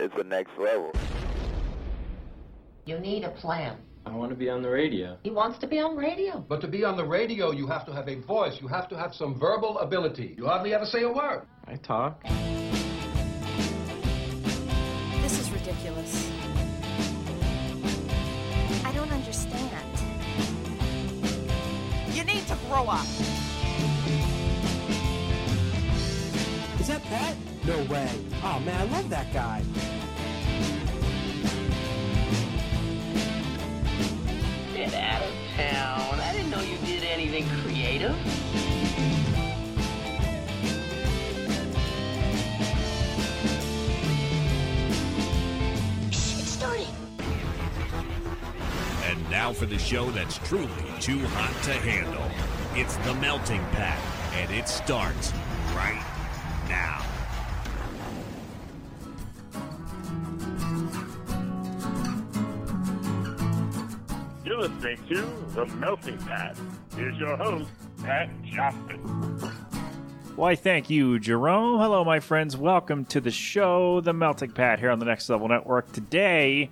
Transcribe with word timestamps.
it's 0.00 0.16
the 0.16 0.24
next 0.24 0.52
level. 0.58 0.92
You 2.86 2.98
need 2.98 3.24
a 3.24 3.30
plan. 3.30 3.76
I 4.06 4.14
want 4.16 4.30
to 4.30 4.36
be 4.36 4.48
on 4.48 4.62
the 4.62 4.70
radio. 4.70 5.18
He 5.22 5.30
wants 5.30 5.58
to 5.58 5.66
be 5.66 5.78
on 5.78 5.94
radio. 5.96 6.44
But 6.48 6.62
to 6.62 6.68
be 6.68 6.84
on 6.84 6.96
the 6.96 7.04
radio, 7.04 7.52
you 7.52 7.66
have 7.66 7.84
to 7.86 7.92
have 7.92 8.08
a 8.08 8.16
voice. 8.16 8.58
You 8.60 8.66
have 8.68 8.88
to 8.88 8.96
have 8.96 9.14
some 9.14 9.38
verbal 9.38 9.78
ability. 9.78 10.34
You 10.38 10.46
hardly 10.46 10.72
ever 10.72 10.86
say 10.86 11.02
a 11.02 11.12
word. 11.12 11.42
I 11.66 11.76
talk. 11.76 12.22
This 15.20 15.38
is 15.38 15.50
ridiculous. 15.50 16.30
I 18.84 18.92
don't 18.94 19.12
understand. 19.12 19.70
You 22.16 22.24
need 22.24 22.46
to 22.48 22.58
grow 22.68 22.86
up. 22.86 23.06
Is 26.80 26.88
that 26.88 27.02
Pat? 27.02 27.36
No 27.66 27.76
way. 27.92 28.10
Oh 28.42 28.58
man, 28.60 28.80
I 28.80 28.84
love 28.90 29.10
that 29.10 29.32
guy. 29.34 29.62
Get 34.80 34.94
out 34.94 35.20
of 35.20 35.34
town. 35.56 36.20
I 36.20 36.32
didn't 36.32 36.48
know 36.48 36.62
you 36.62 36.78
did 36.78 37.04
anything 37.04 37.46
creative. 37.60 38.16
It's 46.08 46.16
starting. 46.16 46.86
And 49.04 49.30
now 49.30 49.52
for 49.52 49.66
the 49.66 49.78
show 49.78 50.10
that's 50.12 50.38
truly 50.48 50.70
too 50.98 51.18
hot 51.26 51.62
to 51.64 51.72
handle. 51.72 52.24
It's 52.74 52.96
the 53.06 53.12
Melting 53.16 53.60
Pat, 53.72 54.00
and 54.32 54.50
it 54.50 54.66
starts 54.66 55.34
right 55.74 56.09
Listening 64.80 65.08
to 65.08 65.54
The 65.54 65.66
Melting 65.76 66.16
Pat. 66.20 66.56
Here's 66.96 67.18
your 67.18 67.36
host, 67.36 67.68
Pat 68.02 68.30
Johnson. 68.42 68.96
Why, 70.36 70.54
thank 70.54 70.88
you, 70.88 71.18
Jerome. 71.18 71.78
Hello, 71.78 72.02
my 72.02 72.18
friends. 72.18 72.56
Welcome 72.56 73.04
to 73.06 73.20
the 73.20 73.30
show, 73.30 74.00
The 74.00 74.14
Melting 74.14 74.52
Pat, 74.52 74.78
here 74.78 74.90
on 74.90 74.98
the 74.98 75.04
Next 75.04 75.28
Level 75.28 75.48
Network. 75.48 75.92
Today, 75.92 76.70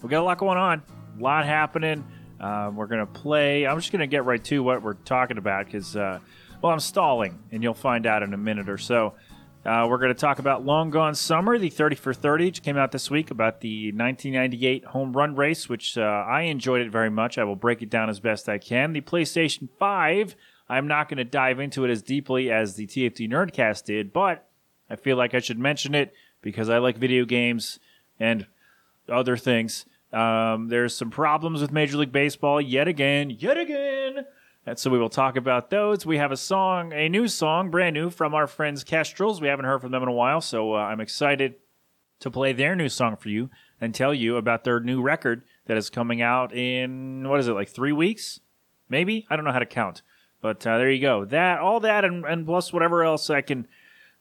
we 0.00 0.08
got 0.08 0.22
a 0.22 0.24
lot 0.24 0.38
going 0.38 0.56
on, 0.56 0.82
a 1.18 1.22
lot 1.22 1.44
happening. 1.44 2.06
Uh, 2.40 2.70
we're 2.74 2.86
going 2.86 3.06
to 3.06 3.12
play. 3.12 3.66
I'm 3.66 3.78
just 3.78 3.92
going 3.92 4.00
to 4.00 4.06
get 4.06 4.24
right 4.24 4.42
to 4.44 4.62
what 4.62 4.82
we're 4.82 4.94
talking 4.94 5.36
about 5.36 5.66
because, 5.66 5.94
uh, 5.94 6.20
well, 6.62 6.72
I'm 6.72 6.80
stalling, 6.80 7.38
and 7.52 7.62
you'll 7.62 7.74
find 7.74 8.06
out 8.06 8.22
in 8.22 8.32
a 8.32 8.38
minute 8.38 8.70
or 8.70 8.78
so. 8.78 9.12
Uh, 9.64 9.86
we're 9.88 9.98
going 9.98 10.12
to 10.12 10.20
talk 10.20 10.40
about 10.40 10.64
Long 10.64 10.90
Gone 10.90 11.14
Summer, 11.14 11.56
the 11.56 11.70
30 11.70 11.94
for 11.94 12.12
30, 12.12 12.46
which 12.46 12.62
came 12.62 12.76
out 12.76 12.90
this 12.90 13.10
week 13.10 13.30
about 13.30 13.60
the 13.60 13.92
1998 13.92 14.86
home 14.86 15.12
run 15.12 15.36
race, 15.36 15.68
which 15.68 15.96
uh, 15.96 16.00
I 16.00 16.42
enjoyed 16.42 16.80
it 16.80 16.90
very 16.90 17.10
much. 17.10 17.38
I 17.38 17.44
will 17.44 17.54
break 17.54 17.80
it 17.80 17.88
down 17.88 18.10
as 18.10 18.18
best 18.18 18.48
I 18.48 18.58
can. 18.58 18.92
The 18.92 19.00
PlayStation 19.00 19.68
5, 19.78 20.34
I'm 20.68 20.88
not 20.88 21.08
going 21.08 21.18
to 21.18 21.24
dive 21.24 21.60
into 21.60 21.84
it 21.84 21.90
as 21.90 22.02
deeply 22.02 22.50
as 22.50 22.74
the 22.74 22.88
TFT 22.88 23.30
Nerdcast 23.30 23.84
did, 23.84 24.12
but 24.12 24.48
I 24.90 24.96
feel 24.96 25.16
like 25.16 25.32
I 25.32 25.38
should 25.38 25.60
mention 25.60 25.94
it 25.94 26.12
because 26.40 26.68
I 26.68 26.78
like 26.78 26.98
video 26.98 27.24
games 27.24 27.78
and 28.18 28.46
other 29.08 29.36
things. 29.36 29.86
Um, 30.12 30.68
there's 30.68 30.94
some 30.94 31.10
problems 31.10 31.62
with 31.62 31.70
Major 31.70 31.98
League 31.98 32.12
Baseball 32.12 32.60
yet 32.60 32.88
again, 32.88 33.30
yet 33.30 33.56
again. 33.56 34.01
So 34.76 34.90
we 34.90 34.98
will 34.98 35.08
talk 35.08 35.36
about 35.36 35.70
those. 35.70 36.06
We 36.06 36.18
have 36.18 36.30
a 36.30 36.36
song, 36.36 36.92
a 36.92 37.08
new 37.08 37.26
song, 37.26 37.68
brand 37.68 37.94
new 37.94 38.10
from 38.10 38.32
our 38.32 38.46
friends 38.46 38.84
Kestrels. 38.84 39.40
We 39.40 39.48
haven't 39.48 39.64
heard 39.64 39.80
from 39.80 39.90
them 39.90 40.04
in 40.04 40.08
a 40.08 40.12
while, 40.12 40.40
so 40.40 40.74
uh, 40.74 40.78
I'm 40.78 41.00
excited 41.00 41.56
to 42.20 42.30
play 42.30 42.52
their 42.52 42.76
new 42.76 42.88
song 42.88 43.16
for 43.16 43.28
you 43.28 43.50
and 43.80 43.92
tell 43.92 44.14
you 44.14 44.36
about 44.36 44.62
their 44.62 44.78
new 44.78 45.02
record 45.02 45.42
that 45.66 45.76
is 45.76 45.90
coming 45.90 46.22
out 46.22 46.54
in 46.54 47.28
what 47.28 47.40
is 47.40 47.48
it 47.48 47.54
like 47.54 47.70
three 47.70 47.90
weeks, 47.90 48.38
maybe? 48.88 49.26
I 49.28 49.34
don't 49.34 49.44
know 49.44 49.50
how 49.50 49.58
to 49.58 49.66
count, 49.66 50.02
but 50.40 50.64
uh, 50.64 50.78
there 50.78 50.90
you 50.90 51.00
go. 51.00 51.24
That 51.24 51.58
all 51.58 51.80
that 51.80 52.04
and, 52.04 52.24
and 52.24 52.46
plus 52.46 52.72
whatever 52.72 53.02
else 53.02 53.28
I 53.30 53.40
can 53.40 53.66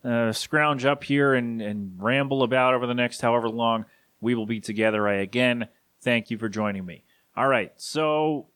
uh, 0.04 0.32
scrounge 0.32 0.86
up 0.86 1.04
here 1.04 1.36
and, 1.36 1.62
and 1.62 1.94
ramble 2.00 2.42
about 2.42 2.74
over 2.74 2.88
the 2.88 2.96
next 2.96 3.22
however 3.22 3.48
long 3.48 3.86
we 4.20 4.34
will 4.34 4.48
be 4.48 4.60
together. 4.60 5.08
I 5.08 5.18
again 5.18 5.68
thank 6.02 6.32
you 6.32 6.40
for 6.40 6.50
joining 6.50 6.84
me. 6.84 7.04
All 7.38 7.48
right, 7.48 7.72
so 7.78 8.48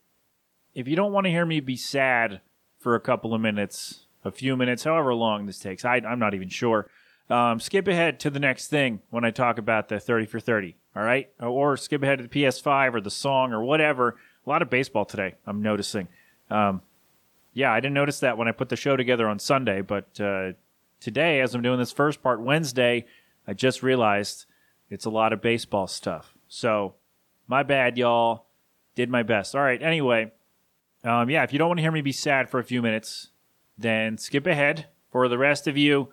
if 0.75 0.88
you 0.88 0.96
don't 0.96 1.13
want 1.13 1.25
to 1.25 1.31
hear 1.31 1.46
me 1.46 1.62
be 1.62 1.78
sad 1.78 2.41
for 2.78 2.94
a 2.94 3.00
couple 3.00 3.34
of 3.34 3.41
minutes, 3.41 4.02
a 4.24 4.31
few 4.31 4.56
minutes, 4.58 4.84
however 4.84 5.13
long 5.13 5.46
this 5.46 5.58
takes, 5.58 5.86
I, 5.86 5.96
I'm 5.96 6.19
not 6.19 6.34
even 6.34 6.50
sure. 6.50 6.90
Um, 7.30 7.59
skip 7.59 7.88
ahead 7.88 8.19
to 8.19 8.30
the 8.30 8.40
next 8.40 8.68
thing 8.68 9.00
when 9.09 9.25
I 9.25 9.31
talk 9.31 9.58
about 9.58 9.88
the 9.88 10.00
30 10.00 10.25
for 10.28 10.40
30. 10.40 10.75
All 10.96 11.03
right, 11.03 11.30
or 11.40 11.75
skip 11.75 12.03
ahead 12.03 12.19
to 12.19 12.28
the 12.28 12.30
PS5 12.30 12.94
or 12.94 13.02
the 13.02 13.09
song 13.09 13.52
or 13.52 13.64
whatever. 13.64 14.16
A 14.46 14.50
lot 14.50 14.62
of 14.62 14.69
baseball 14.69 15.06
today. 15.06 15.35
I'm 15.46 15.62
noticing. 15.62 16.08
Um, 16.50 16.81
yeah, 17.53 17.72
I 17.74 17.80
didn't 17.80 17.96
notice 17.96 18.19
that 18.19 18.38
when 18.38 18.47
I 18.47 18.52
put 18.52 18.69
the 18.69 18.75
show 18.75 18.96
together 18.96 19.28
on 19.28 19.40
Sunday, 19.40 19.81
but 19.81 20.19
uh, 20.22 20.53
today, 21.00 21.41
as 21.41 21.56
I'm 21.56 21.62
doing 21.62 21.80
this 21.80 21.91
first 21.91 22.22
part 22.22 22.41
Wednesday, 22.41 23.06
I 23.47 23.53
just 23.53 23.84
realized 23.84 24.46
it's 24.90 25.06
a 25.06 25.09
lot 25.09 25.34
of 25.34 25.41
baseball 25.41 25.88
stuff. 25.88 26.34
So, 26.47 26.96
my 27.47 27.64
bad, 27.64 27.97
y'all. 27.97 28.46
Did 28.94 29.09
my 29.09 29.24
best. 29.24 29.56
All 29.56 29.62
right. 29.62 29.81
Anyway, 29.81 30.31
um, 31.05 31.29
yeah, 31.29 31.43
if 31.43 31.53
you 31.53 31.59
don't 31.59 31.69
want 31.69 31.77
to 31.77 31.83
hear 31.83 31.91
me 31.91 32.01
be 32.01 32.11
sad 32.11 32.49
for 32.49 32.59
a 32.59 32.63
few 32.63 32.81
minutes, 32.81 33.29
then 33.77 34.17
skip 34.17 34.47
ahead. 34.47 34.88
For 35.11 35.29
the 35.29 35.38
rest 35.38 35.66
of 35.67 35.77
you, 35.77 36.09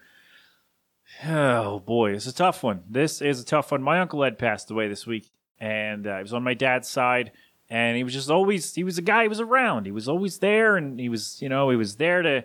oh 1.26 1.80
boy, 1.80 2.12
it's 2.12 2.26
a 2.26 2.34
tough 2.34 2.62
one. 2.62 2.84
This 2.88 3.20
is 3.20 3.40
a 3.40 3.44
tough 3.44 3.72
one. 3.72 3.82
My 3.82 3.98
uncle 3.98 4.22
Ed 4.22 4.38
passed 4.38 4.70
away 4.70 4.86
this 4.86 5.06
week, 5.06 5.30
and 5.58 6.06
uh, 6.06 6.18
he 6.18 6.22
was 6.22 6.32
on 6.32 6.44
my 6.44 6.54
dad's 6.54 6.88
side, 6.88 7.32
and 7.68 7.96
he 7.96 8.04
was 8.04 8.12
just 8.12 8.30
always 8.30 8.74
he 8.74 8.84
was 8.84 8.98
a 8.98 9.02
guy. 9.02 9.22
He 9.22 9.28
was 9.28 9.40
around. 9.40 9.86
He 9.86 9.92
was 9.92 10.08
always 10.08 10.38
there, 10.38 10.76
and 10.76 11.00
he 11.00 11.08
was 11.08 11.42
you 11.42 11.48
know 11.48 11.70
he 11.70 11.76
was 11.76 11.96
there 11.96 12.22
to. 12.22 12.44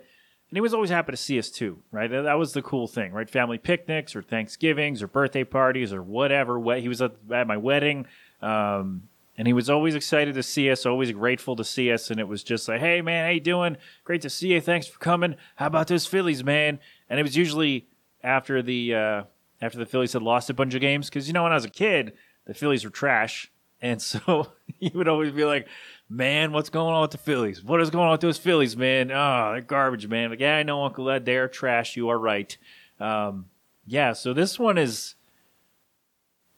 And 0.49 0.55
he 0.55 0.61
was 0.61 0.73
always 0.73 0.89
happy 0.89 1.11
to 1.11 1.17
see 1.17 1.37
us 1.37 1.49
too, 1.49 1.79
right? 1.91 2.09
That 2.09 2.39
was 2.39 2.53
the 2.53 2.61
cool 2.61 2.87
thing, 2.87 3.11
right? 3.11 3.29
Family 3.29 3.57
picnics 3.57 4.15
or 4.15 4.21
Thanksgivings 4.21 5.03
or 5.03 5.07
birthday 5.07 5.43
parties 5.43 5.91
or 5.91 6.01
whatever. 6.01 6.57
He 6.77 6.87
was 6.87 7.01
at, 7.01 7.15
at 7.29 7.47
my 7.47 7.57
wedding. 7.57 8.05
Um, 8.41 9.09
and 9.37 9.45
he 9.45 9.53
was 9.53 9.69
always 9.69 9.93
excited 9.93 10.33
to 10.33 10.43
see 10.43 10.71
us, 10.71 10.85
always 10.85 11.11
grateful 11.11 11.55
to 11.57 11.63
see 11.63 11.91
us. 11.91 12.09
And 12.09 12.19
it 12.19 12.27
was 12.27 12.43
just 12.43 12.67
like, 12.67 12.79
hey, 12.79 13.01
man, 13.01 13.25
how 13.25 13.31
you 13.31 13.39
doing? 13.39 13.77
Great 14.03 14.23
to 14.23 14.29
see 14.29 14.53
you. 14.53 14.61
Thanks 14.61 14.87
for 14.87 14.97
coming. 14.97 15.35
How 15.57 15.67
about 15.67 15.87
those 15.87 16.07
Phillies, 16.07 16.43
man? 16.43 16.79
And 17.09 17.19
it 17.19 17.23
was 17.23 17.37
usually 17.37 17.87
after 18.23 18.63
the 18.63 18.95
uh, 18.95 19.23
after 19.61 19.77
the 19.77 19.85
Phillies 19.85 20.13
had 20.13 20.23
lost 20.23 20.49
a 20.49 20.55
bunch 20.55 20.73
of 20.73 20.81
games. 20.81 21.07
Because, 21.07 21.27
you 21.27 21.33
know, 21.33 21.43
when 21.43 21.51
I 21.51 21.55
was 21.55 21.65
a 21.65 21.69
kid, 21.69 22.13
the 22.45 22.55
Phillies 22.55 22.83
were 22.83 22.89
trash. 22.89 23.51
And 23.79 24.01
so 24.01 24.47
he 24.79 24.91
would 24.95 25.07
always 25.07 25.31
be 25.31 25.45
like, 25.45 25.67
man, 26.09 26.51
what's 26.51 26.69
going 26.69 26.95
on 26.95 27.01
with 27.01 27.11
the 27.11 27.19
Phillies? 27.19 27.63
What 27.63 27.79
is 27.79 27.91
going 27.91 28.05
on 28.05 28.13
with 28.13 28.21
those 28.21 28.39
Phillies, 28.39 28.75
man? 28.75 29.11
Oh, 29.11 29.51
they're 29.51 29.61
garbage, 29.61 30.07
man. 30.07 30.31
Like, 30.31 30.39
yeah, 30.39 30.57
I 30.57 30.63
know, 30.63 30.83
Uncle 30.83 31.09
Ed, 31.11 31.25
they're 31.25 31.47
trash. 31.47 31.95
You 31.95 32.09
are 32.09 32.17
right. 32.17 32.57
Um, 32.99 33.45
yeah, 33.85 34.13
so 34.13 34.33
this 34.33 34.57
one 34.57 34.79
is, 34.79 35.13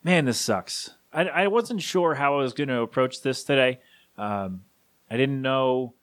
man, 0.02 0.24
this 0.24 0.40
sucks. 0.40 0.94
I, 1.12 1.24
I 1.24 1.46
wasn't 1.48 1.82
sure 1.82 2.14
how 2.14 2.34
I 2.34 2.42
was 2.42 2.52
going 2.52 2.68
to 2.68 2.80
approach 2.80 3.22
this 3.22 3.44
today. 3.44 3.80
Um, 4.16 4.62
I 5.10 5.16
didn't 5.16 5.42
know 5.42 5.94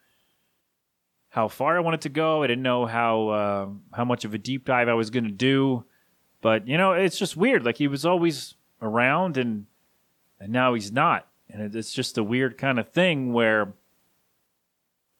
how 1.30 1.48
far 1.48 1.78
I 1.78 1.82
wanted 1.82 2.02
to 2.02 2.10
go. 2.10 2.44
I 2.44 2.48
didn't 2.48 2.64
know 2.64 2.86
how 2.86 3.28
uh, 3.30 3.68
how 3.94 4.06
much 4.06 4.26
of 4.26 4.34
a 4.34 4.38
deep 4.38 4.66
dive 4.66 4.88
I 4.88 4.94
was 4.94 5.10
going 5.10 5.26
to 5.26 5.32
do. 5.32 5.86
But 6.42 6.68
you 6.68 6.78
know, 6.78 6.94
it's 6.94 7.18
just 7.18 7.38
weird. 7.38 7.64
Like 7.64 7.78
he 7.78 7.88
was 7.88 8.06
always 8.06 8.56
around, 8.82 9.38
and 9.38 9.66
and 10.40 10.52
now 10.52 10.74
he's 10.74 10.92
not, 10.92 11.28
and 11.50 11.76
it's 11.76 11.94
just 11.94 12.18
a 12.18 12.24
weird 12.24 12.58
kind 12.58 12.80
of 12.80 12.90
thing 12.90 13.34
where 13.34 13.74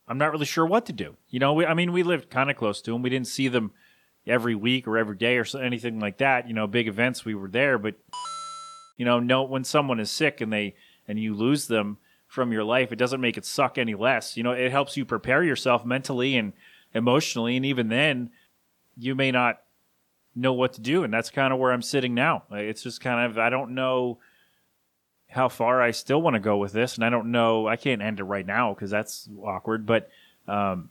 I'm 0.08 0.18
not 0.18 0.32
really 0.32 0.46
sure 0.46 0.66
what 0.66 0.86
to 0.88 0.94
do. 0.94 1.18
You 1.30 1.40
know, 1.40 1.54
we, 1.54 1.66
I 1.66 1.74
mean, 1.74 1.92
we 1.92 2.04
lived 2.04 2.30
kind 2.30 2.50
of 2.50 2.56
close 2.56 2.82
to 2.84 2.96
him. 2.96 3.02
We 3.02 3.10
didn't 3.10 3.28
see 3.28 3.48
them 3.48 3.72
every 4.26 4.56
week 4.56 4.88
or 4.88 4.98
every 4.98 5.18
day 5.18 5.38
or 5.38 5.46
anything 5.62 6.00
like 6.00 6.18
that. 6.18 6.48
You 6.48 6.54
know, 6.54 6.68
big 6.68 6.88
events 6.88 7.26
we 7.26 7.36
were 7.36 7.50
there, 7.50 7.78
but 7.78 7.96
you 8.98 9.06
know, 9.06 9.20
no 9.20 9.44
when 9.44 9.64
someone 9.64 10.00
is 10.00 10.12
sick 10.12 10.42
and 10.42 10.52
they 10.52 10.76
and 11.08 11.20
you 11.20 11.34
lose 11.34 11.68
them 11.68 11.98
from 12.28 12.52
your 12.52 12.64
life, 12.64 12.92
it 12.92 12.98
doesn't 12.98 13.22
make 13.22 13.38
it 13.38 13.46
suck 13.46 13.78
any 13.78 13.96
less. 13.96 14.36
You 14.36 14.44
know, 14.44 14.52
it 14.52 14.72
helps 14.72 14.98
you 14.98 15.06
prepare 15.06 15.44
yourself 15.44 15.86
mentally 15.86 16.36
and 16.36 16.54
emotionally, 16.94 17.56
and 17.56 17.66
even 17.66 17.88
then, 17.88 18.32
you 18.98 19.16
may 19.16 19.32
not 19.32 19.62
know 20.36 20.54
what 20.54 20.74
to 20.74 20.82
do, 20.82 21.04
and 21.04 21.14
that's 21.14 21.30
kind 21.30 21.54
of 21.54 21.60
where 21.60 21.72
I'm 21.72 21.82
sitting 21.82 22.14
now. 22.14 22.44
It's 22.52 22.84
just 22.84 23.02
kind 23.02 23.32
of 23.32 23.38
I 23.38 23.50
don't 23.50 23.76
know 23.76 24.20
how 25.30 25.50
far 25.50 25.82
I 25.82 25.92
still 25.92 26.22
want 26.22 26.36
to 26.36 26.40
go 26.40 26.58
with 26.58 26.74
this, 26.74 26.96
and 26.96 27.04
I 27.04 27.10
don't 27.10 27.32
know. 27.32 27.68
I 27.68 27.76
can't 27.76 28.02
end 28.02 28.20
it 28.20 28.24
right 28.24 28.46
now 28.46 28.74
because 28.74 28.90
that's 28.90 29.30
awkward. 29.44 29.86
But 29.86 30.10
um, 30.48 30.90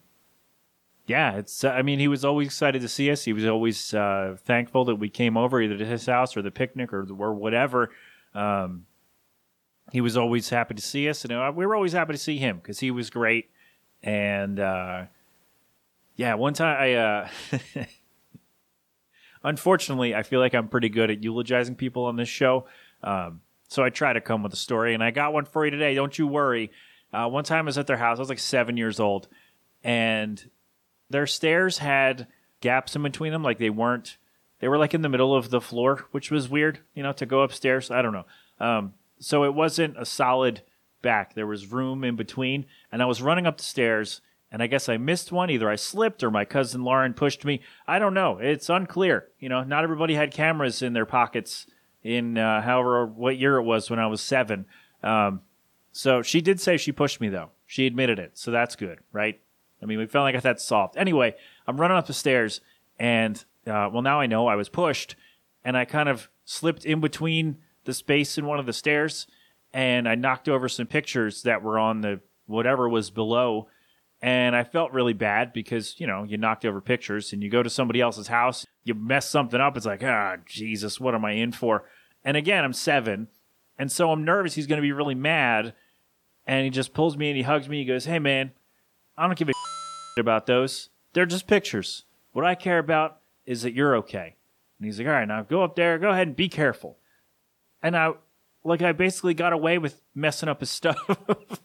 yeah, 1.07 1.37
it's. 1.37 1.63
I 1.63 1.83
mean, 1.83 1.99
he 1.99 2.09
was 2.09 2.25
always 2.25 2.49
excited 2.49 2.83
to 2.83 2.89
see 2.89 3.11
us. 3.11 3.25
He 3.25 3.33
was 3.33 3.47
always 3.47 3.95
uh, 3.95 4.37
thankful 4.45 4.87
that 4.87 4.97
we 4.97 5.09
came 5.09 5.37
over 5.37 5.61
either 5.61 5.79
to 5.79 5.87
his 5.87 6.07
house 6.07 6.37
or 6.37 6.43
the 6.43 6.51
picnic 6.51 6.93
or 6.93 7.07
or 7.19 7.35
whatever. 7.35 7.91
Um, 8.35 8.87
he 9.93 10.01
was 10.01 10.17
always 10.17 10.51
happy 10.51 10.75
to 10.75 10.83
see 10.83 11.09
us, 11.09 11.25
and 11.25 11.33
uh, 11.33 11.53
we 11.55 11.65
were 11.65 11.77
always 11.77 11.93
happy 11.93 12.13
to 12.13 12.19
see 12.19 12.39
him 12.39 12.57
because 12.57 12.81
he 12.81 12.91
was 12.91 13.11
great. 13.11 13.51
And 14.03 14.59
uh, 14.59 15.05
yeah, 16.17 16.35
one 16.35 16.55
time 16.55 16.77
I. 16.81 16.95
Uh, 16.95 17.29
unfortunately, 19.45 20.13
I 20.13 20.25
feel 20.25 20.41
like 20.41 20.55
I'm 20.55 20.69
pretty 20.69 20.89
good 20.89 21.11
at 21.11 21.23
eulogizing 21.23 21.77
people 21.77 22.07
on 22.07 22.17
this 22.17 22.29
show. 22.29 22.67
Um, 23.05 23.43
so 23.69 23.85
I 23.85 23.91
try 23.91 24.13
to 24.13 24.21
come 24.21 24.43
with 24.43 24.53
a 24.53 24.57
story, 24.57 24.93
and 24.93 25.05
I 25.05 25.13
got 25.13 25.33
one 25.33 25.45
for 25.45 25.65
you 25.65 25.71
today. 25.71 25.95
Don't 25.95 26.19
you 26.19 26.27
worry. 26.27 26.73
Uh, 27.13 27.29
one 27.29 27.45
time 27.45 27.67
I 27.67 27.67
was 27.67 27.79
at 27.79 27.87
their 27.87 27.97
house. 27.97 28.19
I 28.19 28.21
was 28.21 28.29
like 28.29 28.41
seven 28.41 28.77
years 28.77 28.99
old, 28.99 29.29
and 29.85 30.45
their 31.11 31.27
stairs 31.27 31.79
had 31.79 32.27
gaps 32.61 32.97
in 32.97 33.03
between 33.03 33.33
them, 33.33 33.43
like 33.43 33.59
they 33.59 33.71
weren't. 33.71 34.17
They 34.61 34.69
were 34.69 34.79
like 34.79 34.95
in 34.95 35.03
the 35.03 35.09
middle 35.09 35.35
of 35.35 35.51
the 35.51 35.61
floor, 35.61 36.07
which 36.13 36.31
was 36.31 36.49
weird, 36.49 36.81
you 36.95 37.03
know, 37.03 37.13
to 37.13 37.27
go 37.27 37.43
upstairs. 37.43 37.91
I 37.91 38.03
don't 38.03 38.13
know. 38.13 38.27
Um, 38.59 38.95
so 39.19 39.45
it 39.45 39.55
wasn't 39.55 39.97
a 39.99 40.07
solid 40.07 40.63
back. 41.03 41.35
There 41.35 41.47
was 41.47 41.71
room 41.71 42.05
in 42.05 42.17
between, 42.17 42.67
and 42.91 43.03
I 43.03 43.07
was 43.07 43.23
running 43.23 43.47
up 43.47 43.59
the 43.59 43.65
stairs, 43.65 44.21
and 44.51 44.63
I 44.63 44.67
guess 44.67 44.89
I 44.89 44.97
missed 44.97 45.31
one. 45.31 45.51
Either 45.51 45.69
I 45.69 45.77
slipped 45.77 46.25
or 46.25 46.31
my 46.31 46.45
cousin 46.45 46.83
Lauren 46.83 47.15
pushed 47.15 47.45
me. 47.45 47.61
I 47.87 47.99
don't 47.99 48.15
know. 48.15 48.39
It's 48.39 48.71
unclear. 48.71 49.29
You 49.39 49.49
know, 49.49 49.63
not 49.63 49.85
everybody 49.85 50.15
had 50.15 50.33
cameras 50.33 50.83
in 50.83 50.95
their 50.95 51.07
pockets 51.07 51.67
in 52.03 52.39
uh, 52.39 52.63
however 52.63 53.05
what 53.05 53.37
year 53.37 53.57
it 53.57 53.65
was 53.65 53.91
when 53.91 53.99
I 53.99 54.07
was 54.07 54.21
seven. 54.21 54.67
Um, 55.03 55.43
so 55.93 56.23
she 56.23 56.41
did 56.41 56.61
say 56.61 56.77
she 56.77 56.93
pushed 56.93 57.21
me 57.21 57.29
though. 57.29 57.51
She 57.67 57.87
admitted 57.87 58.19
it, 58.19 58.39
so 58.39 58.51
that's 58.51 58.77
good, 58.77 59.01
right? 59.13 59.41
I 59.83 59.87
mean, 59.87 59.99
we 59.99 60.05
I 60.05 60.33
got 60.33 60.43
that 60.43 60.61
solved. 60.61 60.97
Anyway, 60.97 61.35
I'm 61.67 61.81
running 61.81 61.97
up 61.97 62.07
the 62.07 62.15
stairs, 62.15 62.61
and 62.99 63.37
uh, 63.67 63.91
well, 63.93 64.03
now 64.03 64.21
I 64.21 64.27
know 64.27 64.47
I 64.47 64.57
was 64.57 64.69
pushed, 64.69 65.17
and 65.65 65.77
I 65.77 65.85
kind 65.85 66.09
of 66.09 66.29
slipped 66.45 66.85
in 66.85 67.01
between 67.01 67.59
the 67.85 67.95
space 67.95 68.39
in 68.39 68.47
one 68.47 68.59
of 68.59 68.67
the 68.67 68.73
stairs, 68.73 69.27
and 69.73 70.09
I 70.09 70.15
knocked 70.15 70.49
over 70.49 70.69
some 70.69 70.87
pictures 70.87 71.43
that 71.43 71.63
were 71.63 71.79
on 71.79 72.01
the 72.01 72.21
whatever 72.47 72.89
was 72.89 73.11
below. 73.11 73.69
And 74.23 74.57
I 74.57 74.65
felt 74.65 74.93
really 74.93 75.13
bad 75.13 75.53
because, 75.53 76.01
you 76.01 76.07
know, 76.07 76.25
you 76.25 76.39
knocked 76.39 76.65
over 76.65 76.81
pictures 76.81 77.33
and 77.33 77.43
you 77.43 77.51
go 77.51 77.63
to 77.63 77.69
somebody 77.69 78.01
else's 78.01 78.29
house, 78.29 78.65
you 78.83 78.95
mess 78.95 79.29
something 79.29 79.61
up. 79.61 79.77
It's 79.77 79.85
like, 79.85 80.03
ah, 80.03 80.37
Jesus, 80.47 80.99
what 80.99 81.15
am 81.15 81.25
I 81.25 81.33
in 81.33 81.53
for? 81.53 81.85
And 82.25 82.37
again, 82.37 82.65
I'm 82.65 82.73
seven. 82.73 83.29
And 83.79 83.93
so 83.93 84.11
I'm 84.11 84.25
nervous 84.25 84.55
he's 84.55 84.67
going 84.67 84.79
to 84.79 84.83
be 84.83 84.93
really 84.93 85.15
mad. 85.15 85.75
And 86.47 86.65
he 86.65 86.71
just 86.71 86.95
pulls 86.95 87.17
me 87.17 87.29
and 87.29 87.37
he 87.37 87.43
hugs 87.43 87.69
me. 87.69 87.81
He 87.81 87.85
goes, 87.85 88.07
Hey, 88.07 88.19
man, 88.19 88.53
I 89.19 89.27
don't 89.27 89.39
give 89.39 89.49
a 89.49 89.53
about 90.19 90.47
those. 90.47 90.91
They're 91.13 91.27
just 91.27 91.47
pictures. 91.47 92.05
What 92.33 92.45
I 92.45 92.55
care 92.55 92.79
about 92.79 93.19
is 93.45 93.63
that 93.63 93.75
you're 93.75 93.97
okay. 93.97 94.37
And 94.79 94.87
he's 94.87 94.99
like, 94.99 95.07
All 95.09 95.15
right, 95.15 95.29
now 95.29 95.43
go 95.43 95.63
up 95.63 95.77
there, 95.77 95.99
go 95.99 96.11
ahead 96.11 96.29
and 96.29 96.37
be 96.37 96.49
careful. 96.49 96.99
And 97.83 97.97
I, 97.97 98.13
like, 98.65 98.83
I 98.83 98.93
basically 98.93 99.35
got 99.35 99.53
away 99.53 99.79
with 99.79 100.03
messing 100.15 100.49
up 100.49 100.61
his 100.61 100.71
stuff. 100.71 100.99
but 101.27 101.59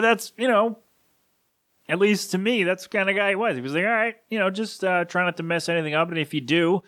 that's, 0.00 0.32
you 0.36 0.48
know, 0.48 0.78
at 1.88 1.98
least 1.98 2.30
to 2.30 2.38
me, 2.38 2.64
that's 2.64 2.84
the 2.84 2.88
kind 2.90 3.10
of 3.10 3.16
guy 3.16 3.30
he 3.30 3.34
was. 3.34 3.56
He 3.56 3.62
was 3.62 3.74
like, 3.74 3.84
All 3.84 3.90
right, 3.90 4.16
you 4.30 4.38
know, 4.38 4.50
just 4.50 4.84
uh, 4.84 5.04
try 5.04 5.24
not 5.24 5.36
to 5.38 5.42
mess 5.42 5.68
anything 5.68 5.94
up. 5.94 6.08
And 6.08 6.18
if 6.18 6.32
you 6.32 6.40
do, 6.40 6.82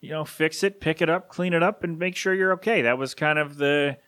you 0.00 0.10
know, 0.10 0.24
fix 0.24 0.64
it, 0.64 0.80
pick 0.80 1.00
it 1.00 1.08
up, 1.08 1.28
clean 1.28 1.52
it 1.52 1.62
up, 1.62 1.84
and 1.84 1.98
make 1.98 2.16
sure 2.16 2.34
you're 2.34 2.54
okay. 2.54 2.82
That 2.82 2.98
was 2.98 3.14
kind 3.14 3.38
of 3.38 3.56
the 3.56 3.98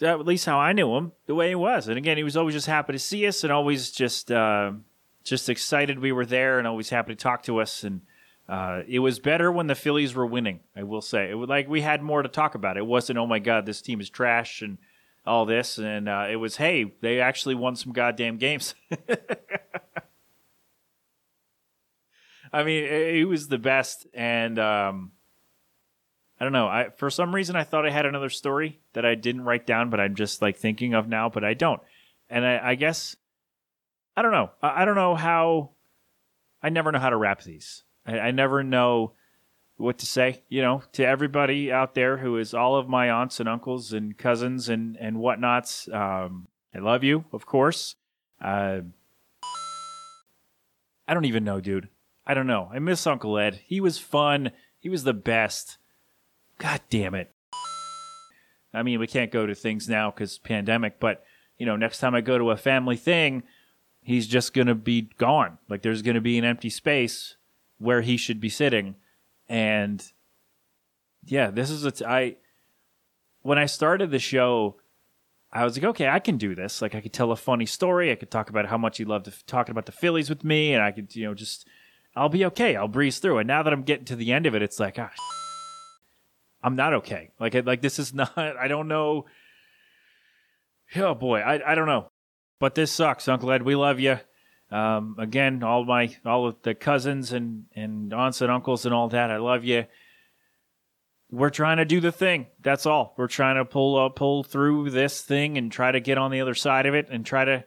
at 0.00 0.26
least 0.26 0.46
how 0.46 0.58
I 0.58 0.72
knew 0.72 0.96
him, 0.96 1.12
the 1.26 1.34
way 1.34 1.48
he 1.48 1.54
was. 1.54 1.88
And 1.88 1.98
again, 1.98 2.16
he 2.16 2.22
was 2.22 2.36
always 2.36 2.54
just 2.54 2.66
happy 2.66 2.92
to 2.92 2.98
see 2.98 3.26
us 3.26 3.44
and 3.44 3.52
always 3.52 3.90
just 3.90 4.30
uh, 4.30 4.72
just 5.24 5.48
excited 5.48 5.98
we 5.98 6.12
were 6.12 6.26
there 6.26 6.58
and 6.58 6.66
always 6.66 6.90
happy 6.90 7.14
to 7.14 7.20
talk 7.20 7.42
to 7.44 7.60
us. 7.60 7.84
And 7.84 8.02
uh, 8.48 8.82
it 8.86 9.00
was 9.00 9.18
better 9.18 9.50
when 9.50 9.66
the 9.66 9.74
Phillies 9.74 10.14
were 10.14 10.26
winning. 10.26 10.60
I 10.76 10.84
will 10.84 11.02
say 11.02 11.30
it 11.30 11.34
was 11.34 11.48
like 11.48 11.68
we 11.68 11.80
had 11.82 12.02
more 12.02 12.22
to 12.22 12.28
talk 12.28 12.54
about. 12.54 12.76
It 12.76 12.86
wasn't 12.86 13.18
oh 13.18 13.26
my 13.26 13.38
god, 13.38 13.66
this 13.66 13.82
team 13.82 14.00
is 14.00 14.08
trash 14.08 14.62
and 14.62 14.78
all 15.26 15.44
this, 15.44 15.78
and 15.78 16.08
uh, 16.08 16.26
it 16.30 16.36
was 16.36 16.56
hey, 16.56 16.94
they 17.02 17.20
actually 17.20 17.54
won 17.54 17.76
some 17.76 17.92
goddamn 17.92 18.38
games. 18.38 18.74
I 22.50 22.62
mean, 22.64 22.84
it 22.84 23.28
was 23.28 23.48
the 23.48 23.58
best, 23.58 24.06
and 24.14 24.58
um, 24.58 25.12
I 26.40 26.44
don't 26.44 26.52
know. 26.52 26.68
I 26.68 26.90
for 26.96 27.10
some 27.10 27.34
reason 27.34 27.56
I 27.56 27.64
thought 27.64 27.86
I 27.86 27.90
had 27.90 28.06
another 28.06 28.30
story 28.30 28.80
that 28.92 29.04
I 29.04 29.14
didn't 29.14 29.44
write 29.44 29.66
down, 29.66 29.90
but 29.90 30.00
I'm 30.00 30.14
just 30.14 30.40
like 30.40 30.56
thinking 30.56 30.94
of 30.94 31.08
now, 31.08 31.28
but 31.28 31.44
I 31.44 31.54
don't. 31.54 31.80
And 32.30 32.44
I, 32.44 32.70
I 32.70 32.74
guess 32.74 33.16
I 34.16 34.22
don't 34.22 34.32
know. 34.32 34.50
I, 34.60 34.82
I, 34.82 34.84
don't 34.84 34.96
know 34.96 35.14
how. 35.14 35.70
I 36.60 36.70
never 36.70 36.90
know 36.90 36.98
how 36.98 37.10
to 37.10 37.16
wrap 37.16 37.42
these. 37.42 37.84
I, 38.04 38.18
I 38.18 38.30
never 38.32 38.64
know 38.64 39.12
what 39.76 39.98
to 39.98 40.06
say. 40.06 40.42
You 40.48 40.60
know, 40.60 40.82
to 40.92 41.06
everybody 41.06 41.70
out 41.72 41.94
there 41.94 42.18
who 42.18 42.36
is 42.36 42.52
all 42.52 42.76
of 42.76 42.88
my 42.88 43.10
aunts 43.10 43.38
and 43.40 43.48
uncles 43.48 43.92
and 43.92 44.18
cousins 44.18 44.68
and 44.68 44.96
and 44.96 45.18
whatnots. 45.18 45.88
Um, 45.88 46.48
I 46.74 46.78
love 46.78 47.04
you, 47.04 47.24
of 47.32 47.46
course. 47.46 47.94
Uh, 48.42 48.80
I 51.06 51.14
don't 51.14 51.24
even 51.24 51.44
know, 51.44 51.60
dude. 51.60 51.88
I 52.26 52.34
don't 52.34 52.46
know. 52.46 52.70
I 52.72 52.78
miss 52.80 53.06
Uncle 53.06 53.38
Ed. 53.38 53.60
He 53.66 53.80
was 53.80 53.98
fun. 53.98 54.50
He 54.78 54.88
was 54.88 55.04
the 55.04 55.14
best. 55.14 55.78
God 56.58 56.80
damn 56.90 57.14
it. 57.14 57.32
I 58.74 58.82
mean, 58.82 59.00
we 59.00 59.06
can't 59.06 59.30
go 59.30 59.46
to 59.46 59.54
things 59.54 59.88
now 59.88 60.10
because 60.10 60.38
pandemic, 60.38 61.00
but 61.00 61.24
you 61.56 61.66
know, 61.66 61.76
next 61.76 61.98
time 61.98 62.14
I 62.14 62.20
go 62.20 62.38
to 62.38 62.50
a 62.50 62.56
family 62.56 62.96
thing, 62.96 63.42
he's 64.02 64.26
just 64.26 64.52
gonna 64.52 64.74
be 64.74 65.10
gone. 65.18 65.58
Like 65.68 65.82
there's 65.82 66.02
gonna 66.02 66.20
be 66.20 66.38
an 66.38 66.44
empty 66.44 66.70
space 66.70 67.36
where 67.78 68.02
he 68.02 68.16
should 68.16 68.40
be 68.40 68.48
sitting, 68.48 68.96
and 69.48 70.04
yeah, 71.24 71.50
this 71.50 71.70
is 71.70 71.84
a 71.84 71.90
t- 71.90 72.04
I. 72.04 72.36
When 73.42 73.58
I 73.58 73.66
started 73.66 74.10
the 74.10 74.18
show, 74.18 74.76
I 75.52 75.64
was 75.64 75.76
like, 75.76 75.84
okay, 75.84 76.08
I 76.08 76.18
can 76.18 76.36
do 76.36 76.54
this. 76.54 76.82
Like 76.82 76.94
I 76.94 77.00
could 77.00 77.12
tell 77.12 77.32
a 77.32 77.36
funny 77.36 77.66
story. 77.66 78.12
I 78.12 78.16
could 78.16 78.30
talk 78.30 78.50
about 78.50 78.66
how 78.66 78.76
much 78.76 78.98
he 78.98 79.04
loved 79.04 79.46
talking 79.46 79.72
about 79.72 79.86
the 79.86 79.92
Phillies 79.92 80.28
with 80.28 80.44
me, 80.44 80.74
and 80.74 80.82
I 80.82 80.92
could, 80.92 81.14
you 81.16 81.24
know, 81.24 81.34
just 81.34 81.66
I'll 82.14 82.28
be 82.28 82.44
okay. 82.46 82.76
I'll 82.76 82.88
breeze 82.88 83.18
through. 83.18 83.38
And 83.38 83.46
now 83.48 83.62
that 83.62 83.72
I'm 83.72 83.82
getting 83.82 84.04
to 84.06 84.16
the 84.16 84.32
end 84.32 84.46
of 84.46 84.54
it, 84.54 84.62
it's 84.62 84.78
like, 84.78 84.98
ah, 84.98 85.12
I'm 86.62 86.76
not 86.76 86.94
okay. 86.94 87.30
Like, 87.38 87.54
like 87.66 87.80
this 87.80 87.98
is 87.98 88.14
not. 88.14 88.36
I 88.36 88.68
don't 88.68 88.88
know. 88.88 89.26
Oh 90.96 91.14
boy, 91.14 91.40
I 91.40 91.72
I 91.72 91.74
don't 91.74 91.86
know. 91.86 92.10
But 92.60 92.74
this 92.74 92.90
sucks, 92.90 93.28
Uncle 93.28 93.52
Ed. 93.52 93.62
We 93.62 93.76
love 93.76 94.00
you. 94.00 94.18
Um, 94.70 95.16
again, 95.18 95.62
all 95.62 95.84
my 95.84 96.14
all 96.24 96.48
of 96.48 96.62
the 96.62 96.74
cousins 96.74 97.32
and 97.32 97.64
and 97.74 98.12
aunts 98.12 98.40
and 98.40 98.50
uncles 98.50 98.84
and 98.84 98.94
all 98.94 99.08
that. 99.08 99.30
I 99.30 99.38
love 99.38 99.64
you. 99.64 99.86
We're 101.30 101.50
trying 101.50 101.76
to 101.76 101.84
do 101.84 102.00
the 102.00 102.12
thing. 102.12 102.46
That's 102.62 102.86
all. 102.86 103.14
We're 103.18 103.28
trying 103.28 103.56
to 103.56 103.64
pull 103.64 103.96
uh, 103.96 104.08
pull 104.08 104.44
through 104.44 104.90
this 104.90 105.22
thing 105.22 105.58
and 105.58 105.70
try 105.70 105.92
to 105.92 106.00
get 106.00 106.18
on 106.18 106.30
the 106.30 106.40
other 106.40 106.54
side 106.54 106.86
of 106.86 106.94
it 106.94 107.08
and 107.10 107.24
try 107.24 107.44
to 107.44 107.64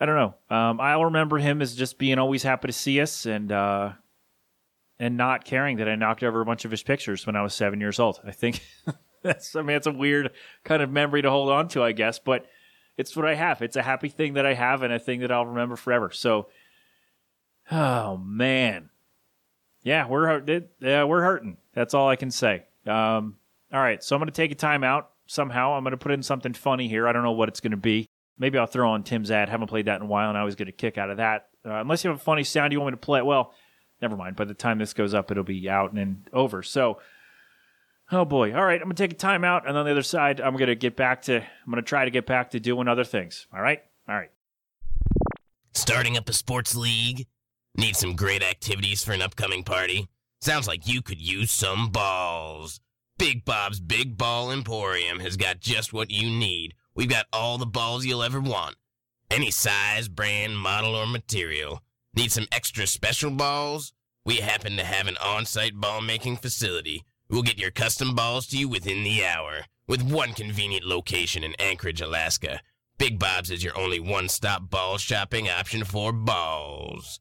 I 0.00 0.06
don't 0.06 0.16
know. 0.16 0.56
Um, 0.56 0.80
I'll 0.80 1.04
remember 1.04 1.38
him 1.38 1.62
as 1.62 1.74
just 1.74 1.98
being 1.98 2.18
always 2.18 2.42
happy 2.42 2.68
to 2.68 2.72
see 2.72 3.00
us 3.00 3.24
and 3.26 3.52
uh, 3.52 3.92
and 5.02 5.16
not 5.16 5.44
caring 5.44 5.78
that 5.78 5.88
I 5.88 5.96
knocked 5.96 6.22
over 6.22 6.40
a 6.40 6.44
bunch 6.44 6.64
of 6.64 6.70
his 6.70 6.84
pictures 6.84 7.26
when 7.26 7.34
I 7.34 7.42
was 7.42 7.52
seven 7.52 7.80
years 7.80 7.98
old. 7.98 8.20
I 8.24 8.30
think 8.30 8.62
that's 9.22 9.56
I 9.56 9.62
mean 9.62 9.76
it's 9.76 9.88
a 9.88 9.92
weird 9.92 10.30
kind 10.62 10.80
of 10.80 10.90
memory 10.90 11.22
to 11.22 11.30
hold 11.30 11.50
on 11.50 11.66
to, 11.70 11.82
I 11.82 11.90
guess, 11.90 12.20
but 12.20 12.46
it's 12.96 13.16
what 13.16 13.26
I 13.26 13.34
have. 13.34 13.62
It's 13.62 13.74
a 13.74 13.82
happy 13.82 14.08
thing 14.08 14.34
that 14.34 14.46
I 14.46 14.54
have 14.54 14.84
and 14.84 14.92
a 14.92 15.00
thing 15.00 15.18
that 15.20 15.32
I'll 15.32 15.44
remember 15.44 15.74
forever. 15.74 16.12
So, 16.12 16.46
oh 17.72 18.16
man, 18.16 18.90
yeah, 19.82 20.06
we're 20.06 20.40
yeah 20.80 21.02
we're 21.02 21.22
hurting. 21.22 21.56
That's 21.74 21.94
all 21.94 22.08
I 22.08 22.14
can 22.14 22.30
say. 22.30 22.62
Um, 22.86 23.38
all 23.72 23.80
right, 23.80 24.04
so 24.04 24.14
I'm 24.14 24.20
gonna 24.20 24.30
take 24.30 24.52
a 24.52 24.54
time 24.54 24.84
out 24.84 25.10
somehow. 25.26 25.72
I'm 25.72 25.82
gonna 25.82 25.96
put 25.96 26.12
in 26.12 26.22
something 26.22 26.52
funny 26.52 26.86
here. 26.86 27.08
I 27.08 27.12
don't 27.12 27.24
know 27.24 27.32
what 27.32 27.48
it's 27.48 27.60
gonna 27.60 27.76
be. 27.76 28.08
Maybe 28.38 28.56
I'll 28.56 28.66
throw 28.66 28.92
on 28.92 29.02
Tim's 29.02 29.32
ad. 29.32 29.48
Haven't 29.48 29.66
played 29.66 29.86
that 29.86 29.96
in 29.96 30.02
a 30.02 30.08
while, 30.08 30.28
and 30.28 30.38
I 30.38 30.42
always 30.42 30.54
get 30.54 30.68
a 30.68 30.72
kick 30.72 30.96
out 30.96 31.10
of 31.10 31.16
that. 31.16 31.48
Uh, 31.66 31.74
unless 31.74 32.04
you 32.04 32.10
have 32.10 32.20
a 32.20 32.22
funny 32.22 32.44
sound 32.44 32.72
you 32.72 32.80
want 32.80 32.92
me 32.92 32.98
to 32.98 33.04
play. 33.04 33.20
Well, 33.20 33.52
never 34.02 34.16
mind. 34.16 34.36
By 34.36 34.44
the 34.44 34.54
time 34.54 34.78
this 34.78 34.92
goes 34.92 35.14
up, 35.14 35.30
it'll 35.30 35.44
be 35.44 35.68
out 35.68 35.92
and 35.92 36.28
over. 36.32 36.62
So, 36.62 36.98
oh 38.10 38.24
boy. 38.24 38.54
All 38.54 38.64
right, 38.64 38.80
I'm 38.80 38.86
gonna 38.86 38.94
take 38.94 39.12
a 39.12 39.16
time 39.16 39.44
out, 39.44 39.66
and 39.66 39.76
on 39.76 39.84
the 39.84 39.90
other 39.90 40.02
side, 40.02 40.40
I'm 40.40 40.56
gonna 40.56 40.74
get 40.74 40.96
back 40.96 41.22
to. 41.22 41.36
I'm 41.36 41.70
gonna 41.70 41.82
try 41.82 42.04
to 42.04 42.10
get 42.10 42.26
back 42.26 42.50
to 42.50 42.60
doing 42.60 42.88
other 42.88 43.04
things. 43.04 43.46
All 43.54 43.62
right. 43.62 43.82
All 44.08 44.14
right. 44.14 44.30
Starting 45.72 46.16
up 46.16 46.28
a 46.28 46.32
sports 46.32 46.74
league? 46.74 47.26
Need 47.76 47.96
some 47.96 48.14
great 48.14 48.42
activities 48.42 49.02
for 49.02 49.12
an 49.12 49.22
upcoming 49.22 49.64
party? 49.64 50.08
Sounds 50.42 50.68
like 50.68 50.86
you 50.86 51.00
could 51.00 51.20
use 51.20 51.50
some 51.50 51.88
balls. 51.88 52.80
Big 53.16 53.44
Bob's 53.46 53.80
Big 53.80 54.18
Ball 54.18 54.50
Emporium 54.50 55.20
has 55.20 55.38
got 55.38 55.60
just 55.60 55.92
what 55.92 56.10
you 56.10 56.28
need 56.28 56.74
We've 56.94 57.08
got 57.08 57.26
all 57.32 57.56
the 57.56 57.66
balls 57.66 58.04
you'll 58.04 58.22
ever 58.22 58.40
want. 58.40 58.76
Any 59.30 59.50
size, 59.50 60.08
brand, 60.08 60.58
model, 60.58 60.94
or 60.94 61.06
material. 61.06 61.82
Need 62.14 62.30
some 62.30 62.46
extra 62.52 62.86
special 62.86 63.30
balls? 63.30 63.94
We 64.26 64.36
happen 64.36 64.76
to 64.76 64.84
have 64.84 65.06
an 65.06 65.16
on-site 65.16 65.80
ball 65.80 66.02
making 66.02 66.36
facility. 66.36 67.04
We'll 67.30 67.42
get 67.42 67.58
your 67.58 67.70
custom 67.70 68.14
balls 68.14 68.46
to 68.48 68.58
you 68.58 68.68
within 68.68 69.02
the 69.02 69.24
hour. 69.24 69.64
With 69.88 70.02
one 70.02 70.34
convenient 70.34 70.84
location 70.84 71.42
in 71.42 71.54
Anchorage, 71.58 72.02
Alaska. 72.02 72.60
Big 72.98 73.18
Bob's 73.18 73.50
is 73.50 73.64
your 73.64 73.78
only 73.78 73.98
one-stop 73.98 74.68
ball 74.68 74.98
shopping 74.98 75.48
option 75.48 75.84
for 75.84 76.12
balls. 76.12 77.18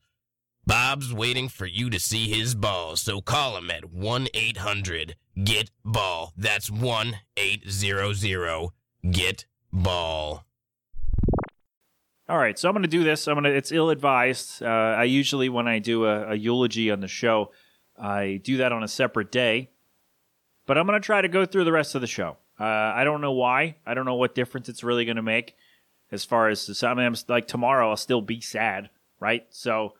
Bob's 0.67 1.13
waiting 1.13 1.47
for 1.47 1.65
you 1.65 1.89
to 1.89 1.99
see 1.99 2.27
his 2.27 2.53
balls, 2.53 3.01
so 3.01 3.21
call 3.21 3.55
him 3.57 3.71
at 3.71 3.85
1-800-GET-BALL. 3.85 6.33
That's 6.35 6.69
1-800-GET 6.69 9.45
ball. 9.71 10.45
All 12.31 12.37
right, 12.37 12.57
so 12.57 12.69
I'm 12.69 12.73
going 12.73 12.83
to 12.83 12.87
do 12.87 13.03
this. 13.03 13.27
I'm 13.27 13.35
going 13.35 13.43
to. 13.43 13.49
It's 13.53 13.73
ill 13.73 13.89
advised. 13.89 14.63
Uh, 14.63 14.65
I 14.65 15.03
usually, 15.03 15.49
when 15.49 15.67
I 15.67 15.79
do 15.79 16.05
a, 16.05 16.29
a 16.29 16.35
eulogy 16.35 16.89
on 16.89 17.01
the 17.01 17.09
show, 17.09 17.51
I 17.99 18.39
do 18.41 18.55
that 18.57 18.71
on 18.71 18.83
a 18.83 18.87
separate 18.87 19.33
day. 19.33 19.69
But 20.65 20.77
I'm 20.77 20.87
going 20.87 20.97
to 20.97 21.05
try 21.05 21.19
to 21.21 21.27
go 21.27 21.45
through 21.45 21.65
the 21.65 21.73
rest 21.73 21.93
of 21.93 21.99
the 21.99 22.07
show. 22.07 22.37
Uh, 22.57 22.63
I 22.63 23.03
don't 23.03 23.19
know 23.19 23.33
why. 23.33 23.75
I 23.85 23.95
don't 23.95 24.05
know 24.05 24.15
what 24.15 24.33
difference 24.33 24.69
it's 24.69 24.81
really 24.81 25.03
going 25.03 25.17
to 25.17 25.21
make 25.21 25.57
as 26.09 26.23
far 26.23 26.47
as 26.47 26.65
the, 26.65 26.87
I 26.87 26.93
mean, 26.93 27.05
I'm, 27.05 27.15
like 27.27 27.49
tomorrow, 27.49 27.89
I'll 27.89 27.97
still 27.97 28.21
be 28.21 28.39
sad, 28.39 28.89
right? 29.19 29.45
So 29.49 29.95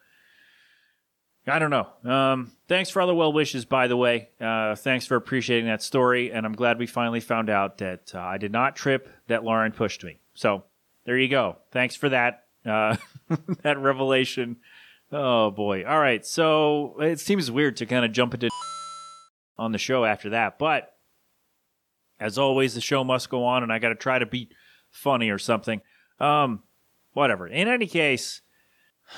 I 1.46 1.60
don't 1.60 1.70
know. 1.70 1.90
Um, 2.10 2.54
thanks 2.70 2.90
for 2.90 3.02
all 3.02 3.10
the 3.10 3.16
well 3.16 3.34
wishes, 3.34 3.66
by 3.66 3.88
the 3.88 3.98
way. 3.98 4.30
Uh, 4.40 4.76
thanks 4.76 5.06
for 5.06 5.18
appreciating 5.18 5.66
that 5.66 5.84
story, 5.84 6.32
and 6.32 6.46
I'm 6.46 6.54
glad 6.54 6.80
we 6.80 6.88
finally 6.88 7.20
found 7.20 7.50
out 7.50 7.80
that 7.80 8.16
uh, 8.16 8.22
I 8.22 8.38
did 8.38 8.54
not 8.54 8.78
trip, 8.78 9.10
that 9.28 9.44
Lauren 9.44 9.74
pushed 9.74 10.06
me. 10.06 10.22
So 10.34 10.64
there 11.05 11.17
you 11.17 11.27
go. 11.27 11.58
Thanks 11.72 11.96
for 11.96 12.10
that 12.10 12.43
uh, 12.65 12.96
that 13.63 13.77
revelation. 13.79 14.58
Oh 15.12 15.51
boy. 15.51 15.84
All 15.86 16.00
right. 16.00 16.25
So 16.25 16.96
it 17.00 17.20
seems 17.20 17.51
weird 17.51 17.77
to 17.77 17.86
kind 17.86 18.05
of 18.05 18.12
jump 18.12 18.34
into 18.34 18.50
on 19.58 19.72
the 19.72 19.77
show 19.77 20.05
after 20.05 20.29
that, 20.31 20.58
but 20.58 20.91
as 22.22 22.38
always, 22.38 22.75
the 22.75 22.81
show 22.81 23.03
must 23.03 23.31
go 23.31 23.43
on, 23.43 23.63
and 23.63 23.74
I 23.74 23.79
got 23.79 23.89
to 23.89 23.96
try 23.96 24.20
to 24.20 24.27
be 24.27 24.50
funny 24.91 25.31
or 25.31 25.39
something. 25.39 25.81
Um, 26.20 26.62
whatever. 27.13 27.48
In 27.48 27.67
any 27.67 27.88
case, 27.88 28.41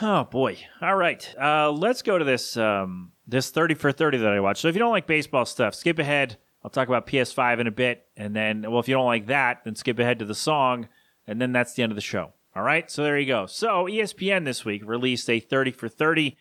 oh 0.02 0.24
boy. 0.24 0.58
All 0.82 0.96
right. 0.96 1.36
Uh, 1.40 1.70
let's 1.72 2.02
go 2.02 2.18
to 2.18 2.24
this 2.24 2.56
um 2.56 3.12
this 3.28 3.50
thirty 3.50 3.76
for 3.76 3.92
thirty 3.92 4.18
that 4.18 4.32
I 4.32 4.40
watched. 4.40 4.62
So 4.62 4.70
if 4.70 4.76
you 4.76 4.80
don't 4.80 4.92
like 4.92 5.06
baseball 5.06 5.46
stuff, 5.46 5.76
skip 5.76 6.00
ahead. 6.00 6.38
I'll 6.64 6.70
talk 6.70 6.88
about 6.88 7.08
PS5 7.08 7.60
in 7.60 7.68
a 7.68 7.72
bit, 7.72 8.06
and 8.16 8.34
then 8.34 8.62
well, 8.62 8.80
if 8.80 8.88
you 8.88 8.94
don't 8.94 9.06
like 9.06 9.28
that, 9.28 9.66
then 9.66 9.76
skip 9.76 10.00
ahead 10.00 10.20
to 10.20 10.26
the 10.26 10.34
song, 10.34 10.88
and 11.28 11.42
then 11.42 11.52
that's 11.52 11.74
the 11.74 11.84
end 11.84 11.92
of 11.92 11.96
the 11.96 12.02
show. 12.02 12.34
All 12.56 12.64
right. 12.64 12.90
So 12.90 13.04
there 13.04 13.18
you 13.18 13.28
go. 13.28 13.46
So 13.46 13.86
ESPN 13.86 14.46
this 14.46 14.64
week 14.64 14.84
released 14.86 15.30
a 15.30 15.40
thirty 15.40 15.72
for 15.72 15.90
thirty 15.90 16.38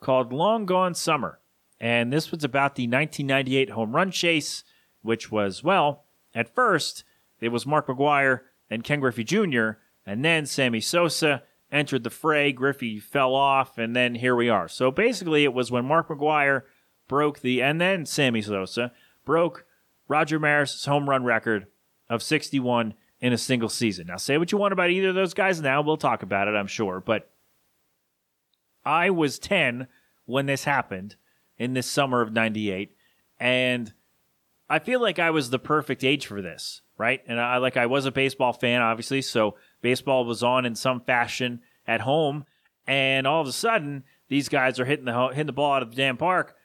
called 0.00 0.32
"Long 0.32 0.66
Gone 0.66 0.94
Summer," 0.94 1.40
and 1.80 2.12
this 2.12 2.30
was 2.30 2.44
about 2.44 2.76
the 2.76 2.84
1998 2.84 3.70
home 3.70 3.94
run 3.94 4.10
chase, 4.10 4.64
which 5.02 5.32
was 5.32 5.64
well, 5.64 6.04
at 6.34 6.54
first 6.54 7.04
it 7.40 7.48
was 7.48 7.66
Mark 7.66 7.88
McGwire 7.88 8.40
and 8.70 8.84
Ken 8.84 9.00
Griffey 9.00 9.24
Jr., 9.24 9.70
and 10.06 10.24
then 10.24 10.46
Sammy 10.46 10.80
Sosa 10.80 11.42
entered 11.70 12.04
the 12.04 12.10
fray. 12.10 12.52
Griffey 12.52 13.00
fell 13.00 13.34
off, 13.34 13.76
and 13.76 13.94
then 13.94 14.14
here 14.14 14.36
we 14.36 14.48
are. 14.48 14.68
So 14.68 14.90
basically, 14.90 15.44
it 15.44 15.52
was 15.52 15.70
when 15.70 15.84
Mark 15.84 16.08
McGwire 16.08 16.62
broke 17.08 17.40
the, 17.40 17.60
and 17.60 17.80
then 17.80 18.06
Sammy 18.06 18.40
Sosa 18.40 18.92
broke 19.24 19.66
Roger 20.08 20.38
Maris' 20.38 20.84
home 20.84 21.08
run 21.10 21.24
record 21.24 21.66
of 22.08 22.22
61 22.22 22.94
in 23.24 23.32
a 23.32 23.38
single 23.38 23.70
season. 23.70 24.08
Now, 24.08 24.18
say 24.18 24.36
what 24.36 24.52
you 24.52 24.58
want 24.58 24.74
about 24.74 24.90
either 24.90 25.08
of 25.08 25.14
those 25.14 25.32
guys 25.32 25.58
now. 25.58 25.80
We'll 25.80 25.96
talk 25.96 26.22
about 26.22 26.46
it, 26.46 26.50
I'm 26.50 26.66
sure. 26.66 27.00
But 27.00 27.30
I 28.84 29.08
was 29.08 29.38
10 29.38 29.88
when 30.26 30.44
this 30.44 30.64
happened 30.64 31.16
in 31.56 31.72
this 31.72 31.86
summer 31.86 32.20
of 32.20 32.34
98. 32.34 32.94
And 33.40 33.94
I 34.68 34.78
feel 34.78 35.00
like 35.00 35.18
I 35.18 35.30
was 35.30 35.48
the 35.48 35.58
perfect 35.58 36.04
age 36.04 36.26
for 36.26 36.42
this, 36.42 36.82
right? 36.98 37.22
And 37.26 37.40
I 37.40 37.56
like 37.56 37.78
I 37.78 37.86
was 37.86 38.04
a 38.04 38.12
baseball 38.12 38.52
fan, 38.52 38.82
obviously, 38.82 39.22
so 39.22 39.56
baseball 39.80 40.26
was 40.26 40.42
on 40.42 40.66
in 40.66 40.74
some 40.74 41.00
fashion 41.00 41.62
at 41.86 42.02
home, 42.02 42.44
and 42.86 43.26
all 43.26 43.40
of 43.40 43.48
a 43.48 43.52
sudden 43.52 44.04
these 44.28 44.50
guys 44.50 44.78
are 44.78 44.84
hitting 44.84 45.06
the 45.06 45.28
hitting 45.28 45.46
the 45.46 45.54
ball 45.54 45.72
out 45.72 45.82
of 45.82 45.88
the 45.88 45.96
damn 45.96 46.18
park 46.18 46.56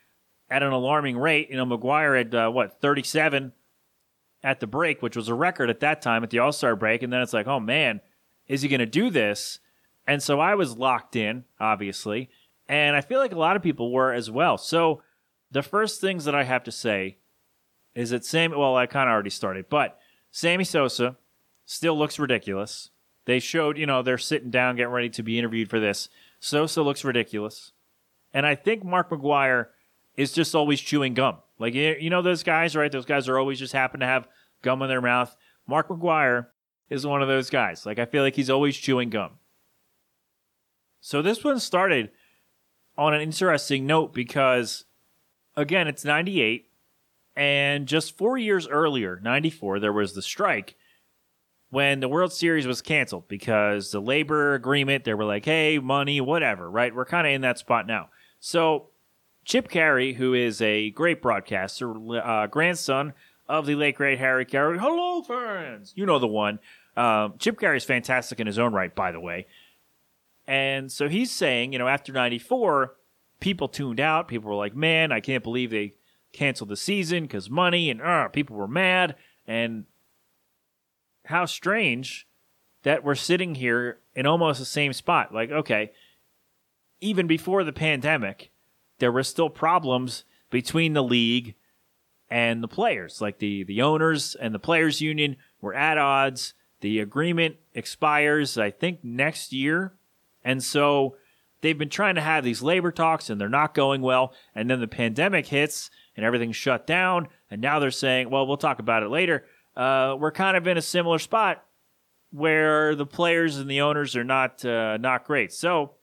at 0.49 0.61
an 0.61 0.73
alarming 0.73 1.17
rate. 1.17 1.49
You 1.49 1.55
know, 1.55 1.65
McGwire 1.65 2.17
had 2.17 2.35
uh, 2.35 2.49
what 2.49 2.81
37 2.81 3.53
at 4.43 4.59
the 4.59 4.67
break, 4.67 5.01
which 5.01 5.15
was 5.15 5.27
a 5.27 5.33
record 5.33 5.69
at 5.69 5.81
that 5.81 6.01
time 6.01 6.23
at 6.23 6.29
the 6.29 6.39
All 6.39 6.51
Star 6.51 6.75
break, 6.75 7.03
and 7.03 7.11
then 7.11 7.21
it's 7.21 7.33
like, 7.33 7.47
oh 7.47 7.59
man, 7.59 8.01
is 8.47 8.61
he 8.61 8.69
going 8.69 8.79
to 8.79 8.85
do 8.85 9.09
this? 9.09 9.59
And 10.07 10.23
so 10.23 10.39
I 10.39 10.55
was 10.55 10.77
locked 10.77 11.15
in, 11.15 11.43
obviously, 11.59 12.29
and 12.67 12.95
I 12.95 13.01
feel 13.01 13.19
like 13.19 13.31
a 13.31 13.39
lot 13.39 13.55
of 13.55 13.61
people 13.61 13.91
were 13.91 14.13
as 14.13 14.31
well. 14.31 14.57
So 14.57 15.01
the 15.51 15.63
first 15.63 16.01
things 16.01 16.25
that 16.25 16.35
I 16.35 16.43
have 16.43 16.63
to 16.63 16.71
say 16.71 17.17
is 17.95 18.11
that 18.11 18.25
Sammy. 18.25 18.55
Well, 18.55 18.75
I 18.75 18.85
kind 18.85 19.09
of 19.09 19.13
already 19.13 19.29
started, 19.29 19.65
but 19.69 19.99
Sammy 20.31 20.63
Sosa 20.63 21.17
still 21.65 21.97
looks 21.97 22.19
ridiculous. 22.19 22.91
They 23.25 23.39
showed, 23.39 23.77
you 23.77 23.85
know, 23.85 24.01
they're 24.01 24.17
sitting 24.17 24.49
down, 24.49 24.75
getting 24.77 24.91
ready 24.91 25.09
to 25.09 25.23
be 25.23 25.37
interviewed 25.37 25.69
for 25.69 25.79
this. 25.79 26.09
Sosa 26.39 26.81
looks 26.81 27.03
ridiculous, 27.03 27.73
and 28.33 28.45
I 28.45 28.55
think 28.55 28.83
Mark 28.83 29.09
McGwire 29.09 29.67
is 30.15 30.31
just 30.31 30.55
always 30.55 30.79
chewing 30.79 31.13
gum. 31.13 31.37
Like 31.59 31.73
you 31.73 32.09
know 32.09 32.21
those 32.21 32.41
guys, 32.43 32.75
right? 32.75 32.91
Those 32.91 33.05
guys 33.05 33.27
are 33.27 33.37
always 33.37 33.59
just 33.59 33.73
happen 33.73 33.99
to 33.99 34.05
have 34.05 34.27
gum 34.61 34.81
in 34.81 34.87
their 34.87 35.01
mouth. 35.01 35.35
Mark 35.67 35.89
McGwire 35.89 36.47
is 36.89 37.05
one 37.05 37.21
of 37.21 37.27
those 37.27 37.49
guys. 37.49 37.85
Like 37.85 37.99
I 37.99 38.05
feel 38.05 38.23
like 38.23 38.35
he's 38.35 38.49
always 38.49 38.77
chewing 38.77 39.09
gum. 39.09 39.31
So 41.01 41.21
this 41.21 41.43
one 41.43 41.59
started 41.59 42.11
on 42.97 43.13
an 43.13 43.21
interesting 43.21 43.85
note 43.85 44.13
because 44.13 44.85
again, 45.55 45.87
it's 45.87 46.05
98 46.05 46.69
and 47.35 47.87
just 47.87 48.17
4 48.17 48.37
years 48.37 48.67
earlier, 48.67 49.19
94, 49.21 49.79
there 49.79 49.93
was 49.93 50.13
the 50.13 50.21
strike 50.21 50.75
when 51.69 51.99
the 51.99 52.09
World 52.09 52.33
Series 52.33 52.67
was 52.67 52.81
canceled 52.81 53.27
because 53.27 53.91
the 53.91 54.01
labor 54.01 54.55
agreement, 54.55 55.03
they 55.03 55.13
were 55.13 55.25
like, 55.25 55.45
"Hey, 55.45 55.77
money, 55.77 56.19
whatever," 56.19 56.69
right? 56.69 56.93
We're 56.93 57.05
kind 57.05 57.27
of 57.27 57.33
in 57.33 57.41
that 57.41 57.59
spot 57.59 57.85
now. 57.85 58.09
So 58.39 58.88
Chip 59.49 59.67
Caray, 59.67 60.13
who 60.13 60.35
is 60.35 60.61
a 60.61 60.91
great 60.91 61.23
broadcaster, 61.23 61.91
uh, 62.19 62.45
grandson 62.45 63.15
of 63.47 63.65
the 63.65 63.73
late 63.73 63.95
great 63.95 64.19
Harry 64.19 64.45
Caray. 64.45 64.77
Hello, 64.77 65.23
fans. 65.23 65.91
You 65.95 66.05
know 66.05 66.19
the 66.19 66.27
one. 66.27 66.59
Um, 66.95 67.33
Chip 67.39 67.59
Caray 67.59 67.77
is 67.77 67.83
fantastic 67.83 68.39
in 68.39 68.45
his 68.45 68.59
own 68.59 68.73
right, 68.73 68.93
by 68.93 69.11
the 69.11 69.19
way. 69.19 69.47
And 70.45 70.91
so 70.91 71.09
he's 71.09 71.31
saying, 71.31 71.73
you 71.73 71.79
know, 71.79 71.87
after 71.87 72.13
'94, 72.13 72.95
people 73.39 73.67
tuned 73.67 73.99
out. 73.99 74.27
People 74.27 74.51
were 74.51 74.55
like, 74.55 74.75
"Man, 74.75 75.11
I 75.11 75.19
can't 75.19 75.43
believe 75.43 75.71
they 75.71 75.95
canceled 76.31 76.69
the 76.69 76.77
season 76.77 77.23
because 77.23 77.49
money," 77.49 77.89
and 77.89 78.03
uh, 78.03 78.27
people 78.27 78.55
were 78.55 78.67
mad. 78.67 79.15
And 79.47 79.85
how 81.25 81.47
strange 81.47 82.27
that 82.83 83.03
we're 83.03 83.15
sitting 83.15 83.55
here 83.55 83.97
in 84.13 84.27
almost 84.27 84.59
the 84.59 84.65
same 84.65 84.93
spot. 84.93 85.33
Like, 85.33 85.49
okay, 85.49 85.91
even 87.01 87.25
before 87.25 87.63
the 87.63 87.73
pandemic, 87.73 88.51
there 88.99 89.11
were 89.11 89.23
still 89.23 89.49
problems 89.49 90.23
between 90.49 90.93
the 90.93 91.03
league 91.03 91.55
and 92.29 92.61
the 92.63 92.67
players. 92.67 93.21
Like 93.21 93.39
the 93.39 93.63
the 93.63 93.81
owners 93.81 94.35
and 94.35 94.53
the 94.53 94.59
players 94.59 95.01
union 95.01 95.37
were 95.61 95.73
at 95.73 95.97
odds. 95.97 96.53
The 96.81 96.99
agreement 96.99 97.57
expires, 97.73 98.57
I 98.57 98.71
think, 98.71 99.03
next 99.03 99.51
year, 99.51 99.93
and 100.45 100.63
so 100.63 101.17
they've 101.61 101.77
been 101.77 101.89
trying 101.89 102.15
to 102.15 102.21
have 102.21 102.43
these 102.43 102.61
labor 102.61 102.91
talks, 102.91 103.29
and 103.29 103.39
they're 103.39 103.49
not 103.49 103.73
going 103.73 104.01
well. 104.01 104.33
And 104.55 104.69
then 104.69 104.79
the 104.79 104.87
pandemic 104.87 105.47
hits, 105.47 105.89
and 106.15 106.25
everything's 106.25 106.55
shut 106.55 106.87
down. 106.87 107.27
And 107.51 107.61
now 107.61 107.79
they're 107.79 107.91
saying, 107.91 108.29
"Well, 108.29 108.47
we'll 108.47 108.57
talk 108.57 108.79
about 108.79 109.03
it 109.03 109.09
later." 109.09 109.45
Uh, 109.75 110.15
we're 110.17 110.31
kind 110.31 110.55
of 110.55 110.67
in 110.67 110.77
a 110.77 110.81
similar 110.81 111.19
spot 111.19 111.63
where 112.31 112.95
the 112.95 113.05
players 113.05 113.57
and 113.57 113.69
the 113.69 113.81
owners 113.81 114.15
are 114.15 114.23
not 114.23 114.63
uh, 114.63 114.97
not 114.97 115.25
great. 115.25 115.51
So, 115.51 115.95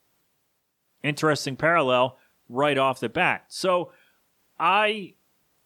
interesting 1.03 1.57
parallel 1.57 2.19
right 2.49 2.79
off 2.79 3.01
the 3.01 3.09
bat. 3.09 3.45
So, 3.49 3.93
I 4.59 5.15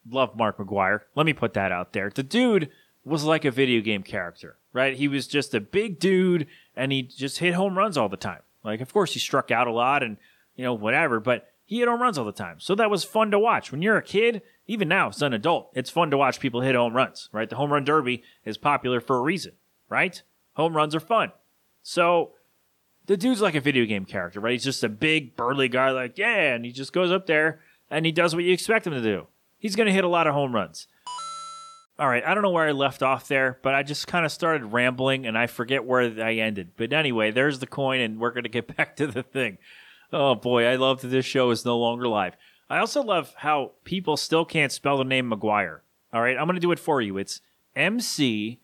love 0.09 0.37
Mark 0.37 0.59
McGwire. 0.59 1.01
Let 1.15 1.27
me 1.27 1.33
put 1.33 1.55
that 1.55 1.73
out 1.73 1.93
there. 1.93 2.11
The 2.11 2.23
dude 2.23 2.71
was 3.05 3.25
like 3.25 3.45
a 3.45 3.51
video 3.51 3.81
game 3.81 4.03
character, 4.03 4.57
right? 4.73 4.97
He 4.97 5.09
was 5.09 5.27
just 5.27 5.55
a 5.55 5.61
big 5.61 5.99
dude 5.99 6.47
and 6.75 6.93
he 6.93 7.03
just 7.03 7.39
hit 7.39 7.55
home 7.55 7.77
runs 7.77 7.97
all 7.97 8.09
the 8.09 8.17
time. 8.17 8.41
Like, 8.63 8.81
of 8.81 8.93
course, 8.93 9.15
he 9.15 9.21
struck 9.21 9.51
out 9.51 9.67
a 9.67 9.73
lot 9.73 10.03
and, 10.03 10.17
you 10.55 10.65
know, 10.65 10.75
whatever, 10.75 11.21
but 11.21 11.49
he 11.65 11.79
hit 11.79 11.89
home 11.89 12.03
runs 12.03 12.19
all 12.19 12.25
the 12.25 12.33
time. 12.33 12.61
So 12.61 12.75
that 12.75 12.91
was 12.91 13.05
fun 13.05 13.31
to 13.31 13.39
watch. 13.39 13.73
When 13.73 13.83
you're 13.83 13.97
a 13.97 14.03
kid, 14.03 14.43
even 14.67 14.89
now 14.89 15.09
as 15.09 15.23
an 15.23 15.33
adult, 15.33 15.71
it's 15.75 15.91
fun 15.91 16.11
to 16.11 16.17
watch 16.17 16.41
people 16.41 16.61
hit 16.61 16.75
home 16.75 16.95
runs, 16.95 17.29
right? 17.33 17.49
The 17.49 17.57
home 17.57 17.73
run 17.73 17.85
derby 17.85 18.23
is 18.45 18.59
popular 18.59 19.01
for 19.01 19.17
a 19.17 19.23
reason, 19.23 19.53
right? 19.89 20.23
Home 20.55 20.77
runs 20.77 20.95
are 20.95 21.01
fun. 21.01 21.33
So 21.83 22.33
the 23.11 23.17
dude's 23.17 23.43
like 23.43 23.57
a 23.57 23.61
video 23.61 23.85
game 23.87 24.05
character, 24.05 24.39
right? 24.39 24.53
He's 24.53 24.63
just 24.63 24.85
a 24.85 24.89
big, 24.89 25.35
burly 25.35 25.67
guy, 25.67 25.91
like, 25.91 26.17
yeah, 26.17 26.55
and 26.55 26.65
he 26.65 26.71
just 26.71 26.93
goes 26.93 27.11
up 27.11 27.27
there 27.27 27.59
and 27.91 28.07
he 28.07 28.13
does 28.13 28.37
what 28.37 28.45
you 28.45 28.53
expect 28.53 28.87
him 28.87 28.93
to 28.93 29.03
do. 29.03 29.27
He's 29.59 29.75
going 29.75 29.89
to 29.89 29.93
hit 29.93 30.05
a 30.05 30.09
lot 30.09 30.29
of 30.29 30.35
home 30.35 30.55
runs. 30.55 30.87
All 31.99 32.07
right, 32.07 32.23
I 32.25 32.35
don't 32.35 32.45
know 32.45 32.51
where 32.51 32.69
I 32.69 32.71
left 32.71 33.03
off 33.03 33.27
there, 33.27 33.59
but 33.65 33.75
I 33.75 33.83
just 33.83 34.07
kind 34.07 34.25
of 34.25 34.31
started 34.31 34.67
rambling 34.67 35.27
and 35.27 35.37
I 35.37 35.49
forget 35.49 35.85
where 35.85 36.03
I 36.25 36.35
ended. 36.35 36.71
But 36.77 36.93
anyway, 36.93 37.33
there's 37.33 37.59
the 37.59 37.67
coin, 37.67 38.01
and 38.01 38.21
we're 38.21 38.31
going 38.31 38.45
to 38.45 38.49
get 38.49 38.77
back 38.77 38.95
to 38.99 39.09
the 39.09 39.25
thing. 39.25 39.59
Oh 40.13 40.37
boy, 40.37 40.65
I 40.67 40.77
love 40.77 41.01
that 41.01 41.09
this 41.09 41.27
show 41.27 41.51
is 41.51 41.65
no 41.65 41.77
longer 41.77 42.07
live. 42.07 42.37
I 42.71 42.79
also 42.79 43.03
love 43.03 43.35
how 43.39 43.73
people 43.83 44.17
still 44.17 44.45
can't 44.45 44.71
spell 44.71 44.99
the 44.99 45.05
name 45.05 45.33
McGwire. 45.33 45.81
All 46.13 46.23
right, 46.23 46.37
I'm 46.39 46.47
going 46.47 46.55
to 46.55 46.61
do 46.61 46.71
it 46.71 46.79
for 46.79 47.01
you. 47.01 47.19
It's 47.19 47.41
M 47.75 47.99
C 47.99 48.61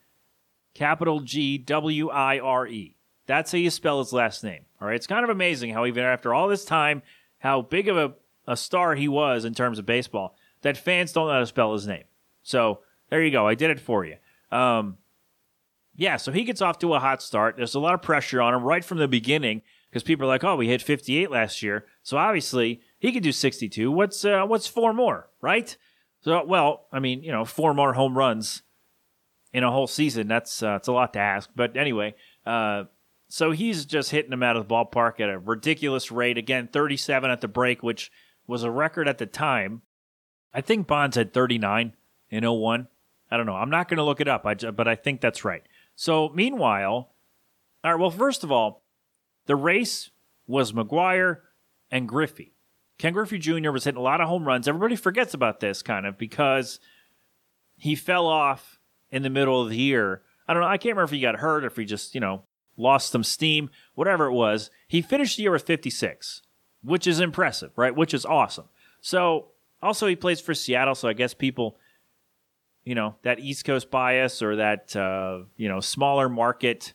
capital 0.73 1.19
G 1.19 1.59
W 1.59 2.11
I 2.11 2.38
R 2.38 2.69
E. 2.69 2.96
That's 3.26 3.52
how 3.52 3.59
you 3.59 3.71
spell 3.71 3.99
his 3.99 4.12
last 4.12 4.45
name. 4.45 4.64
All 4.80 4.88
right, 4.88 4.97
it's 4.97 5.06
kind 5.06 5.25
of 5.25 5.30
amazing 5.30 5.73
how 5.73 5.87
even 5.87 6.04
after 6.04 6.33
all 6.33 6.49
this 6.49 6.64
time, 6.64 7.02
how 7.38 7.62
big 7.62 7.88
of 7.88 7.97
a, 7.97 8.14
a 8.47 8.56
star 8.56 8.95
he 8.95 9.09
was 9.09 9.45
in 9.45 9.54
terms 9.54 9.78
of 9.78 9.87
baseball, 9.87 10.37
that 10.62 10.76
fans 10.76 11.12
don't 11.12 11.26
know 11.26 11.35
how 11.35 11.40
to 11.40 11.47
spell 11.47 11.73
his 11.73 11.87
name. 11.87 12.04
So 12.42 12.80
there 13.11 13.23
you 13.23 13.30
go. 13.30 13.47
I 13.47 13.54
did 13.54 13.71
it 13.71 13.80
for 13.80 14.04
you. 14.04 14.16
Um, 14.50 14.99
yeah, 15.97 16.16
so 16.16 16.30
he 16.30 16.45
gets 16.45 16.61
off 16.61 16.78
to 16.80 16.95
a 16.95 17.00
hot 17.00 17.23
start. 17.23 17.56
There's 17.56 17.75
a 17.75 17.80
lot 17.80 17.95
of 17.95 18.02
pressure 18.02 18.42
on 18.42 18.54
him 18.54 18.62
right 18.62 18.85
from 18.85 18.99
the 18.99 19.09
beginning 19.09 19.62
because 19.88 20.02
people 20.02 20.26
are 20.26 20.28
like, 20.28 20.45
"Oh, 20.45 20.56
we 20.56 20.68
hit 20.68 20.83
58 20.83 21.30
last 21.30 21.62
year, 21.62 21.87
so 22.02 22.18
obviously 22.18 22.83
he 22.99 23.12
could 23.12 23.23
do 23.23 23.33
62. 23.33 23.90
What's 23.90 24.25
uh, 24.25 24.45
what's 24.45 24.66
four 24.66 24.92
more, 24.92 25.30
right?" 25.40 25.75
So, 26.21 26.45
well, 26.45 26.87
I 26.92 26.99
mean, 26.99 27.23
you 27.23 27.33
know, 27.33 27.45
four 27.45 27.73
more 27.73 27.95
home 27.95 28.16
runs 28.16 28.62
in 29.52 29.64
a 29.64 29.71
whole 29.71 29.87
season. 29.87 30.28
That's 30.28 30.62
uh, 30.62 30.76
it's 30.76 30.88
a 30.88 30.92
lot 30.92 31.14
to 31.14 31.18
ask, 31.18 31.49
but 31.56 31.76
anyway, 31.76 32.14
uh, 32.45 32.85
so 33.28 33.50
he's 33.50 33.85
just 33.85 34.11
hitting 34.11 34.30
them 34.30 34.42
out 34.42 34.56
of 34.56 34.66
the 34.66 34.75
ballpark 34.75 35.21
at 35.21 35.30
a 35.30 35.38
ridiculous 35.38 36.11
rate. 36.11 36.38
Again, 36.38 36.68
37 36.73 37.30
at 37.30 37.40
the 37.40 37.49
break, 37.49 37.83
which 37.83 38.11
was 38.47 38.62
a 38.62 38.71
record 38.71 39.09
at 39.09 39.18
the 39.18 39.26
time. 39.26 39.83
I 40.54 40.61
think 40.61 40.87
Bonds 40.87 41.16
had 41.16 41.33
39 41.33 41.95
in 42.30 42.50
01. 42.50 42.88
I 43.30 43.37
don't 43.37 43.47
know. 43.47 43.56
I'm 43.56 43.71
not 43.71 43.88
going 43.88 43.99
to 43.99 44.04
look 44.04 44.21
it 44.21 44.28
up, 44.28 44.47
I, 44.47 44.54
but 44.54 44.87
I 44.87 44.95
think 44.95 45.21
that's 45.21 45.45
right. 45.45 45.62
So, 45.97 46.28
meanwhile, 46.30 47.14
all 47.83 47.92
right, 47.92 48.00
well, 48.00 48.11
first 48.11 48.45
of 48.45 48.52
all, 48.52 48.85
the 49.47 49.56
race 49.56 50.11
was 50.47 50.73
McGwire 50.73 51.38
and 51.90 52.09
Griffey. 52.09 52.52
Ken 52.99 53.12
Griffey 53.12 53.38
Jr. 53.38 53.71
was 53.71 53.85
hitting 53.85 53.99
a 53.99 54.02
lot 54.02 54.21
of 54.21 54.28
home 54.28 54.47
runs. 54.47 54.66
Everybody 54.66 54.97
forgets 54.97 55.35
about 55.35 55.61
this 55.61 55.83
kind 55.83 56.06
of 56.06 56.16
because 56.16 56.80
he 57.76 57.95
fell 57.95 58.26
off 58.26 58.80
in 59.11 59.23
the 59.23 59.30
middle 59.30 59.61
of 59.61 59.68
the 59.68 59.76
year. 59.76 60.23
I 60.49 60.54
don't 60.54 60.62
know. 60.62 60.68
I 60.68 60.78
can't 60.78 60.97
remember 60.97 61.04
if 61.04 61.11
he 61.11 61.21
got 61.21 61.37
hurt 61.37 61.64
or 61.64 61.66
if 61.66 61.76
he 61.76 61.85
just, 61.85 62.14
you 62.14 62.21
know, 62.21 62.45
lost 62.76 63.11
some 63.11 63.25
steam, 63.25 63.71
whatever 63.95 64.26
it 64.26 64.33
was. 64.33 64.71
He 64.88 65.02
finished 65.02 65.37
the 65.37 65.45
year 65.45 65.52
with 65.52 65.62
56, 65.62 66.42
which 66.83 67.06
is 67.06 67.21
impressive, 67.21 67.73
right? 67.76 67.95
Which 67.95 68.14
is 68.14 68.25
awesome. 68.25 68.66
So, 69.00 69.49
also, 69.83 70.06
he 70.06 70.16
plays 70.16 70.40
for 70.40 70.54
Seattle, 70.54 70.95
so 70.95 71.09
I 71.09 71.12
guess 71.12 71.35
people, 71.35 71.76
you 72.85 72.95
know, 72.95 73.16
that 73.23 73.40
East 73.40 73.64
Coast 73.64 73.90
bias 73.90 74.42
or 74.42 74.56
that, 74.56 74.97
uh, 74.97 75.40
you 75.56 75.68
know, 75.68 75.80
smaller 75.80 76.28
market, 76.28 76.95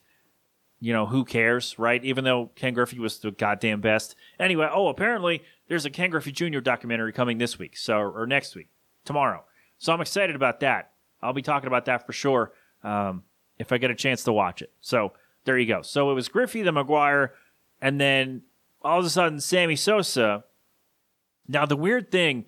you 0.79 0.91
know, 0.91 1.05
who 1.05 1.23
cares, 1.23 1.77
right? 1.77 2.03
Even 2.03 2.23
though 2.23 2.49
Ken 2.55 2.73
Griffey 2.73 2.99
was 2.99 3.19
the 3.19 3.31
goddamn 3.31 3.81
best. 3.81 4.15
Anyway, 4.39 4.67
oh, 4.73 4.87
apparently 4.87 5.43
there's 5.67 5.85
a 5.85 5.91
Ken 5.91 6.09
Griffey 6.09 6.31
Jr. 6.31 6.59
documentary 6.59 7.13
coming 7.13 7.37
this 7.37 7.59
week, 7.59 7.77
so 7.77 7.99
or 7.99 8.25
next 8.25 8.55
week, 8.55 8.69
tomorrow. 9.05 9.43
So 9.77 9.93
I'm 9.93 10.01
excited 10.01 10.35
about 10.35 10.59
that. 10.61 10.91
I'll 11.21 11.33
be 11.33 11.43
talking 11.43 11.67
about 11.67 11.85
that 11.85 12.05
for 12.05 12.13
sure 12.13 12.51
um, 12.83 13.23
if 13.59 13.71
I 13.71 13.77
get 13.77 13.91
a 13.91 13.95
chance 13.95 14.23
to 14.23 14.33
watch 14.33 14.61
it. 14.61 14.71
So 14.81 15.13
there 15.45 15.57
you 15.57 15.67
go. 15.67 15.81
So 15.81 16.11
it 16.11 16.13
was 16.13 16.29
Griffey, 16.29 16.61
the 16.61 16.71
McGwire, 16.71 17.29
and 17.81 17.99
then 17.99 18.43
all 18.81 18.99
of 18.99 19.05
a 19.05 19.09
sudden 19.09 19.39
Sammy 19.39 19.75
Sosa. 19.75 20.43
Now 21.47 21.65
the 21.65 21.75
weird 21.75 22.11
thing 22.11 22.45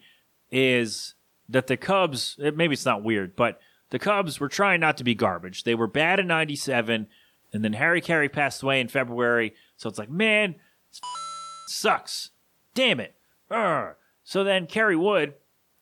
is 0.51 1.15
that 1.49 1.67
the 1.67 1.77
Cubs, 1.77 2.37
eh, 2.41 2.51
maybe 2.55 2.73
it's 2.73 2.85
not 2.85 3.03
weird, 3.03 3.35
but 3.35 3.59
the 3.89 3.99
Cubs 3.99 4.39
were 4.39 4.49
trying 4.49 4.79
not 4.79 4.97
to 4.97 5.03
be 5.03 5.15
garbage. 5.15 5.63
They 5.63 5.75
were 5.75 5.87
bad 5.87 6.19
in 6.19 6.27
97, 6.27 7.07
and 7.51 7.63
then 7.63 7.73
Harry 7.73 8.01
Caray 8.01 8.29
passed 8.29 8.63
away 8.63 8.79
in 8.79 8.87
February. 8.87 9.53
So 9.77 9.89
it's 9.89 9.99
like, 9.99 10.09
man, 10.09 10.55
sucks. 11.67 12.31
Damn 12.73 12.99
it. 12.99 13.15
Urgh. 13.51 13.95
So 14.23 14.43
then 14.43 14.67
Kerry 14.67 14.95
Wood, 14.95 15.33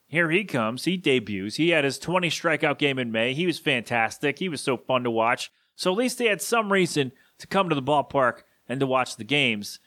here 0.08 0.30
he 0.30 0.44
comes. 0.44 0.86
He 0.86 0.98
debuts. 0.98 1.56
He 1.56 1.70
had 1.70 1.86
his 1.86 2.00
20 2.00 2.30
strikeout 2.30 2.77
game 2.77 3.00
in 3.00 3.12
May. 3.12 3.34
He 3.34 3.46
was 3.46 3.60
fantastic. 3.60 4.39
He 4.39 4.50
was 4.50 4.60
so 4.60 4.75
fun 4.75 5.03
to 5.03 5.12
watch. 5.12 5.51
So 5.82 5.92
at 5.92 5.98
least 5.98 6.20
they 6.20 6.28
had 6.28 6.44
some 6.44 6.72
reason 6.72 7.12
to 7.40 7.48
come 7.48 7.68
to 7.68 7.74
the 7.74 7.82
ballpark 7.82 8.44
and 8.70 8.80
to 8.80 8.86
watch 8.86 9.16
the 9.16 9.24
games. 9.24 9.80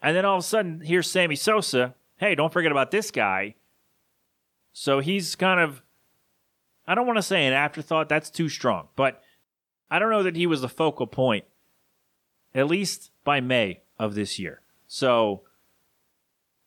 And 0.00 0.16
then 0.16 0.24
all 0.24 0.36
of 0.36 0.44
a 0.44 0.46
sudden, 0.46 0.82
here's 0.82 1.10
Sammy 1.10 1.34
Sosa. 1.34 1.96
Hey, 2.18 2.36
don't 2.36 2.52
forget 2.52 2.70
about 2.70 2.92
this 2.92 3.10
guy. 3.10 3.56
So 4.72 5.00
he's 5.00 5.34
kind 5.34 5.58
of, 5.58 5.82
I 6.86 6.94
don't 6.94 7.08
want 7.08 7.16
to 7.16 7.24
say 7.24 7.44
an 7.44 7.52
afterthought, 7.52 8.08
that's 8.08 8.30
too 8.30 8.48
strong, 8.48 8.86
but 8.94 9.20
I 9.90 9.98
don't 9.98 10.10
know 10.10 10.22
that 10.22 10.36
he 10.36 10.46
was 10.46 10.60
the 10.60 10.68
focal 10.68 11.08
point, 11.08 11.44
at 12.54 12.68
least 12.68 13.10
by 13.24 13.40
May 13.40 13.80
of 13.98 14.14
this 14.14 14.38
year. 14.38 14.60
So 14.86 15.42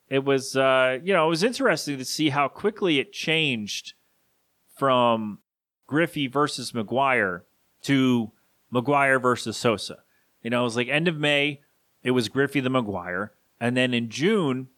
it 0.10 0.26
was, 0.26 0.58
uh, 0.58 1.00
you 1.02 1.14
know, 1.14 1.28
it 1.28 1.30
was 1.30 1.44
interesting 1.44 1.98
to 1.98 2.04
see 2.04 2.28
how 2.28 2.50
quickly 2.50 3.00
it 3.00 3.14
changed 3.14 3.94
from 4.76 5.40
Griffey 5.88 6.28
versus 6.28 6.74
McGwire 6.74 7.44
to 7.84 8.34
McGwire 8.74 9.22
versus 9.22 9.58
Sosa. 9.58 10.04
You 10.42 10.50
know, 10.50 10.62
it 10.62 10.66
was 10.66 10.76
like 10.76 10.88
end 10.88 11.08
of 11.08 11.18
May, 11.18 11.62
it 12.04 12.12
was 12.12 12.30
Griffey 12.30 12.60
the 12.60 12.70
McGwire. 12.70 13.30
And 13.60 13.76
then 13.76 13.94
in 13.94 14.10
June, 14.10 14.70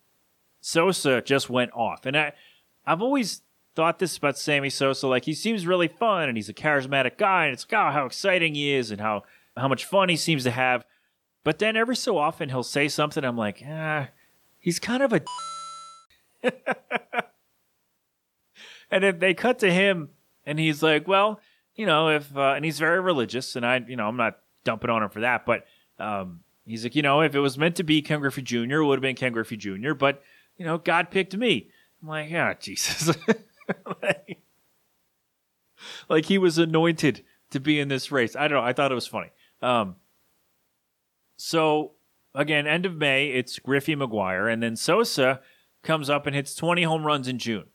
Sosa 0.60 1.22
just 1.22 1.50
went 1.50 1.72
off. 1.74 2.06
And 2.06 2.18
I, 2.18 2.34
I've 2.86 3.02
always 3.02 3.42
thought 3.76 4.00
this 4.00 4.18
about 4.18 4.38
Sammy 4.38 4.70
Sosa. 4.70 5.08
Like 5.08 5.26
he 5.26 5.34
seems 5.34 5.68
really 5.68 5.88
fun 5.88 6.28
and 6.28 6.38
he's 6.38 6.50
a 6.50 6.54
charismatic 6.54 7.18
guy, 7.18 7.46
and 7.46 7.54
it's 7.54 7.66
like, 7.70 7.80
oh, 7.80 7.92
how 7.92 8.06
exciting 8.06 8.56
he 8.56 8.74
is 8.74 8.92
and 8.92 9.02
how 9.02 9.24
how 9.58 9.68
much 9.68 9.86
fun 9.86 10.10
he 10.10 10.16
seems 10.16 10.44
to 10.44 10.52
have. 10.52 10.86
But 11.44 11.60
then 11.60 11.76
every 11.76 11.96
so 11.96 12.18
often 12.18 12.50
he'll 12.50 12.64
say 12.64 12.88
something. 12.88 13.24
I'm 13.24 13.38
like, 13.38 13.64
ah, 13.68 14.10
he's 14.60 14.80
kind 14.80 15.04
of 15.04 15.14
a. 15.14 15.22
and 18.92 19.04
then 19.04 19.20
they 19.20 19.34
cut 19.34 19.60
to 19.60 19.72
him, 19.72 20.10
and 20.46 20.60
he's 20.60 20.84
like, 20.84 21.08
well, 21.08 21.40
you 21.76 21.86
know, 21.86 22.10
if 22.10 22.36
uh, 22.36 22.54
and 22.56 22.66
he's 22.66 22.80
very 22.80 23.00
religious, 23.00 23.56
and 23.56 23.66
I, 23.66 23.82
you 23.88 23.96
know, 23.96 24.08
I'm 24.08 24.18
not 24.18 24.40
dumping 24.64 24.90
on 24.90 25.04
him 25.04 25.10
for 25.10 25.22
that, 25.22 25.46
but 25.46 25.66
um, 26.00 26.42
he's 26.66 26.84
like, 26.84 26.96
you 26.96 27.02
know, 27.02 27.22
if 27.22 27.36
it 27.36 27.40
was 27.40 27.58
meant 27.58 27.76
to 27.78 27.84
be 27.84 28.02
Ken 28.02 28.20
Griffey 28.20 28.42
Jr., 28.42 28.84
would 28.84 28.98
have 28.98 29.02
been 29.02 29.16
Ken 29.16 29.34
Griffey 29.34 29.58
Jr., 29.58 29.94
but 29.94 30.22
you 30.58 30.66
know, 30.66 30.78
God 30.78 31.12
picked 31.12 31.36
me. 31.36 31.70
I'm 32.02 32.10
like, 32.10 32.30
yeah, 32.30 32.54
Jesus. 32.60 33.16
like, 34.02 34.42
like, 36.10 36.26
he 36.26 36.38
was 36.38 36.58
anointed 36.58 37.24
to 37.52 37.60
be 37.60 37.80
in 37.80 37.88
this 37.88 38.12
race. 38.12 38.36
I 38.36 38.48
don't 38.48 38.60
know. 38.60 38.64
I 38.64 38.74
thought 38.74 38.92
it 38.92 38.96
was 38.96 39.08
funny. 39.08 39.30
Um, 39.62 39.96
so 41.38 41.94
again, 42.34 42.68
end 42.68 42.86
of 42.86 42.96
May, 42.96 43.28
it's 43.28 43.60
Griffey 43.60 43.96
McGwire, 43.96 44.52
and 44.52 44.62
then 44.62 44.76
Sosa 44.76 45.42
comes 45.84 46.10
up 46.10 46.28
and 46.28 46.36
hits 46.36 46.56
20 46.56 46.84
home 46.84 47.06
runs 47.06 47.28
in 47.28 47.40
June. 47.40 47.66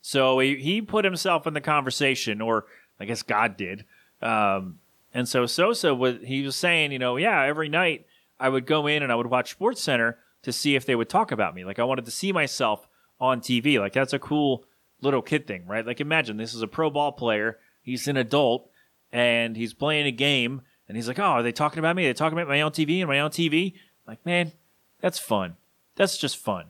So 0.00 0.38
he, 0.38 0.56
he 0.56 0.80
put 0.80 1.04
himself 1.04 1.46
in 1.46 1.54
the 1.54 1.60
conversation, 1.60 2.40
or 2.40 2.66
I 3.00 3.04
guess 3.04 3.22
God 3.22 3.56
did. 3.56 3.84
Um, 4.20 4.78
and 5.14 5.28
so 5.28 5.46
Sosa 5.46 5.94
was 5.94 6.16
he 6.24 6.42
was 6.42 6.56
saying, 6.56 6.92
you 6.92 6.98
know, 6.98 7.16
yeah, 7.16 7.44
every 7.44 7.68
night 7.68 8.06
I 8.38 8.48
would 8.48 8.66
go 8.66 8.86
in 8.86 9.02
and 9.02 9.10
I 9.10 9.14
would 9.14 9.26
watch 9.26 9.50
Sports 9.50 9.82
Center 9.82 10.18
to 10.42 10.52
see 10.52 10.76
if 10.76 10.86
they 10.86 10.94
would 10.94 11.08
talk 11.08 11.32
about 11.32 11.54
me. 11.54 11.64
Like 11.64 11.78
I 11.78 11.84
wanted 11.84 12.04
to 12.04 12.10
see 12.10 12.32
myself 12.32 12.88
on 13.20 13.40
TV. 13.40 13.78
Like 13.78 13.92
that's 13.92 14.12
a 14.12 14.18
cool 14.18 14.64
little 15.00 15.22
kid 15.22 15.46
thing, 15.46 15.66
right? 15.66 15.86
Like 15.86 16.00
imagine 16.00 16.36
this 16.36 16.54
is 16.54 16.62
a 16.62 16.68
pro 16.68 16.90
ball 16.90 17.12
player. 17.12 17.58
He's 17.82 18.08
an 18.08 18.16
adult 18.16 18.70
and 19.12 19.56
he's 19.56 19.72
playing 19.72 20.06
a 20.06 20.12
game 20.12 20.62
and 20.86 20.96
he's 20.96 21.08
like, 21.08 21.18
"Oh, 21.18 21.22
are 21.22 21.42
they 21.42 21.52
talking 21.52 21.78
about 21.78 21.96
me? 21.96 22.04
Are 22.04 22.08
they 22.08 22.14
talking 22.14 22.38
about 22.38 22.48
my 22.48 22.60
own 22.60 22.72
TV 22.72 23.00
and 23.00 23.08
my 23.08 23.20
own 23.20 23.30
TV?" 23.30 23.74
Like, 24.06 24.24
man, 24.24 24.52
that's 25.00 25.18
fun. 25.18 25.56
That's 25.96 26.16
just 26.16 26.36
fun. 26.36 26.66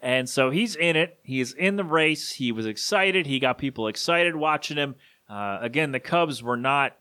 And 0.00 0.28
so 0.28 0.50
he's 0.50 0.76
in 0.76 0.94
it. 0.94 1.18
He's 1.22 1.52
in 1.52 1.76
the 1.76 1.84
race. 1.84 2.32
He 2.32 2.52
was 2.52 2.66
excited. 2.66 3.26
He 3.26 3.40
got 3.40 3.58
people 3.58 3.88
excited 3.88 4.36
watching 4.36 4.76
him. 4.76 4.94
Uh, 5.28 5.58
again, 5.60 5.92
the 5.92 6.00
Cubs 6.00 6.42
were 6.42 6.56
not. 6.56 6.96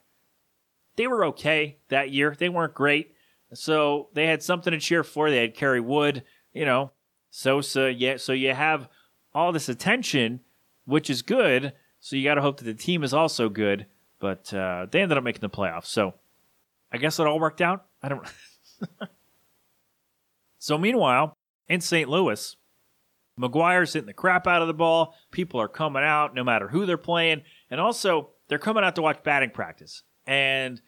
They 0.95 1.07
were 1.07 1.25
okay 1.25 1.77
that 1.89 2.11
year. 2.11 2.35
They 2.37 2.49
weren't 2.49 2.73
great. 2.73 3.13
So 3.53 4.09
they 4.13 4.27
had 4.27 4.41
something 4.41 4.71
to 4.71 4.79
cheer 4.79 5.03
for. 5.03 5.29
They 5.29 5.41
had 5.41 5.55
Kerry 5.55 5.81
Wood, 5.81 6.23
you 6.53 6.65
know, 6.65 6.91
Sosa. 7.29 7.91
Yeah. 7.91 8.17
So 8.17 8.33
you 8.33 8.53
have 8.53 8.89
all 9.33 9.51
this 9.51 9.69
attention, 9.69 10.41
which 10.85 11.09
is 11.09 11.21
good. 11.21 11.73
So 11.99 12.15
you 12.15 12.23
got 12.23 12.35
to 12.35 12.41
hope 12.41 12.57
that 12.57 12.65
the 12.65 12.73
team 12.73 13.03
is 13.03 13.13
also 13.13 13.49
good. 13.49 13.85
But 14.19 14.53
uh, 14.53 14.87
they 14.89 15.01
ended 15.01 15.17
up 15.17 15.23
making 15.23 15.41
the 15.41 15.49
playoffs. 15.49 15.85
So 15.87 16.13
I 16.91 16.97
guess 16.97 17.19
it 17.19 17.27
all 17.27 17.39
worked 17.39 17.61
out. 17.61 17.85
I 18.01 18.09
don't. 18.09 18.27
so 20.59 20.77
meanwhile, 20.77 21.37
in 21.67 21.81
St. 21.81 22.09
Louis, 22.09 22.55
McGwire's 23.39 23.93
hitting 23.93 24.07
the 24.07 24.13
crap 24.13 24.47
out 24.47 24.61
of 24.61 24.67
the 24.67 24.73
ball. 24.73 25.15
People 25.31 25.59
are 25.59 25.67
coming 25.67 26.03
out 26.03 26.33
no 26.33 26.43
matter 26.43 26.67
who 26.67 26.85
they're 26.85 26.97
playing. 26.97 27.43
And 27.69 27.79
also, 27.79 28.29
they're 28.47 28.59
coming 28.59 28.83
out 28.83 28.95
to 28.95 29.01
watch 29.01 29.23
batting 29.23 29.49
practice. 29.49 30.03
And 30.27 30.81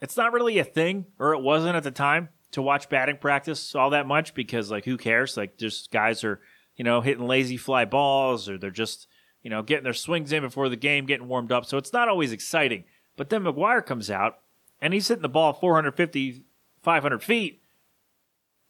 it's 0.00 0.16
not 0.16 0.32
really 0.32 0.58
a 0.58 0.64
thing, 0.64 1.06
or 1.18 1.34
it 1.34 1.42
wasn't 1.42 1.76
at 1.76 1.82
the 1.82 1.90
time, 1.90 2.30
to 2.52 2.62
watch 2.62 2.88
batting 2.88 3.18
practice 3.18 3.74
all 3.74 3.90
that 3.90 4.06
much 4.06 4.34
because, 4.34 4.70
like, 4.70 4.84
who 4.84 4.96
cares? 4.96 5.36
Like, 5.36 5.56
just 5.56 5.90
guys 5.90 6.24
are, 6.24 6.40
you 6.76 6.84
know, 6.84 7.00
hitting 7.00 7.26
lazy 7.26 7.56
fly 7.56 7.84
balls 7.84 8.48
or 8.48 8.58
they're 8.58 8.70
just, 8.70 9.06
you 9.42 9.50
know, 9.50 9.62
getting 9.62 9.84
their 9.84 9.94
swings 9.94 10.32
in 10.32 10.42
before 10.42 10.68
the 10.68 10.76
game, 10.76 11.06
getting 11.06 11.28
warmed 11.28 11.52
up. 11.52 11.64
So 11.64 11.78
it's 11.78 11.92
not 11.92 12.08
always 12.08 12.32
exciting. 12.32 12.84
But 13.16 13.30
then 13.30 13.44
McGwire 13.44 13.84
comes 13.84 14.10
out 14.10 14.38
and 14.80 14.92
he's 14.92 15.08
hitting 15.08 15.22
the 15.22 15.28
ball 15.28 15.52
450, 15.52 16.42
500 16.82 17.22
feet 17.22 17.62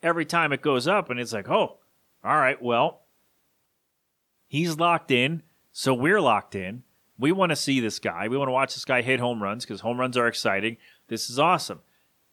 every 0.03 0.25
time 0.25 0.53
it 0.53 0.63
goes 0.63 0.87
up. 0.87 1.09
And 1.09 1.21
it's 1.21 1.33
like, 1.33 1.49
oh, 1.49 1.79
all 2.23 2.37
right, 2.37 2.61
well, 2.61 3.03
he's 4.47 4.77
locked 4.77 5.11
in. 5.11 5.43
So 5.73 5.95
we're 5.95 6.21
locked 6.21 6.55
in. 6.55 6.83
We 7.21 7.33
want 7.33 7.51
to 7.51 7.57
see 7.57 7.81
this 7.81 7.99
guy. 7.99 8.29
We 8.29 8.37
want 8.37 8.49
to 8.49 8.53
watch 8.53 8.75
this 8.75 8.85
guy 8.85 9.03
hit 9.03 9.21
home 9.21 9.43
runs 9.43 9.65
because 9.65 9.81
home 9.81 10.01
runs 10.01 10.17
are 10.17 10.27
exciting. 10.27 10.79
This 11.09 11.31
is 11.31 11.39
awesome. 11.39 11.81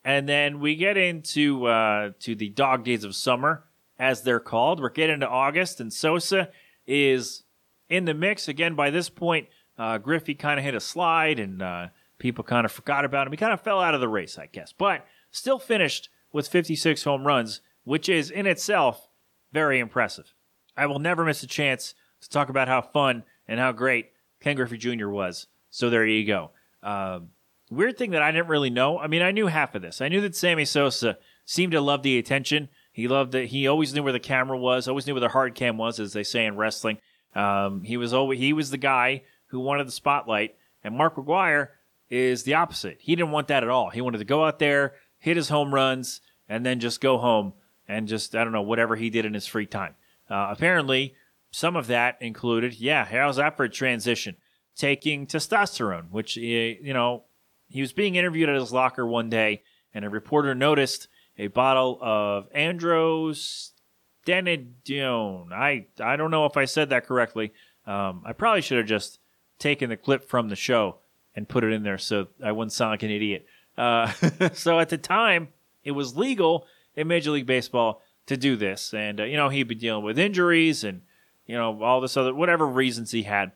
And 0.04 0.28
then 0.28 0.60
we 0.60 0.76
get 0.76 0.98
into 0.98 1.66
uh, 1.66 2.12
to 2.20 2.36
the 2.36 2.50
dog 2.50 2.86
days 2.86 3.04
of 3.04 3.16
summer, 3.16 3.66
as 4.00 4.22
they're 4.22 4.40
called. 4.40 4.80
We're 4.80 4.90
getting 4.90 5.16
into 5.16 5.30
August, 5.30 5.82
and 5.82 5.92
Sosa 5.92 6.50
is 6.86 7.44
in 7.90 8.06
the 8.06 8.14
mix 8.14 8.48
again. 8.48 8.76
By 8.76 8.90
this 8.90 9.10
point, 9.10 9.48
uh, 9.78 9.98
Griffey 9.98 10.34
kind 10.34 10.60
of 10.60 10.64
hit 10.64 10.76
a 10.76 10.80
slide, 10.80 11.40
and 11.40 11.62
uh, 11.62 11.88
People 12.20 12.44
kind 12.44 12.66
of 12.66 12.72
forgot 12.72 13.06
about 13.06 13.28
him. 13.28 13.34
He 13.34 13.38
kind 13.38 13.54
of 13.54 13.62
fell 13.62 13.80
out 13.80 13.94
of 13.94 14.02
the 14.02 14.08
race, 14.08 14.40
I 14.40 14.48
guess, 14.48 14.74
but 14.76 15.06
still 15.30 15.60
finished 15.60 16.10
with 16.34 16.48
56 16.48 17.04
home 17.04 17.28
runs, 17.28 17.62
which 17.84 18.10
is 18.10 18.32
in 18.32 18.48
itself 18.48 19.08
very 19.54 19.80
impressive. 19.80 20.34
I 20.76 20.88
will 20.88 21.00
never 21.00 21.24
miss 21.24 21.44
a 21.44 21.48
chance 21.48 21.94
to 22.22 22.30
talk 22.30 22.50
about 22.50 22.68
how 22.68 22.82
fun 22.82 23.24
and 23.48 23.60
how 23.60 23.72
great 23.72 24.12
Ken 24.40 24.56
Griffey 24.56 24.78
Jr. 24.78 25.10
was. 25.10 25.48
So 25.70 25.90
there 25.90 26.06
you 26.06 26.26
go. 26.26 26.52
Um, 26.84 27.30
weird 27.70 27.98
thing 27.98 28.12
that 28.12 28.22
I 28.22 28.32
didn't 28.32 28.48
really 28.48 28.70
know. 28.70 29.00
I 29.00 29.08
mean, 29.08 29.22
I 29.22 29.32
knew 29.32 29.48
half 29.48 29.76
of 29.76 29.82
this. 29.82 30.02
I 30.02 30.10
knew 30.10 30.22
that 30.22 30.36
Sammy 30.36 30.66
Sosa 30.66 31.18
seemed 31.46 31.74
to 31.74 31.82
love 31.82 32.04
the 32.04 32.18
attention. 32.18 32.70
He 32.92 33.08
loved 33.08 33.32
that. 33.34 33.46
He 33.46 33.68
always 33.68 33.94
knew 33.94 34.04
where 34.04 34.14
the 34.14 34.20
camera 34.20 34.58
was. 34.58 34.88
Always 34.88 35.06
knew 35.06 35.14
where 35.14 35.22
the 35.22 35.30
hard 35.30 35.56
cam 35.56 35.78
was, 35.78 36.00
as 36.00 36.14
they 36.14 36.24
say 36.24 36.46
in 36.46 36.56
wrestling. 36.56 36.98
Um, 37.36 37.84
he 37.84 37.98
was 37.98 38.14
always 38.14 38.40
he 38.40 38.54
was 38.54 38.72
the 38.72 38.78
guy 38.78 39.24
who 39.48 39.60
wanted 39.60 39.88
the 39.88 39.92
spotlight, 39.92 40.56
and 40.84 40.96
Mark 40.96 41.16
McGwire 41.16 41.70
is 42.10 42.44
the 42.44 42.56
opposite. 42.56 42.98
He 43.00 43.16
didn't 43.16 43.32
want 43.32 43.50
that 43.50 43.64
at 43.64 43.70
all. 43.70 43.90
He 43.90 44.02
wanted 44.02 44.20
to 44.20 44.26
go 44.26 44.46
out 44.46 44.60
there, 44.60 44.96
hit 45.20 45.38
his 45.38 45.50
home 45.50 45.74
runs, 45.74 46.22
and 46.50 46.66
then 46.66 46.80
just 46.80 47.02
go 47.02 47.18
home 47.18 47.54
and 47.88 48.08
just 48.08 48.36
I 48.36 48.44
don't 48.44 48.54
know 48.54 48.62
whatever 48.62 48.96
he 48.96 49.10
did 49.10 49.26
in 49.26 49.34
his 49.34 49.48
free 49.48 49.66
time. 49.66 49.96
Uh, 50.30 50.50
apparently, 50.52 51.16
some 51.52 51.76
of 51.76 51.88
that 51.88 52.18
included, 52.22 52.80
yeah, 52.80 53.06
for 53.52 53.64
a 53.64 53.70
transition? 53.70 54.36
Taking 54.76 55.26
testosterone, 55.26 56.12
which, 56.12 56.38
eh, 56.38 56.76
you 56.82 56.94
know, 56.94 57.24
he 57.68 57.82
was 57.82 57.94
being 57.94 58.16
interviewed 58.16 58.50
at 58.50 58.56
his 58.56 58.72
locker 58.72 59.06
one 59.06 59.30
day, 59.30 59.64
and 59.94 60.06
a 60.06 60.10
reporter 60.10 60.56
noticed 60.56 61.08
a 61.38 61.48
bottle 61.48 62.00
of 62.02 62.52
androstenedione. 62.54 65.52
I, 65.52 65.88
I 66.00 66.16
don't 66.16 66.32
know 66.32 66.46
if 66.46 66.58
I 66.58 66.66
said 66.66 66.90
that 66.90 67.06
correctly. 67.06 67.54
Um, 67.86 68.24
I 68.26 68.34
probably 68.34 68.62
should 68.62 68.78
have 68.78 68.88
just 68.88 69.20
taken 69.60 69.90
the 69.90 69.98
clip 69.98 70.30
from 70.30 70.50
the 70.50 70.56
show 70.56 70.98
and 71.36 71.48
put 71.48 71.64
it 71.64 71.72
in 71.72 71.84
there 71.84 71.98
so 71.98 72.28
I 72.44 72.52
wouldn't 72.52 72.74
sound 72.74 72.92
like 72.92 73.04
an 73.04 73.12
idiot. 73.12 73.46
Uh, 73.78 74.12
so 74.54 74.80
at 74.80 74.90
the 74.90 74.98
time, 74.98 75.50
it 75.84 75.92
was 75.92 76.18
legal 76.18 76.66
in 76.96 77.08
Major 77.08 77.32
League 77.32 77.46
Baseball 77.46 78.02
to 78.26 78.38
do 78.38 78.56
this. 78.56 78.94
And, 78.94 79.22
uh, 79.22 79.24
you 79.24 79.38
know, 79.38 79.50
he'd 79.50 79.68
be 79.68 79.76
dealing 79.76 80.04
with 80.04 80.20
injuries 80.20 80.84
and, 80.84 81.02
you 81.48 81.56
know, 81.56 81.82
all 81.82 82.02
this 82.02 82.16
other, 82.16 82.36
whatever 82.36 82.68
reasons 82.68 83.12
he 83.12 83.24
had. 83.24 83.54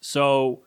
So 0.00 0.62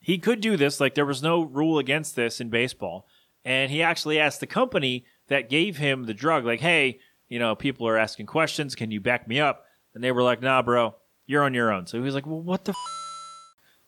he 0.00 0.18
could 0.18 0.40
do 0.40 0.56
this. 0.56 0.80
Like, 0.80 0.94
there 0.94 1.06
was 1.06 1.22
no 1.22 1.42
rule 1.42 1.78
against 1.78 2.14
this 2.14 2.40
in 2.40 2.50
baseball. 2.50 3.06
And 3.44 3.70
he 3.72 3.82
actually 3.82 4.20
asked 4.20 4.40
the 4.40 4.46
company 4.46 5.04
that 5.28 5.50
gave 5.50 5.78
him 5.78 6.04
the 6.04 6.14
drug, 6.14 6.44
like, 6.44 6.60
hey, 6.60 7.00
you 7.28 7.38
know, 7.38 7.56
people 7.56 7.88
are 7.88 7.98
asking 7.98 8.26
questions. 8.26 8.74
Can 8.76 8.90
you 8.90 9.00
back 9.00 9.26
me 9.26 9.40
up? 9.40 9.64
And 9.94 10.04
they 10.04 10.12
were 10.12 10.22
like, 10.22 10.42
nah, 10.42 10.62
bro, 10.62 10.94
you're 11.26 11.42
on 11.42 11.54
your 11.54 11.72
own. 11.72 11.86
So 11.86 11.98
he 11.98 12.04
was 12.04 12.14
like, 12.14 12.26
well, 12.26 12.40
what 12.40 12.64
the 12.64 12.72
f- 12.72 12.76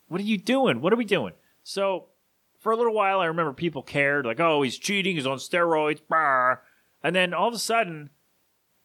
What 0.09 0.21
are 0.21 0.25
you 0.25 0.39
doing? 0.39 0.81
What 0.81 0.93
are 0.93 0.97
we 0.97 1.05
doing? 1.05 1.35
So 1.63 2.07
for 2.59 2.73
a 2.73 2.77
little 2.77 2.95
while, 2.95 3.21
I 3.21 3.27
remember 3.27 3.53
people 3.53 3.83
cared, 3.83 4.27
like, 4.27 4.41
oh, 4.41 4.63
he's 4.63 4.79
cheating, 4.79 5.17
he's 5.17 5.27
on 5.27 5.39
steroids, 5.39 6.01
bah. 6.09 6.57
and 7.03 7.15
then 7.15 7.35
all 7.35 7.49
of 7.49 7.55
a 7.55 7.59
sudden, 7.59 8.11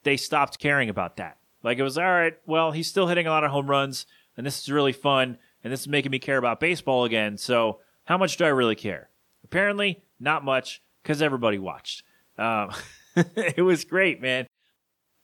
they 0.04 0.18
stopped 0.18 0.60
caring 0.60 0.90
about 0.90 1.18
that. 1.18 1.38
Like 1.64 1.78
it 1.78 1.84
was 1.84 1.98
all 1.98 2.04
right. 2.04 2.34
Well, 2.46 2.72
he's 2.72 2.88
still 2.88 3.08
hitting 3.08 3.28
a 3.28 3.30
lot 3.30 3.44
of 3.44 3.52
home 3.52 3.70
runs, 3.70 4.06
and 4.38 4.46
this 4.46 4.60
is 4.60 4.72
really 4.72 4.94
fun, 4.94 5.38
and 5.64 5.74
this 5.74 5.82
is 5.82 5.88
making 5.88 6.12
me 6.12 6.20
care 6.20 6.38
about 6.38 6.60
baseball 6.60 7.04
again. 7.04 7.38
So 7.38 7.80
how 8.06 8.18
much 8.18 8.38
do 8.38 8.46
I 8.46 8.50
really 8.50 8.76
care? 8.76 9.10
Apparently, 9.44 10.02
not 10.20 10.44
much, 10.44 10.82
because 11.04 11.22
everybody 11.22 11.60
watched. 11.60 12.04
Um, 12.38 12.72
it 13.16 13.64
was 13.64 13.84
great, 13.84 14.22
man. 14.22 14.48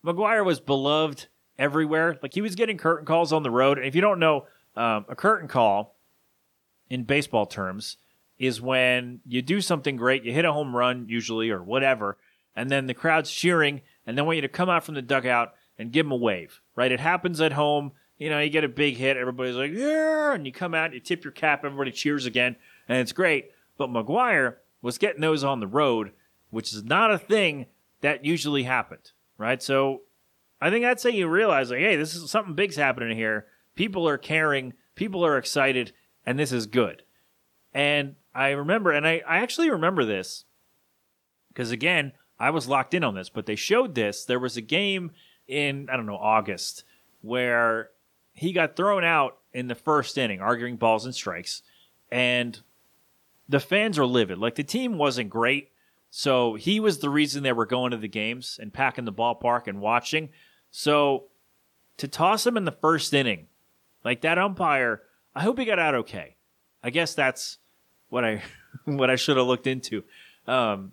McGwire 0.06 0.45
was 0.45 0.60
beloved 0.60 1.28
everywhere. 1.58 2.17
Like 2.21 2.34
he 2.34 2.41
was 2.41 2.56
getting 2.56 2.78
curtain 2.78 3.06
calls 3.06 3.34
on 3.34 3.43
the 3.43 3.52
road. 3.52 3.78
And 3.78 3.88
if 3.88 3.95
you 3.95 4.02
don't 4.02 4.19
know, 4.19 4.45
um, 4.76 5.06
a 5.08 5.15
curtain 5.15 5.48
call 5.48 5.95
in 6.89 7.04
baseball 7.04 7.45
terms 7.45 7.98
is 8.38 8.62
when 8.62 9.21
you 9.26 9.41
do 9.41 9.62
something 9.62 9.95
great, 9.95 10.24
you 10.24 10.34
hit 10.34 10.45
a 10.45 10.52
home 10.52 10.76
run 10.76 11.06
usually 11.08 11.50
or 11.50 11.63
whatever, 11.63 12.17
and 12.56 12.69
then 12.69 12.86
the 12.88 12.93
crowd's 12.93 13.32
cheering, 13.32 13.82
and 14.06 14.17
they 14.17 14.21
want 14.21 14.36
you 14.36 14.41
to 14.41 14.50
come 14.50 14.69
out 14.69 14.84
from 14.84 14.95
the 14.95 15.02
dugout 15.02 15.54
and 15.77 15.91
give 15.91 16.05
them 16.05 16.11
a 16.11 16.17
wave, 16.17 16.61
right? 16.75 16.91
It 16.91 16.99
happens 16.99 17.41
at 17.41 17.53
home. 17.53 17.91
You 18.17 18.29
know, 18.29 18.39
you 18.39 18.49
get 18.49 18.63
a 18.63 18.69
big 18.69 18.95
hit, 18.95 19.17
everybody's 19.17 19.55
like, 19.55 19.73
yeah, 19.73 20.33
and 20.33 20.45
you 20.45 20.53
come 20.53 20.73
out, 20.73 20.93
you 20.93 21.01
tip 21.01 21.25
your 21.25 21.33
cap, 21.33 21.65
everybody 21.65 21.91
cheers 21.91 22.25
again, 22.25 22.55
and 22.88 22.99
it's 22.99 23.11
great. 23.11 23.51
But 23.77 23.89
McGwire 23.89 24.55
was 24.81 24.97
getting 24.97 25.19
those 25.19 25.43
on 25.43 25.59
the 25.59 25.67
road, 25.67 26.11
which 26.49 26.71
is 26.71 26.83
not 26.83 27.11
a 27.11 27.17
thing 27.17 27.65
that 27.99 28.23
usually 28.23 28.63
happened, 28.63 29.11
right? 29.38 29.61
So 29.61 30.03
I 30.61 30.69
think 30.69 30.85
that's 30.85 31.03
how 31.03 31.09
you 31.09 31.27
realize, 31.27 31.71
like, 31.71 31.79
hey, 31.79 31.97
this 31.97 32.15
is 32.15 32.31
something 32.31 32.55
big's 32.55 32.77
happening 32.77 33.17
here. 33.17 33.47
People 33.75 34.07
are 34.07 34.17
caring, 34.17 34.73
people 34.95 35.25
are 35.25 35.38
excited, 35.38 35.91
and 36.25 36.39
this 36.39 36.53
is 36.53 36.67
good. 36.67 37.03
And 37.73 38.15
I 38.33 38.51
remember, 38.51 38.91
and 38.91 39.05
I, 39.05 39.21
I 39.27 39.39
actually 39.39 39.69
remember 39.69 40.05
this 40.05 40.45
because, 41.49 41.71
again, 41.71 42.13
I 42.39 42.49
was 42.49 42.69
locked 42.69 42.93
in 42.93 43.03
on 43.03 43.15
this, 43.15 43.27
but 43.27 43.45
they 43.45 43.57
showed 43.57 43.95
this. 43.95 44.23
There 44.23 44.39
was 44.39 44.55
a 44.55 44.61
game 44.61 45.11
in, 45.47 45.89
I 45.89 45.95
don't 45.95 46.05
know, 46.05 46.17
August 46.17 46.84
where 47.21 47.89
he 48.34 48.53
got 48.53 48.75
thrown 48.75 49.03
out 49.03 49.38
in 49.51 49.67
the 49.67 49.75
first 49.75 50.17
inning, 50.17 50.41
arguing 50.41 50.75
balls 50.75 51.05
and 51.05 51.15
strikes. 51.15 51.63
And 52.12 52.60
the 53.49 53.60
fans 53.60 53.97
are 53.97 54.05
livid. 54.05 54.38
Like 54.38 54.55
the 54.55 54.63
team 54.63 54.97
wasn't 54.97 55.29
great. 55.29 55.71
So 56.12 56.53
he 56.53 56.79
was 56.79 56.99
the 56.99 57.10
reason 57.10 57.43
they 57.43 57.51
were 57.51 57.65
going 57.65 57.91
to 57.91 57.97
the 57.97 58.08
games 58.08 58.60
and 58.62 58.73
packing 58.73 59.05
the 59.05 59.13
ballpark 59.13 59.67
and 59.67 59.81
watching. 59.81 60.29
So 60.71 61.25
to 61.97 62.08
toss 62.08 62.45
him 62.45 62.58
in 62.58 62.65
the 62.65 62.71
first 62.71 63.13
inning, 63.13 63.47
like 64.03 64.21
that 64.21 64.38
umpire, 64.38 65.01
I 65.34 65.41
hope 65.41 65.58
he 65.58 65.65
got 65.65 65.79
out 65.79 65.95
okay. 65.95 66.36
I 66.84 66.91
guess 66.91 67.15
that's 67.15 67.58
what 68.10 68.23
I 68.23 68.43
what 68.86 69.10
I 69.10 69.15
should 69.15 69.38
have 69.38 69.47
looked 69.47 69.67
into. 69.67 70.03
Um, 70.47 70.91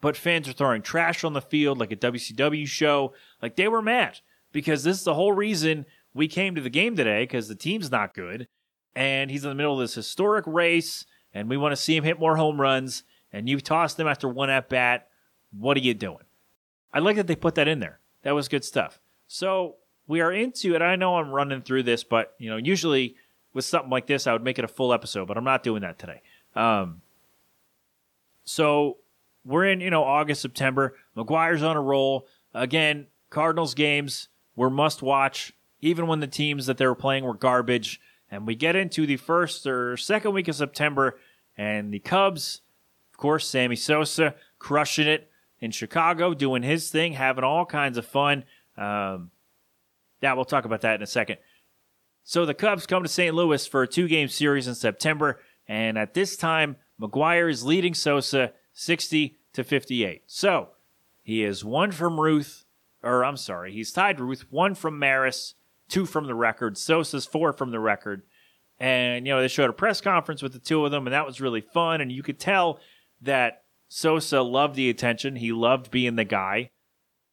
but 0.00 0.16
fans 0.16 0.48
are 0.48 0.52
throwing 0.52 0.82
trash 0.82 1.24
on 1.24 1.32
the 1.32 1.42
field 1.42 1.78
like 1.78 1.92
a 1.92 1.96
WCW 1.96 2.66
show. 2.66 3.12
Like 3.42 3.56
they 3.56 3.68
were 3.68 3.82
mad 3.82 4.20
because 4.52 4.84
this 4.84 4.98
is 4.98 5.04
the 5.04 5.14
whole 5.14 5.32
reason 5.32 5.86
we 6.14 6.28
came 6.28 6.54
to 6.54 6.60
the 6.60 6.70
game 6.70 6.96
today 6.96 7.24
because 7.24 7.48
the 7.48 7.54
team's 7.54 7.90
not 7.90 8.14
good. 8.14 8.48
And 8.94 9.30
he's 9.30 9.44
in 9.44 9.50
the 9.50 9.54
middle 9.54 9.74
of 9.74 9.80
this 9.80 9.94
historic 9.94 10.46
race, 10.46 11.04
and 11.34 11.50
we 11.50 11.58
want 11.58 11.72
to 11.72 11.76
see 11.76 11.94
him 11.94 12.04
hit 12.04 12.18
more 12.18 12.36
home 12.36 12.58
runs. 12.58 13.02
And 13.30 13.46
you've 13.46 13.62
tossed 13.62 14.00
him 14.00 14.06
after 14.06 14.26
one 14.26 14.48
at 14.48 14.70
bat. 14.70 15.08
What 15.52 15.76
are 15.76 15.80
you 15.80 15.92
doing? 15.92 16.24
I 16.94 17.00
like 17.00 17.16
that 17.16 17.26
they 17.26 17.36
put 17.36 17.56
that 17.56 17.68
in 17.68 17.80
there. 17.80 18.00
That 18.22 18.34
was 18.34 18.48
good 18.48 18.64
stuff. 18.64 18.98
So 19.26 19.76
we 20.06 20.22
are 20.22 20.32
into 20.32 20.74
it. 20.74 20.80
I 20.80 20.96
know 20.96 21.16
I'm 21.16 21.30
running 21.30 21.60
through 21.60 21.82
this, 21.82 22.04
but 22.04 22.34
you 22.38 22.48
know, 22.48 22.56
usually 22.56 23.16
with 23.52 23.66
something 23.66 23.90
like 23.90 24.06
this, 24.06 24.26
I 24.26 24.32
would 24.32 24.42
make 24.42 24.58
it 24.58 24.64
a 24.64 24.68
full 24.68 24.94
episode, 24.94 25.28
but 25.28 25.36
I'm 25.36 25.44
not 25.44 25.62
doing 25.62 25.82
that 25.82 25.98
today. 25.98 26.22
Um, 26.54 27.02
so 28.44 28.98
we're 29.44 29.66
in, 29.66 29.80
you 29.80 29.90
know, 29.90 30.04
August, 30.04 30.40
September. 30.40 30.94
McGwire's 31.16 31.62
on 31.62 31.76
a 31.76 31.82
roll. 31.82 32.26
Again, 32.54 33.08
Cardinals 33.30 33.74
games 33.74 34.28
were 34.54 34.70
must 34.70 35.02
watch, 35.02 35.52
even 35.80 36.06
when 36.06 36.20
the 36.20 36.26
teams 36.26 36.66
that 36.66 36.78
they 36.78 36.86
were 36.86 36.94
playing 36.94 37.24
were 37.24 37.34
garbage. 37.34 38.00
And 38.30 38.46
we 38.46 38.54
get 38.54 38.76
into 38.76 39.06
the 39.06 39.16
first 39.16 39.66
or 39.66 39.96
second 39.96 40.32
week 40.32 40.48
of 40.48 40.56
September, 40.56 41.18
and 41.56 41.92
the 41.92 42.00
Cubs, 42.00 42.62
of 43.12 43.18
course, 43.18 43.46
Sammy 43.46 43.76
Sosa 43.76 44.34
crushing 44.58 45.06
it 45.06 45.30
in 45.60 45.70
Chicago, 45.70 46.34
doing 46.34 46.62
his 46.62 46.90
thing, 46.90 47.12
having 47.12 47.44
all 47.44 47.64
kinds 47.64 47.96
of 47.98 48.04
fun. 48.04 48.44
Um, 48.76 49.30
yeah, 50.20 50.32
we'll 50.34 50.44
talk 50.44 50.64
about 50.64 50.80
that 50.82 50.96
in 50.96 51.02
a 51.02 51.06
second. 51.06 51.38
So 52.24 52.44
the 52.44 52.54
Cubs 52.54 52.86
come 52.86 53.04
to 53.04 53.08
St. 53.08 53.34
Louis 53.34 53.64
for 53.66 53.82
a 53.82 53.88
two 53.88 54.08
game 54.08 54.28
series 54.28 54.66
in 54.66 54.74
September, 54.74 55.40
and 55.68 55.96
at 55.96 56.14
this 56.14 56.36
time, 56.36 56.76
McGwire 57.00 57.50
is 57.50 57.64
leading 57.64 57.94
Sosa 57.94 58.52
60 58.72 59.38
to 59.52 59.64
58. 59.64 60.22
So 60.26 60.70
he 61.22 61.42
is 61.44 61.64
one 61.64 61.92
from 61.92 62.20
Ruth, 62.20 62.65
or 63.06 63.24
I'm 63.24 63.36
sorry, 63.36 63.72
he's 63.72 63.92
tied 63.92 64.20
Ruth, 64.20 64.44
one 64.50 64.74
from 64.74 64.98
Maris, 64.98 65.54
two 65.88 66.06
from 66.06 66.26
the 66.26 66.34
record. 66.34 66.76
Sosa's 66.76 67.26
four 67.26 67.52
from 67.52 67.70
the 67.70 67.80
record. 67.80 68.22
And, 68.78 69.26
you 69.26 69.32
know, 69.32 69.40
they 69.40 69.48
showed 69.48 69.70
a 69.70 69.74
press 69.74 70.00
conference 70.00 70.42
with 70.42 70.52
the 70.52 70.58
two 70.58 70.84
of 70.84 70.90
them, 70.90 71.06
and 71.06 71.14
that 71.14 71.26
was 71.26 71.40
really 71.40 71.60
fun. 71.60 72.00
And 72.00 72.12
you 72.12 72.22
could 72.22 72.38
tell 72.38 72.80
that 73.22 73.62
Sosa 73.88 74.42
loved 74.42 74.74
the 74.74 74.90
attention. 74.90 75.36
He 75.36 75.52
loved 75.52 75.90
being 75.90 76.16
the 76.16 76.24
guy. 76.24 76.70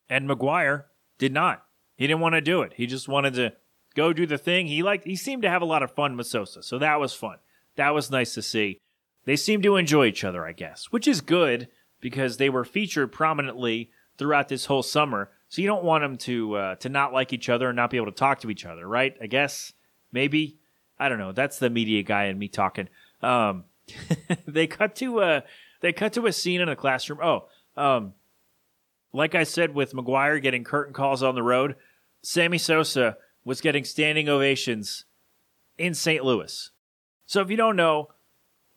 And 0.10 0.30
McGwire 0.30 0.86
did 1.18 1.34
not. 1.34 1.66
He 1.96 2.08
didn't 2.08 2.22
want 2.22 2.36
to 2.36 2.42
do 2.42 2.62
it. 2.62 2.74
He 2.76 2.86
just 2.86 3.08
wanted 3.08 3.34
to 3.36 3.54
go 3.96 4.14
do 4.14 4.26
the 4.26 4.38
thing. 4.38 4.68
He 4.68 4.84
liked 4.84 5.06
he 5.06 5.16
seemed 5.16 5.42
to 5.44 5.50
have 5.50 5.62
a 5.62 5.66
lot 5.66 5.84
of 5.84 5.92
fun 5.92 6.18
with 6.18 6.28
Sosa. 6.28 6.64
So 6.64 6.78
that 6.80 7.00
was 7.00 7.14
fun. 7.14 7.38
That 7.76 7.94
was 7.94 8.12
nice 8.12 8.34
to 8.36 8.42
see. 8.42 8.80
They 9.26 9.36
seemed 9.36 9.64
to 9.64 9.78
enjoy 9.78 10.08
each 10.08 10.24
other, 10.24 10.46
I 10.46 10.52
guess, 10.52 10.88
which 10.92 11.08
is 11.08 11.22
good 11.22 11.68
because 12.02 12.38
they 12.38 12.50
were 12.50 12.66
featured 12.66 13.12
prominently 13.12 13.90
throughout 14.18 14.50
this 14.50 14.66
whole 14.66 14.84
summer. 14.84 15.32
So 15.54 15.62
you 15.62 15.68
don't 15.68 15.84
want 15.84 16.02
them 16.02 16.18
to 16.18 16.56
uh, 16.56 16.76
to 16.78 16.90
not 16.90 17.14
like 17.14 17.32
each 17.32 17.48
other 17.48 17.70
and 17.70 17.76
not 17.76 17.92
be 17.92 17.98
able 17.98 18.08
to 18.08 18.12
talk 18.12 18.40
to 18.40 18.50
each 18.50 18.66
other, 18.66 18.88
right? 18.88 19.16
I 19.22 19.28
guess 19.28 19.72
maybe 20.12 20.58
I 20.98 21.10
don't 21.10 21.20
know. 21.20 21.32
That's 21.32 21.60
the 21.60 21.70
media 21.70 22.02
guy 22.02 22.24
and 22.24 22.40
me 22.40 22.48
talking. 22.48 22.90
Um, 23.22 23.66
they 24.48 24.66
cut 24.66 24.96
to 24.96 25.20
a 25.20 25.28
uh, 25.28 25.42
they 25.82 25.94
cut 25.94 26.14
to 26.14 26.26
a 26.26 26.34
scene 26.34 26.60
in 26.60 26.70
a 26.70 26.76
classroom. 26.76 27.20
Oh, 27.22 27.50
um, 27.78 28.14
like 29.14 29.36
I 29.36 29.44
said 29.44 29.76
with 29.76 29.94
McGwire 29.94 30.42
getting 30.42 30.64
curtain 30.64 30.92
calls 30.92 31.22
on 31.22 31.36
the 31.36 31.44
road, 31.44 31.76
Sammy 32.24 32.58
Sosa 32.58 33.18
was 33.46 33.62
getting 33.62 33.84
standing 33.84 34.28
ovations 34.28 35.06
in 35.78 35.94
St. 35.94 36.26
Louis. 36.26 36.72
So 37.28 37.42
if 37.42 37.52
you 37.52 37.58
don't 37.58 37.76
know, 37.76 38.08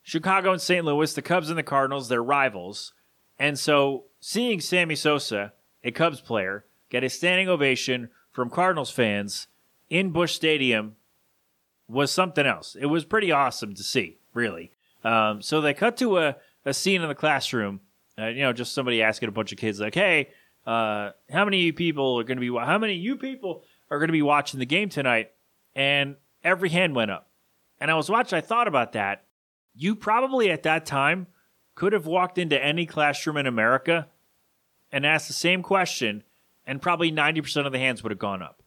Chicago 0.03 0.53
and 0.53 0.61
St. 0.61 0.85
Louis, 0.85 1.15
the 1.15 1.23
Cubs 1.23 1.49
and 1.49 1.57
the 1.57 1.62
Cardinals, 1.62 2.11
they're 2.11 2.23
rivals. 2.23 2.93
And 3.39 3.59
so 3.59 4.05
seeing 4.21 4.61
Sammy 4.61 4.95
Sosa, 4.95 5.55
a 5.87 5.92
Cubs 5.92 6.20
player, 6.20 6.64
get 6.90 7.05
a 7.05 7.09
standing 7.09 7.49
ovation 7.49 8.11
from 8.33 8.51
Cardinals 8.51 8.90
fans 8.90 9.46
in 9.88 10.11
Busch 10.11 10.35
Stadium 10.35 10.96
was 11.88 12.11
something 12.11 12.44
else. 12.44 12.77
It 12.79 12.87
was 12.87 13.05
pretty 13.05 13.31
awesome 13.31 13.72
to 13.75 13.83
see, 13.85 14.18
really. 14.35 14.72
Um, 15.05 15.40
so 15.40 15.61
they 15.61 15.72
cut 15.72 15.96
to 15.99 16.18
a, 16.18 16.37
a 16.64 16.75
scene 16.75 17.03
in 17.03 17.09
the 17.09 17.14
classroom, 17.14 17.81
uh, 18.18 18.27
you 18.27 18.40
know, 18.40 18.53
just 18.53 18.75
somebody 18.75 19.01
asking 19.01 19.29
a 19.29 19.33
bunch 19.33 19.53
of 19.53 19.59
kids, 19.59 19.79
like, 19.79 19.94
hey, 19.94 20.31
uh, 20.66 21.12
how 21.31 21.44
many 21.44 21.59
of 21.59 21.64
you 21.64 21.72
people 21.72 22.18
are 22.18 22.25
going 22.25 22.38
to 22.38 22.40
be, 22.40 22.59
how 22.59 22.79
many 22.79 22.94
of 22.94 22.99
you 22.99 23.16
people 23.16 23.62
are 23.88 23.99
going 23.99 24.09
to 24.09 24.12
be 24.12 24.22
watching 24.22 24.59
the 24.59 24.66
game 24.66 24.88
tonight? 24.88 25.31
And 25.77 26.16
every 26.42 26.70
hand 26.70 26.96
went 26.96 27.12
up. 27.12 27.31
And 27.81 27.90
I 27.90 27.94
was 27.94 28.11
watching, 28.11 28.37
I 28.37 28.40
thought 28.40 28.66
about 28.66 28.94
that. 28.94 29.27
You 29.72 29.94
probably 29.94 30.51
at 30.51 30.64
that 30.64 30.85
time 30.85 31.29
could 31.77 31.92
have 31.92 32.07
walked 32.07 32.38
into 32.38 32.61
any 32.61 32.87
classroom 32.87 33.37
in 33.37 33.46
America 33.46 34.09
and 34.96 35.04
asked 35.04 35.26
the 35.28 35.35
same 35.35 35.62
question, 35.62 36.22
and 36.66 36.80
probably 36.80 37.12
90% 37.12 37.66
of 37.66 37.72
the 37.72 37.78
hands 37.78 38.02
would 38.02 38.11
have 38.12 38.18
gone 38.18 38.40
up. 38.40 38.62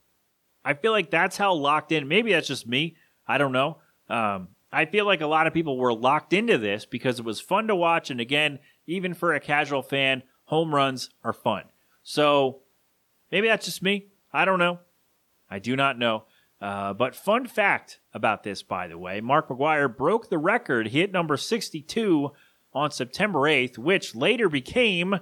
I 0.63 0.75
feel 0.75 0.91
like 0.91 1.09
that's 1.09 1.37
how 1.37 1.55
locked 1.55 1.91
in. 1.91 2.07
Maybe 2.07 2.33
that's 2.33 2.47
just 2.47 2.67
me. 2.67 2.95
I 3.27 3.39
don't 3.39 3.51
know. 3.51 3.77
Um, 4.09 4.49
I 4.71 4.85
feel 4.85 5.07
like 5.07 5.21
a 5.21 5.27
lot 5.27 5.47
of 5.47 5.55
people 5.55 5.75
were 5.75 5.91
locked 5.91 6.31
into 6.31 6.59
this 6.59 6.85
because 6.85 7.17
it 7.17 7.25
was 7.25 7.41
fun 7.41 7.65
to 7.65 7.75
watch. 7.75 8.11
And 8.11 8.21
again, 8.21 8.59
even 8.85 9.15
for 9.15 9.33
a 9.33 9.39
casual 9.39 9.81
fan, 9.81 10.21
home 10.43 10.75
runs 10.75 11.09
are 11.23 11.33
fun. 11.33 11.63
So 12.03 12.59
maybe 13.31 13.47
that's 13.47 13.65
just 13.65 13.81
me. 13.81 14.09
I 14.31 14.45
don't 14.45 14.59
know. 14.59 14.81
I 15.49 15.57
do 15.57 15.75
not 15.75 15.97
know. 15.97 16.25
Uh, 16.61 16.93
but 16.93 17.15
fun 17.15 17.47
fact 17.47 18.01
about 18.13 18.43
this, 18.43 18.61
by 18.61 18.87
the 18.87 18.99
way, 18.99 19.19
Mark 19.19 19.49
McGwire 19.49 19.97
broke 19.97 20.29
the 20.29 20.37
record. 20.37 20.89
Hit 20.89 21.11
number 21.11 21.37
62 21.37 22.33
on 22.71 22.91
September 22.91 23.39
8th, 23.39 23.79
which 23.79 24.13
later 24.13 24.47
became 24.47 25.15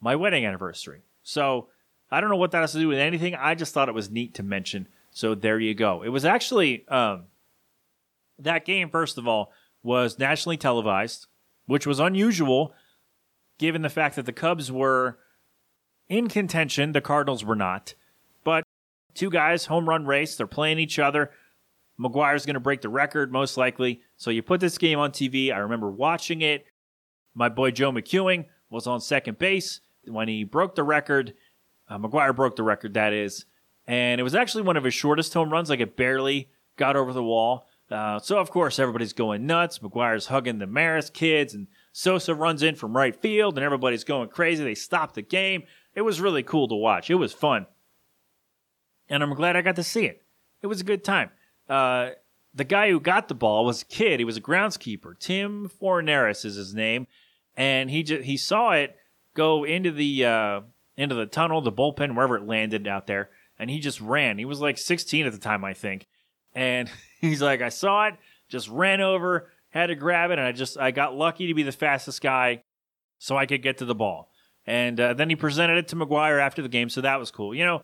my 0.00 0.16
wedding 0.16 0.44
anniversary. 0.44 1.02
So 1.22 1.68
I 2.10 2.20
don't 2.20 2.30
know 2.30 2.36
what 2.36 2.50
that 2.52 2.60
has 2.60 2.72
to 2.72 2.78
do 2.78 2.88
with 2.88 2.98
anything. 2.98 3.34
I 3.34 3.54
just 3.54 3.72
thought 3.72 3.88
it 3.88 3.94
was 3.94 4.10
neat 4.10 4.34
to 4.34 4.42
mention. 4.42 4.88
So 5.10 5.34
there 5.34 5.58
you 5.58 5.74
go. 5.74 6.02
It 6.02 6.08
was 6.08 6.24
actually 6.24 6.86
um, 6.88 7.24
that 8.38 8.64
game. 8.64 8.90
First 8.90 9.18
of 9.18 9.28
all, 9.28 9.52
was 9.82 10.18
nationally 10.18 10.56
televised, 10.56 11.26
which 11.66 11.86
was 11.86 12.00
unusual 12.00 12.74
given 13.58 13.82
the 13.82 13.88
fact 13.88 14.16
that 14.16 14.26
the 14.26 14.32
Cubs 14.32 14.72
were 14.72 15.18
in 16.08 16.28
contention. 16.28 16.92
The 16.92 17.00
Cardinals 17.00 17.44
were 17.44 17.56
not. 17.56 17.94
But 18.44 18.64
two 19.14 19.30
guys, 19.30 19.66
home 19.66 19.88
run 19.88 20.06
race. 20.06 20.36
They're 20.36 20.46
playing 20.46 20.78
each 20.78 20.98
other. 20.98 21.30
McGwire's 21.98 22.46
going 22.46 22.54
to 22.54 22.60
break 22.60 22.80
the 22.80 22.88
record 22.88 23.30
most 23.30 23.56
likely. 23.56 24.00
So 24.16 24.30
you 24.30 24.42
put 24.42 24.60
this 24.60 24.78
game 24.78 24.98
on 24.98 25.10
TV. 25.10 25.52
I 25.52 25.58
remember 25.58 25.90
watching 25.90 26.40
it. 26.40 26.64
My 27.34 27.48
boy 27.48 27.70
Joe 27.70 27.92
McEwing 27.92 28.46
was 28.70 28.86
on 28.86 29.00
second 29.00 29.38
base 29.38 29.80
when 30.06 30.28
he 30.28 30.44
broke 30.44 30.74
the 30.74 30.82
record. 30.82 31.34
Uh, 31.88 31.98
McGwire 31.98 32.34
broke 32.34 32.56
the 32.56 32.62
record, 32.62 32.94
that 32.94 33.12
is. 33.12 33.44
And 33.86 34.20
it 34.20 34.24
was 34.24 34.34
actually 34.34 34.62
one 34.62 34.76
of 34.76 34.84
his 34.84 34.94
shortest 34.94 35.34
home 35.34 35.50
runs. 35.50 35.70
Like 35.70 35.80
it 35.80 35.96
barely 35.96 36.50
got 36.76 36.96
over 36.96 37.12
the 37.12 37.22
wall. 37.22 37.66
Uh, 37.90 38.20
so, 38.20 38.38
of 38.38 38.50
course, 38.50 38.78
everybody's 38.78 39.12
going 39.12 39.46
nuts. 39.46 39.80
McGwire's 39.80 40.26
hugging 40.26 40.58
the 40.58 40.66
Maris 40.66 41.10
kids, 41.10 41.54
and 41.54 41.66
Sosa 41.92 42.34
runs 42.36 42.62
in 42.62 42.76
from 42.76 42.96
right 42.96 43.16
field, 43.16 43.58
and 43.58 43.64
everybody's 43.64 44.04
going 44.04 44.28
crazy. 44.28 44.62
They 44.62 44.76
stopped 44.76 45.16
the 45.16 45.22
game. 45.22 45.64
It 45.94 46.02
was 46.02 46.20
really 46.20 46.44
cool 46.44 46.68
to 46.68 46.74
watch. 46.76 47.10
It 47.10 47.16
was 47.16 47.32
fun. 47.32 47.66
And 49.08 49.24
I'm 49.24 49.34
glad 49.34 49.56
I 49.56 49.62
got 49.62 49.74
to 49.76 49.82
see 49.82 50.04
it. 50.04 50.22
It 50.62 50.68
was 50.68 50.80
a 50.80 50.84
good 50.84 51.02
time. 51.02 51.30
Uh, 51.68 52.10
the 52.54 52.64
guy 52.64 52.90
who 52.90 53.00
got 53.00 53.26
the 53.26 53.34
ball 53.34 53.64
was 53.64 53.82
a 53.82 53.86
kid. 53.86 54.20
He 54.20 54.24
was 54.24 54.36
a 54.36 54.42
groundskeeper. 54.42 55.18
Tim 55.18 55.68
Forneris 55.68 56.44
is 56.44 56.54
his 56.54 56.74
name, 56.74 57.08
and 57.56 57.90
he 57.90 58.04
just 58.04 58.22
he 58.22 58.36
saw 58.36 58.72
it 58.72 58.96
go 59.40 59.64
into 59.64 59.90
the 59.90 60.26
uh, 60.26 60.60
into 60.98 61.14
the 61.14 61.24
tunnel, 61.24 61.62
the 61.62 61.72
bullpen, 61.72 62.14
wherever 62.14 62.36
it 62.36 62.46
landed 62.46 62.86
out 62.86 63.06
there, 63.06 63.30
and 63.58 63.70
he 63.70 63.80
just 63.80 63.98
ran. 63.98 64.36
He 64.36 64.44
was 64.44 64.60
like 64.60 64.76
16 64.76 65.24
at 65.24 65.32
the 65.32 65.38
time, 65.38 65.64
I 65.64 65.72
think, 65.72 66.06
and 66.54 66.90
he's 67.22 67.40
like, 67.40 67.62
I 67.62 67.70
saw 67.70 68.08
it, 68.08 68.14
just 68.50 68.68
ran 68.68 69.00
over, 69.00 69.50
had 69.70 69.86
to 69.86 69.94
grab 69.94 70.30
it, 70.30 70.38
and 70.38 70.46
I 70.46 70.52
just 70.52 70.78
I 70.78 70.90
got 70.90 71.16
lucky 71.16 71.46
to 71.46 71.54
be 71.54 71.62
the 71.62 71.72
fastest 71.72 72.20
guy, 72.20 72.64
so 73.18 73.34
I 73.34 73.46
could 73.46 73.62
get 73.62 73.78
to 73.78 73.86
the 73.86 73.94
ball. 73.94 74.30
And 74.66 75.00
uh, 75.00 75.14
then 75.14 75.30
he 75.30 75.36
presented 75.36 75.78
it 75.78 75.88
to 75.88 75.96
McGwire 75.96 76.38
after 76.38 76.60
the 76.60 76.68
game, 76.68 76.90
so 76.90 77.00
that 77.00 77.18
was 77.18 77.30
cool. 77.30 77.54
You 77.54 77.64
know. 77.64 77.82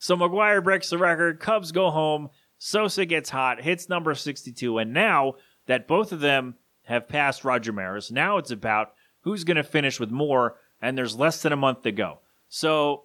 So 0.00 0.16
McGwire 0.16 0.62
breaks 0.62 0.90
the 0.90 0.98
record. 0.98 1.38
Cubs 1.38 1.70
go 1.70 1.90
home. 1.90 2.30
Sosa 2.58 3.06
gets 3.06 3.30
hot, 3.30 3.62
hits 3.62 3.88
number 3.88 4.12
62, 4.16 4.78
and 4.78 4.92
now 4.92 5.34
that 5.66 5.86
both 5.86 6.10
of 6.10 6.18
them 6.18 6.56
have 6.86 7.08
passed 7.08 7.44
Roger 7.44 7.72
Maris, 7.72 8.10
now 8.10 8.38
it's 8.38 8.50
about 8.50 8.94
who's 9.28 9.44
going 9.44 9.58
to 9.58 9.62
finish 9.62 10.00
with 10.00 10.10
more, 10.10 10.56
and 10.80 10.96
there's 10.96 11.14
less 11.14 11.42
than 11.42 11.52
a 11.52 11.56
month 11.56 11.82
to 11.82 11.92
go. 11.92 12.20
So 12.48 13.04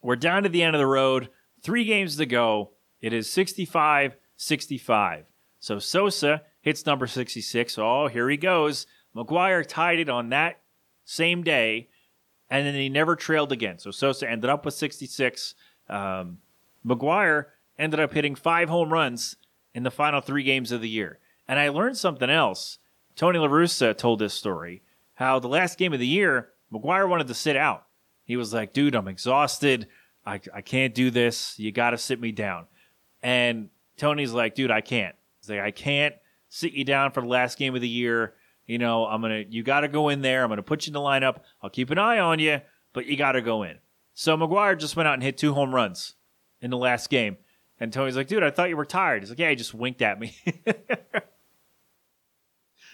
we're 0.00 0.14
down 0.14 0.44
to 0.44 0.48
the 0.48 0.62
end 0.62 0.76
of 0.76 0.80
the 0.80 0.86
road, 0.86 1.28
three 1.60 1.84
games 1.84 2.16
to 2.18 2.26
go. 2.26 2.70
It 3.00 3.12
is 3.12 3.28
65 3.28 4.16
65. 4.36 5.24
So 5.58 5.78
Sosa 5.80 6.42
hits 6.60 6.86
number 6.86 7.08
66. 7.08 7.78
Oh, 7.78 8.06
here 8.06 8.28
he 8.28 8.36
goes. 8.36 8.86
McGwire 9.14 9.66
tied 9.66 9.98
it 9.98 10.08
on 10.08 10.30
that 10.30 10.60
same 11.04 11.42
day, 11.42 11.88
and 12.48 12.64
then 12.64 12.74
he 12.74 12.88
never 12.88 13.16
trailed 13.16 13.50
again. 13.50 13.80
So 13.80 13.90
Sosa 13.90 14.30
ended 14.30 14.50
up 14.50 14.64
with 14.64 14.74
66. 14.74 15.56
Um, 15.88 16.38
McGwire 16.86 17.46
ended 17.76 17.98
up 17.98 18.12
hitting 18.14 18.36
five 18.36 18.68
home 18.68 18.92
runs 18.92 19.36
in 19.74 19.82
the 19.82 19.90
final 19.90 20.20
three 20.20 20.44
games 20.44 20.70
of 20.70 20.80
the 20.80 20.88
year. 20.88 21.18
And 21.48 21.58
I 21.58 21.70
learned 21.70 21.96
something 21.96 22.30
else. 22.30 22.78
Tony 23.16 23.40
La 23.40 23.48
Russa 23.48 23.96
told 23.96 24.20
this 24.20 24.34
story 24.34 24.82
how 25.22 25.38
the 25.38 25.48
last 25.48 25.78
game 25.78 25.92
of 25.92 26.00
the 26.00 26.06
year, 26.06 26.50
McGwire 26.72 27.08
wanted 27.08 27.28
to 27.28 27.34
sit 27.34 27.56
out. 27.56 27.86
He 28.24 28.36
was 28.36 28.52
like, 28.52 28.72
dude, 28.72 28.94
I'm 28.94 29.08
exhausted. 29.08 29.88
I, 30.26 30.40
I 30.54 30.60
can't 30.60 30.94
do 30.94 31.10
this. 31.10 31.58
You 31.58 31.72
got 31.72 31.90
to 31.90 31.98
sit 31.98 32.20
me 32.20 32.32
down. 32.32 32.66
And 33.22 33.68
Tony's 33.96 34.32
like, 34.32 34.54
dude, 34.54 34.70
I 34.70 34.80
can't. 34.80 35.14
He's 35.40 35.50
like, 35.50 35.60
I 35.60 35.70
can't 35.70 36.14
sit 36.48 36.72
you 36.72 36.84
down 36.84 37.12
for 37.12 37.20
the 37.20 37.28
last 37.28 37.58
game 37.58 37.74
of 37.74 37.80
the 37.80 37.88
year. 37.88 38.34
You 38.66 38.78
know, 38.78 39.06
I'm 39.06 39.20
going 39.20 39.44
to, 39.44 39.52
you 39.52 39.62
got 39.62 39.80
to 39.80 39.88
go 39.88 40.08
in 40.08 40.22
there. 40.22 40.42
I'm 40.42 40.48
going 40.48 40.58
to 40.58 40.62
put 40.62 40.86
you 40.86 40.90
in 40.90 40.94
the 40.94 41.00
lineup. 41.00 41.40
I'll 41.62 41.70
keep 41.70 41.90
an 41.90 41.98
eye 41.98 42.18
on 42.18 42.38
you, 42.38 42.60
but 42.92 43.06
you 43.06 43.16
got 43.16 43.32
to 43.32 43.42
go 43.42 43.62
in. 43.64 43.78
So 44.14 44.36
McGwire 44.36 44.78
just 44.78 44.96
went 44.96 45.08
out 45.08 45.14
and 45.14 45.22
hit 45.22 45.38
two 45.38 45.54
home 45.54 45.74
runs 45.74 46.14
in 46.60 46.70
the 46.70 46.76
last 46.76 47.10
game. 47.10 47.36
And 47.80 47.92
Tony's 47.92 48.16
like, 48.16 48.28
dude, 48.28 48.44
I 48.44 48.50
thought 48.50 48.68
you 48.68 48.76
were 48.76 48.84
tired. 48.84 49.22
He's 49.22 49.30
like, 49.30 49.38
yeah, 49.38 49.50
he 49.50 49.56
just 49.56 49.74
winked 49.74 50.02
at 50.02 50.20
me. 50.20 50.36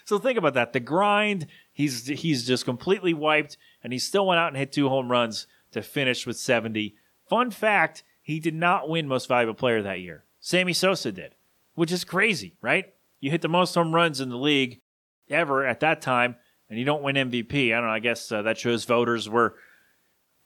so 0.08 0.18
think 0.18 0.38
about 0.38 0.54
that. 0.54 0.72
The 0.72 0.80
grind, 0.80 1.48
he's 1.70 2.06
he's 2.06 2.46
just 2.46 2.64
completely 2.64 3.12
wiped, 3.12 3.58
and 3.84 3.92
he 3.92 3.98
still 3.98 4.26
went 4.26 4.40
out 4.40 4.48
and 4.48 4.56
hit 4.56 4.72
two 4.72 4.88
home 4.88 5.10
runs 5.10 5.46
to 5.72 5.82
finish 5.82 6.26
with 6.26 6.38
70. 6.38 6.96
Fun 7.28 7.50
fact, 7.50 8.04
he 8.22 8.40
did 8.40 8.54
not 8.54 8.88
win 8.88 9.06
most 9.06 9.28
valuable 9.28 9.52
player 9.52 9.82
that 9.82 10.00
year. 10.00 10.24
Sammy 10.40 10.72
Sosa 10.72 11.12
did, 11.12 11.34
which 11.74 11.92
is 11.92 12.04
crazy, 12.04 12.56
right? 12.62 12.94
You 13.20 13.30
hit 13.30 13.42
the 13.42 13.50
most 13.50 13.74
home 13.74 13.94
runs 13.94 14.18
in 14.18 14.30
the 14.30 14.38
league 14.38 14.80
ever 15.28 15.66
at 15.66 15.80
that 15.80 16.00
time, 16.00 16.36
and 16.70 16.78
you 16.78 16.86
don't 16.86 17.02
win 17.02 17.16
MVP. 17.16 17.74
I 17.74 17.76
don't 17.76 17.88
know. 17.88 17.92
I 17.92 17.98
guess 17.98 18.32
uh, 18.32 18.40
that 18.40 18.56
shows 18.56 18.86
voters 18.86 19.28
were 19.28 19.56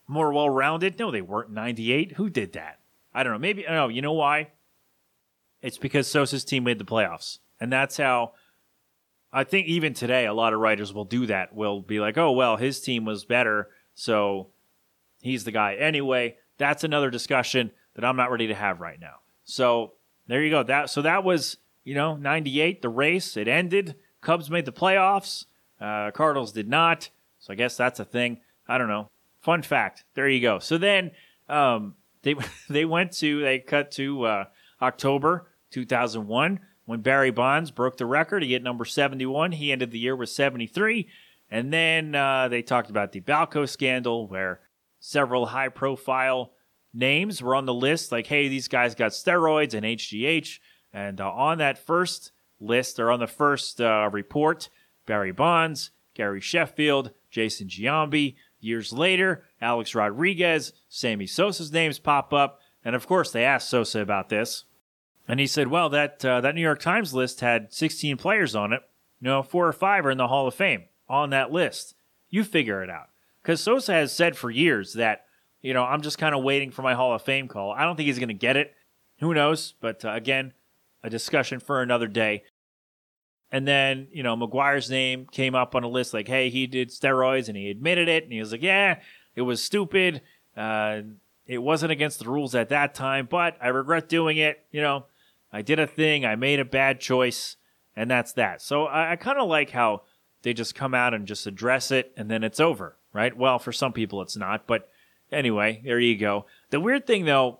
more 0.09 0.33
well 0.33 0.49
rounded. 0.49 0.99
No, 0.99 1.09
they 1.09 1.21
weren't 1.21 1.51
98. 1.51 2.17
Who 2.17 2.29
did 2.29 2.51
that? 2.51 2.81
I 3.13 3.23
don't 3.23 3.31
know. 3.31 3.39
Maybe, 3.39 3.65
I 3.65 3.69
don't 3.69 3.77
know. 3.77 3.95
you 3.95 4.01
know 4.01 4.11
why? 4.11 4.49
It's 5.61 5.77
because 5.77 6.09
Sosa's 6.09 6.43
team 6.43 6.65
made 6.65 6.79
the 6.79 6.83
playoffs. 6.83 7.39
And 7.61 7.71
that's 7.71 7.95
how 7.95 8.33
I 9.33 9.43
think 9.43 9.67
even 9.67 9.95
today, 9.95 10.27
a 10.27 10.33
lot 10.33 10.53
of 10.53 10.59
writers 10.59 10.93
will 10.93 11.05
do 11.05 11.25
that. 11.25 11.55
Will 11.55 11.81
be 11.81 11.99
like, 11.99 12.17
oh, 12.17 12.31
well, 12.31 12.55
his 12.55 12.79
team 12.79 13.03
was 13.03 13.25
better, 13.25 13.69
so 13.95 14.49
he's 15.21 15.43
the 15.43 15.51
guy. 15.51 15.73
Anyway, 15.73 16.35
that's 16.59 16.83
another 16.83 17.09
discussion 17.09 17.71
that 17.95 18.05
I'm 18.05 18.15
not 18.15 18.31
ready 18.31 18.47
to 18.47 18.55
have 18.55 18.79
right 18.79 18.99
now. 18.99 19.15
So 19.43 19.93
there 20.27 20.43
you 20.43 20.51
go. 20.51 20.61
That 20.61 20.89
So 20.91 21.01
that 21.01 21.23
was, 21.23 21.57
you 21.83 21.95
know, 21.95 22.15
98, 22.15 22.81
the 22.83 22.89
race. 22.89 23.35
It 23.35 23.47
ended. 23.47 23.95
Cubs 24.21 24.49
made 24.51 24.65
the 24.65 24.71
playoffs. 24.71 25.45
Uh, 25.81 26.11
Cardinals 26.11 26.51
did 26.51 26.69
not. 26.69 27.09
So 27.39 27.53
I 27.53 27.55
guess 27.55 27.75
that's 27.75 27.99
a 27.99 28.05
thing. 28.05 28.39
I 28.67 28.77
don't 28.77 28.87
know. 28.87 29.09
Fun 29.41 29.63
fact. 29.63 30.05
There 30.13 30.29
you 30.29 30.41
go. 30.41 30.59
So 30.59 30.77
then 30.77 31.11
um, 31.49 31.95
they 32.21 32.35
they 32.69 32.85
went 32.85 33.11
to 33.13 33.41
they 33.41 33.59
cut 33.59 33.91
to 33.91 34.23
uh, 34.25 34.45
October 34.81 35.51
2001 35.71 36.59
when 36.85 37.01
Barry 37.01 37.31
Bonds 37.31 37.71
broke 37.71 37.97
the 37.97 38.05
record. 38.05 38.43
He 38.43 38.53
hit 38.53 38.63
number 38.63 38.85
71. 38.85 39.53
He 39.53 39.71
ended 39.71 39.91
the 39.91 39.99
year 39.99 40.15
with 40.15 40.29
73. 40.29 41.07
And 41.49 41.71
then 41.71 42.15
uh, 42.15 42.47
they 42.47 42.61
talked 42.61 42.89
about 42.89 43.11
the 43.11 43.21
Balco 43.21 43.67
scandal, 43.67 44.27
where 44.27 44.61
several 44.99 45.47
high 45.47 45.69
profile 45.69 46.53
names 46.93 47.41
were 47.41 47.55
on 47.55 47.65
the 47.65 47.73
list. 47.73 48.11
Like, 48.11 48.27
hey, 48.27 48.47
these 48.47 48.67
guys 48.67 48.95
got 48.95 49.11
steroids 49.11 49.73
and 49.73 49.85
HGH. 49.85 50.59
And 50.91 51.21
uh, 51.21 51.31
on 51.31 51.57
that 51.59 51.77
first 51.77 52.31
list, 52.59 52.99
or 52.99 53.11
on 53.11 53.19
the 53.19 53.27
first 53.27 53.81
uh, 53.81 54.09
report, 54.11 54.69
Barry 55.05 55.31
Bonds, 55.31 55.91
Gary 56.13 56.41
Sheffield, 56.41 57.11
Jason 57.29 57.67
Giambi. 57.67 58.35
Years 58.59 58.93
later, 58.93 59.43
Alex 59.59 59.93
Rodriguez, 59.93 60.71
Sammy 60.87 61.27
Sosa's 61.27 61.71
names 61.71 61.99
pop 61.99 62.33
up. 62.33 62.61
And 62.85 62.95
of 62.95 63.07
course, 63.07 63.31
they 63.31 63.43
asked 63.43 63.69
Sosa 63.69 63.99
about 63.99 64.29
this. 64.29 64.65
And 65.27 65.39
he 65.39 65.47
said, 65.47 65.67
well, 65.67 65.89
that, 65.89 66.23
uh, 66.25 66.41
that 66.41 66.55
New 66.55 66.61
York 66.61 66.79
Times 66.79 67.13
list 67.13 67.39
had 67.39 67.73
16 67.73 68.17
players 68.17 68.55
on 68.55 68.73
it. 68.73 68.81
You 69.21 69.27
know, 69.27 69.43
four 69.43 69.67
or 69.67 69.73
five 69.73 70.05
are 70.05 70.11
in 70.11 70.17
the 70.17 70.27
Hall 70.27 70.47
of 70.47 70.53
Fame 70.53 70.83
on 71.07 71.29
that 71.29 71.51
list. 71.51 71.95
You 72.29 72.43
figure 72.43 72.83
it 72.83 72.89
out. 72.89 73.07
Because 73.41 73.61
Sosa 73.61 73.93
has 73.93 74.11
said 74.13 74.35
for 74.35 74.49
years 74.49 74.93
that, 74.93 75.25
you 75.61 75.73
know, 75.73 75.83
I'm 75.83 76.01
just 76.01 76.17
kind 76.17 76.35
of 76.35 76.43
waiting 76.43 76.71
for 76.71 76.81
my 76.81 76.93
Hall 76.93 77.13
of 77.13 77.21
Fame 77.21 77.47
call. 77.47 77.71
I 77.71 77.83
don't 77.83 77.95
think 77.95 78.07
he's 78.07 78.19
going 78.19 78.27
to 78.29 78.33
get 78.33 78.57
it. 78.57 78.73
Who 79.19 79.33
knows? 79.33 79.73
But 79.79 80.03
uh, 80.03 80.11
again, 80.11 80.53
a 81.03 81.09
discussion 81.09 81.59
for 81.59 81.81
another 81.81 82.07
day. 82.07 82.43
And 83.51 83.67
then, 83.67 84.07
you 84.11 84.23
know, 84.23 84.35
McGwire's 84.35 84.89
name 84.89 85.27
came 85.31 85.55
up 85.55 85.75
on 85.75 85.83
a 85.83 85.87
list 85.87 86.13
like, 86.13 86.27
hey, 86.27 86.49
he 86.49 86.65
did 86.65 86.89
steroids 86.89 87.47
and 87.47 87.55
he 87.55 87.69
admitted 87.69 88.07
it. 88.07 88.23
And 88.23 88.33
he 88.33 88.39
was 88.39 88.51
like, 88.51 88.63
yeah, 88.63 88.99
it 89.35 89.41
was 89.41 89.63
stupid. 89.63 90.21
Uh, 90.57 91.01
it 91.45 91.59
wasn't 91.59 91.91
against 91.91 92.19
the 92.19 92.29
rules 92.29 92.55
at 92.55 92.69
that 92.69 92.95
time, 92.95 93.27
but 93.29 93.55
I 93.61 93.67
regret 93.67 94.09
doing 94.09 94.37
it. 94.37 94.65
You 94.71 94.81
know, 94.81 95.05
I 95.53 95.61
did 95.61 95.79
a 95.79 95.87
thing, 95.87 96.25
I 96.25 96.35
made 96.35 96.59
a 96.59 96.65
bad 96.65 96.99
choice, 96.99 97.55
and 97.95 98.09
that's 98.09 98.33
that. 98.33 98.61
So 98.61 98.85
I, 98.85 99.11
I 99.11 99.15
kind 99.15 99.39
of 99.39 99.47
like 99.47 99.69
how 99.69 100.01
they 100.41 100.53
just 100.53 100.75
come 100.75 100.93
out 100.93 101.13
and 101.13 101.27
just 101.27 101.47
address 101.47 101.91
it 101.91 102.11
and 102.17 102.29
then 102.29 102.43
it's 102.43 102.59
over, 102.59 102.97
right? 103.13 103.37
Well, 103.37 103.59
for 103.59 103.71
some 103.71 103.93
people 103.93 104.21
it's 104.21 104.35
not, 104.35 104.67
but 104.67 104.89
anyway, 105.31 105.81
there 105.85 105.99
you 105.99 106.17
go. 106.17 106.47
The 106.71 106.79
weird 106.79 107.07
thing 107.07 107.25
though, 107.25 107.59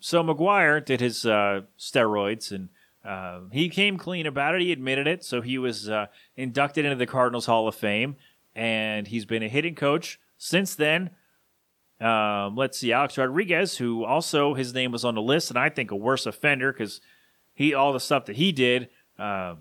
so 0.00 0.22
McGwire 0.22 0.84
did 0.84 1.00
his 1.00 1.24
uh, 1.24 1.62
steroids 1.78 2.52
and 2.52 2.68
uh, 3.04 3.40
he 3.52 3.68
came 3.68 3.98
clean 3.98 4.26
about 4.26 4.54
it. 4.54 4.62
He 4.62 4.72
admitted 4.72 5.06
it. 5.06 5.24
So 5.24 5.40
he 5.40 5.58
was 5.58 5.88
uh, 5.88 6.06
inducted 6.36 6.84
into 6.84 6.96
the 6.96 7.06
Cardinals 7.06 7.46
Hall 7.46 7.68
of 7.68 7.74
Fame, 7.74 8.16
and 8.54 9.06
he's 9.06 9.26
been 9.26 9.42
a 9.42 9.48
hitting 9.48 9.74
coach 9.74 10.18
since 10.38 10.74
then. 10.74 11.10
Um, 12.00 12.56
let's 12.56 12.78
see, 12.78 12.92
Alex 12.92 13.16
Rodriguez, 13.16 13.78
who 13.78 14.04
also 14.04 14.54
his 14.54 14.74
name 14.74 14.92
was 14.92 15.04
on 15.04 15.14
the 15.14 15.22
list, 15.22 15.50
and 15.50 15.58
I 15.58 15.68
think 15.68 15.90
a 15.90 15.96
worse 15.96 16.26
offender 16.26 16.72
because 16.72 17.00
he 17.54 17.72
all 17.72 17.92
the 17.92 18.00
stuff 18.00 18.26
that 18.26 18.36
he 18.36 18.52
did. 18.52 18.88
Um, 19.18 19.58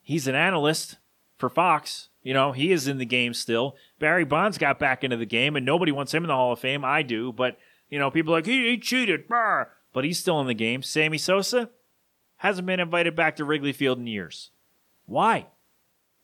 he's 0.00 0.28
an 0.28 0.34
analyst 0.34 0.98
for 1.36 1.48
Fox. 1.48 2.08
You 2.22 2.32
know, 2.32 2.52
he 2.52 2.72
is 2.72 2.88
in 2.88 2.98
the 2.98 3.04
game 3.04 3.34
still. 3.34 3.76
Barry 3.98 4.24
Bonds 4.24 4.56
got 4.56 4.78
back 4.78 5.04
into 5.04 5.16
the 5.16 5.26
game, 5.26 5.56
and 5.56 5.66
nobody 5.66 5.92
wants 5.92 6.14
him 6.14 6.24
in 6.24 6.28
the 6.28 6.34
Hall 6.34 6.52
of 6.52 6.60
Fame. 6.60 6.84
I 6.84 7.02
do, 7.02 7.32
but 7.32 7.58
you 7.90 7.98
know, 7.98 8.10
people 8.10 8.32
like 8.32 8.46
he, 8.46 8.70
he 8.70 8.78
cheated, 8.78 9.28
bah! 9.28 9.64
but 9.92 10.04
he's 10.04 10.18
still 10.18 10.40
in 10.40 10.46
the 10.46 10.54
game. 10.54 10.82
Sammy 10.82 11.18
Sosa 11.18 11.70
hasn't 12.38 12.66
been 12.66 12.80
invited 12.80 13.14
back 13.14 13.36
to 13.36 13.44
Wrigley 13.44 13.72
Field 13.72 13.98
in 13.98 14.06
years. 14.06 14.50
Why? 15.06 15.46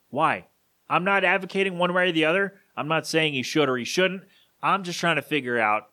Why? 0.09 0.47
I'm 0.89 1.03
not 1.03 1.23
advocating 1.23 1.77
one 1.77 1.93
way 1.93 2.09
or 2.09 2.11
the 2.11 2.25
other. 2.25 2.59
I'm 2.75 2.87
not 2.87 3.07
saying 3.07 3.33
he 3.33 3.43
should 3.43 3.69
or 3.69 3.77
he 3.77 3.85
shouldn't. 3.85 4.23
I'm 4.63 4.83
just 4.83 4.99
trying 4.99 5.15
to 5.15 5.21
figure 5.21 5.59
out 5.59 5.89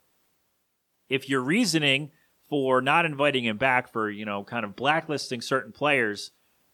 if 1.08 1.28
your 1.28 1.40
reasoning 1.40 2.10
for 2.48 2.80
not 2.80 3.04
inviting 3.04 3.44
him 3.44 3.56
back 3.58 3.92
for, 3.92 4.10
you 4.10 4.24
know, 4.24 4.44
kind 4.44 4.64
of 4.64 4.76
blacklisting 4.76 5.40
certain 5.40 5.72
players 5.72 6.30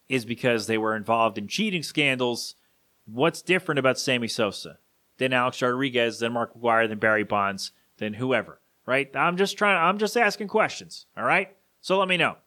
is 0.07 0.25
because 0.25 0.67
they 0.67 0.77
were 0.77 0.95
involved 0.95 1.37
in 1.37 1.47
cheating 1.47 1.83
scandals. 1.83 2.55
What's 3.05 3.41
different 3.41 3.79
about 3.79 3.99
Sammy 3.99 4.27
Sosa 4.27 4.77
than 5.17 5.33
Alex 5.33 5.61
Rodriguez, 5.61 6.19
than 6.19 6.33
Mark 6.33 6.53
McGwire, 6.55 6.87
than 6.87 6.99
Barry 6.99 7.23
Bonds, 7.23 7.71
than 7.97 8.13
whoever, 8.13 8.59
right? 8.85 9.09
I'm 9.15 9.37
just 9.37 9.57
trying, 9.57 9.77
I'm 9.77 9.97
just 9.97 10.17
asking 10.17 10.47
questions, 10.47 11.05
all 11.17 11.23
right? 11.23 11.55
So 11.81 11.97
let 11.97 12.07
me 12.07 12.17
know. 12.17 12.37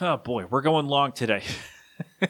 Oh 0.00 0.16
boy, 0.16 0.46
we're 0.46 0.62
going 0.62 0.86
long 0.86 1.12
today. 1.12 1.42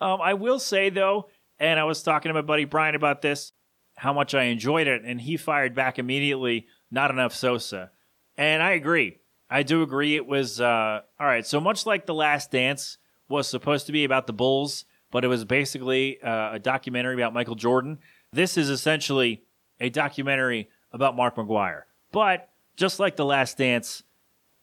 um, 0.00 0.20
I 0.20 0.34
will 0.34 0.58
say 0.58 0.90
though, 0.90 1.28
and 1.62 1.78
I 1.78 1.84
was 1.84 2.02
talking 2.02 2.28
to 2.28 2.34
my 2.34 2.42
buddy 2.42 2.64
Brian 2.64 2.96
about 2.96 3.22
this, 3.22 3.52
how 3.96 4.12
much 4.12 4.34
I 4.34 4.44
enjoyed 4.44 4.88
it, 4.88 5.02
and 5.04 5.20
he 5.20 5.36
fired 5.36 5.74
back 5.74 5.98
immediately. 5.98 6.66
Not 6.90 7.10
enough 7.10 7.34
Sosa, 7.34 7.90
and 8.36 8.62
I 8.62 8.72
agree. 8.72 9.20
I 9.48 9.62
do 9.62 9.82
agree. 9.82 10.16
It 10.16 10.26
was 10.26 10.60
uh, 10.60 11.00
all 11.18 11.26
right. 11.26 11.46
So 11.46 11.60
much 11.60 11.86
like 11.86 12.04
the 12.04 12.14
Last 12.14 12.50
Dance 12.50 12.98
was 13.28 13.48
supposed 13.48 13.86
to 13.86 13.92
be 13.92 14.04
about 14.04 14.26
the 14.26 14.32
Bulls, 14.32 14.84
but 15.10 15.24
it 15.24 15.28
was 15.28 15.44
basically 15.44 16.20
uh, 16.20 16.54
a 16.54 16.58
documentary 16.58 17.14
about 17.14 17.32
Michael 17.32 17.54
Jordan. 17.54 17.98
This 18.32 18.58
is 18.58 18.68
essentially 18.68 19.44
a 19.80 19.88
documentary 19.88 20.68
about 20.92 21.16
Mark 21.16 21.36
McGwire. 21.36 21.82
But 22.10 22.50
just 22.76 22.98
like 22.98 23.16
the 23.16 23.24
Last 23.24 23.56
Dance, 23.56 24.02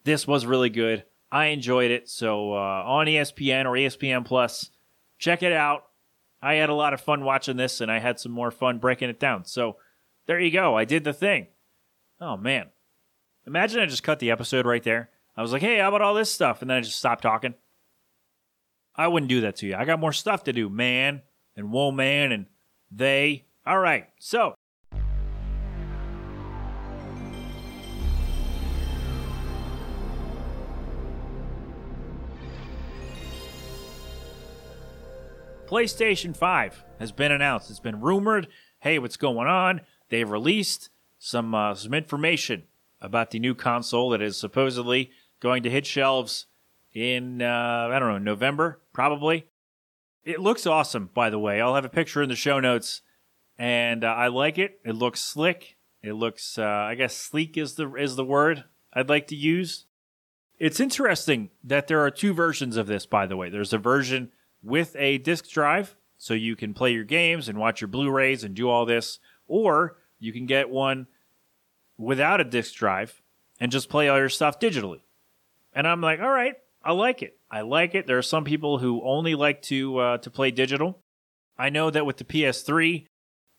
this 0.03 0.27
was 0.27 0.45
really 0.45 0.69
good. 0.69 1.05
I 1.31 1.47
enjoyed 1.47 1.91
it. 1.91 2.09
So 2.09 2.53
uh, 2.53 2.83
on 2.85 3.05
ESPN 3.05 3.65
or 3.65 3.71
ESPN 3.71 4.25
Plus, 4.25 4.69
check 5.17 5.43
it 5.43 5.53
out. 5.53 5.88
I 6.41 6.55
had 6.55 6.69
a 6.69 6.73
lot 6.73 6.93
of 6.93 7.01
fun 7.01 7.23
watching 7.23 7.57
this, 7.57 7.81
and 7.81 7.91
I 7.91 7.99
had 7.99 8.19
some 8.19 8.31
more 8.31 8.51
fun 8.51 8.79
breaking 8.79 9.09
it 9.09 9.19
down. 9.19 9.45
So 9.45 9.77
there 10.25 10.39
you 10.39 10.51
go. 10.51 10.77
I 10.77 10.85
did 10.85 11.03
the 11.03 11.13
thing. 11.13 11.47
Oh 12.21 12.37
man, 12.37 12.67
imagine 13.45 13.81
I 13.81 13.85
just 13.85 14.03
cut 14.03 14.19
the 14.19 14.31
episode 14.31 14.65
right 14.65 14.83
there. 14.83 15.09
I 15.35 15.41
was 15.41 15.51
like, 15.51 15.61
"Hey, 15.61 15.79
how 15.79 15.89
about 15.89 16.01
all 16.01 16.13
this 16.13 16.31
stuff?" 16.31 16.61
and 16.61 16.69
then 16.69 16.77
I 16.77 16.81
just 16.81 16.97
stopped 16.97 17.23
talking. 17.23 17.55
I 18.95 19.07
wouldn't 19.07 19.29
do 19.29 19.41
that 19.41 19.55
to 19.57 19.67
you. 19.67 19.75
I 19.75 19.85
got 19.85 19.99
more 19.99 20.11
stuff 20.11 20.43
to 20.45 20.53
do, 20.53 20.69
man, 20.69 21.21
and 21.55 21.71
woman, 21.71 22.31
and 22.31 22.45
they. 22.91 23.45
All 23.65 23.79
right, 23.79 24.07
so 24.19 24.55
PlayStation 35.69 36.35
5 36.35 36.83
has 36.97 37.11
been 37.11 37.31
announced. 37.31 37.69
It's 37.69 37.79
been 37.79 38.01
rumored. 38.01 38.47
Hey, 38.79 38.97
what's 38.97 39.17
going 39.17 39.47
on? 39.47 39.81
They've 40.09 40.27
released 40.27 40.89
some 41.19 41.53
uh, 41.53 41.75
some 41.75 41.93
information 41.93 42.63
about 42.99 43.29
the 43.29 43.37
new 43.37 43.53
console 43.53 44.09
that 44.09 44.21
is 44.21 44.35
supposedly 44.35 45.11
going 45.39 45.61
to 45.61 45.69
hit 45.69 45.85
shelves 45.85 46.47
in 46.91 47.43
uh, 47.43 47.89
I 47.91 47.99
don't 47.99 48.09
know 48.09 48.17
November 48.17 48.81
probably. 48.93 49.45
It 50.23 50.39
looks 50.39 50.65
awesome, 50.65 51.11
by 51.13 51.29
the 51.29 51.37
way. 51.37 51.61
I'll 51.61 51.75
have 51.75 51.85
a 51.85 51.89
picture 51.89 52.23
in 52.23 52.29
the 52.29 52.35
show 52.35 52.59
notes, 52.59 53.01
and 53.59 54.03
uh, 54.03 54.07
I 54.07 54.29
like 54.29 54.57
it. 54.57 54.79
It 54.83 54.95
looks 54.95 55.21
slick. 55.21 55.77
It 56.01 56.13
looks, 56.13 56.57
uh, 56.57 56.63
I 56.63 56.95
guess, 56.95 57.15
sleek 57.15 57.57
is 57.57 57.75
the 57.75 57.93
is 57.93 58.15
the 58.15 58.25
word 58.25 58.63
I'd 58.91 59.07
like 59.07 59.27
to 59.27 59.35
use. 59.35 59.85
It's 60.57 60.79
interesting 60.79 61.51
that 61.63 61.87
there 61.87 62.03
are 62.03 62.09
two 62.09 62.33
versions 62.33 62.75
of 62.75 62.87
this. 62.87 63.05
By 63.05 63.27
the 63.27 63.37
way, 63.37 63.51
there's 63.51 63.71
a 63.71 63.77
version 63.77 64.31
with 64.61 64.95
a 64.97 65.17
disk 65.19 65.49
drive 65.49 65.95
so 66.17 66.33
you 66.33 66.55
can 66.55 66.73
play 66.73 66.91
your 66.91 67.03
games 67.03 67.47
and 67.47 67.57
watch 67.57 67.81
your 67.81 67.87
Blu-rays 67.87 68.43
and 68.43 68.55
do 68.55 68.69
all 68.69 68.85
this, 68.85 69.19
or 69.47 69.97
you 70.19 70.33
can 70.33 70.45
get 70.45 70.69
one 70.69 71.07
without 71.97 72.41
a 72.41 72.43
disk 72.43 72.75
drive 72.75 73.21
and 73.59 73.71
just 73.71 73.89
play 73.89 74.09
all 74.09 74.17
your 74.17 74.29
stuff 74.29 74.59
digitally. 74.59 75.01
And 75.73 75.87
I'm 75.87 76.01
like, 76.01 76.19
all 76.19 76.29
right, 76.29 76.55
I 76.83 76.93
like 76.93 77.21
it. 77.21 77.37
I 77.51 77.61
like 77.61 77.95
it. 77.95 78.07
There 78.07 78.17
are 78.17 78.23
some 78.23 78.43
people 78.43 78.79
who 78.79 79.01
only 79.03 79.35
like 79.35 79.61
to 79.63 79.97
uh, 79.97 80.17
to 80.19 80.29
play 80.29 80.51
digital. 80.51 80.99
I 81.57 81.69
know 81.69 81.89
that 81.89 82.05
with 82.05 82.17
the 82.17 82.23
PS3, 82.23 83.05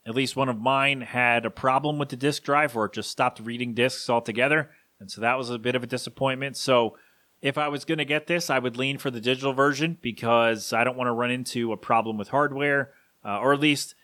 at 0.06 0.14
least 0.14 0.36
one 0.36 0.48
of 0.48 0.58
mine 0.58 1.02
had 1.02 1.44
a 1.44 1.50
problem 1.50 1.98
with 1.98 2.08
the 2.08 2.16
disk 2.16 2.42
drive 2.42 2.74
where 2.74 2.86
it 2.86 2.94
just 2.94 3.10
stopped 3.10 3.40
reading 3.40 3.74
discs 3.74 4.08
altogether, 4.08 4.70
and 4.98 5.10
so 5.10 5.20
that 5.20 5.36
was 5.36 5.50
a 5.50 5.58
bit 5.58 5.74
of 5.74 5.82
a 5.82 5.86
disappointment. 5.86 6.56
So 6.56 6.96
if 7.42 7.56
I 7.56 7.68
was 7.68 7.84
going 7.84 7.98
to 7.98 8.04
get 8.04 8.26
this, 8.26 8.50
I 8.50 8.58
would 8.58 8.76
lean 8.76 8.98
for 8.98 9.10
the 9.10 9.20
digital 9.20 9.52
version 9.52 9.98
because 10.00 10.72
I 10.72 10.84
don't 10.84 10.96
want 10.96 11.08
to 11.08 11.12
run 11.12 11.30
into 11.30 11.72
a 11.72 11.76
problem 11.76 12.18
with 12.18 12.28
hardware, 12.28 12.92
uh, 13.24 13.38
or 13.38 13.52
at 13.52 13.60
least 13.60 13.94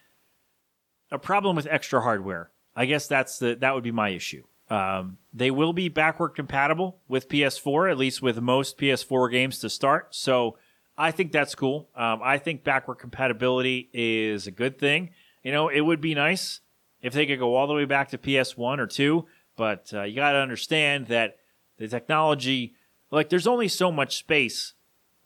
a 1.11 1.19
problem 1.19 1.57
with 1.57 1.67
extra 1.71 2.01
hardware. 2.01 2.51
I 2.75 2.87
guess 2.87 3.07
that's 3.07 3.39
the 3.39 3.55
that 3.57 3.75
would 3.75 3.85
be 3.85 3.93
my 3.93 4.11
issue. 4.11 4.45
Um, 4.69 5.19
they 5.33 5.51
will 5.51 5.73
be 5.73 5.89
backward 5.89 6.31
compatible 6.31 6.99
with 7.09 7.29
PS4, 7.29 7.91
at 7.91 7.99
least 7.99 8.21
with 8.21 8.41
most 8.41 8.79
PS4 8.79 9.31
games 9.31 9.59
to 9.61 9.71
start. 9.71 10.15
So 10.15 10.59
I 10.99 11.11
think 11.11 11.31
that's 11.31 11.55
cool. 11.55 11.89
Um, 11.95 12.21
I 12.23 12.39
think 12.39 12.65
backward 12.65 12.97
compatibility 12.97 13.89
is 13.93 14.47
a 14.47 14.51
good 14.51 14.79
thing. 14.79 15.11
You 15.43 15.53
know, 15.53 15.69
it 15.69 15.83
would 15.83 16.01
be 16.01 16.15
nice 16.15 16.61
if 17.01 17.13
they 17.13 17.27
could 17.27 17.39
go 17.39 17.55
all 17.55 17.67
the 17.67 17.75
way 17.75 17.85
back 17.85 18.09
to 18.09 18.19
PS1 18.19 18.79
or 18.79 18.87
2, 18.87 19.25
but 19.57 19.93
uh, 19.95 20.03
you 20.03 20.17
got 20.17 20.33
to 20.33 20.39
understand 20.39 21.07
that 21.07 21.37
the 21.79 21.87
technology 21.87 22.75
like 23.17 23.31
there's 23.31 23.47
only 23.47 23.69
so 23.69 23.91
much 23.91 24.19
space 24.19 24.75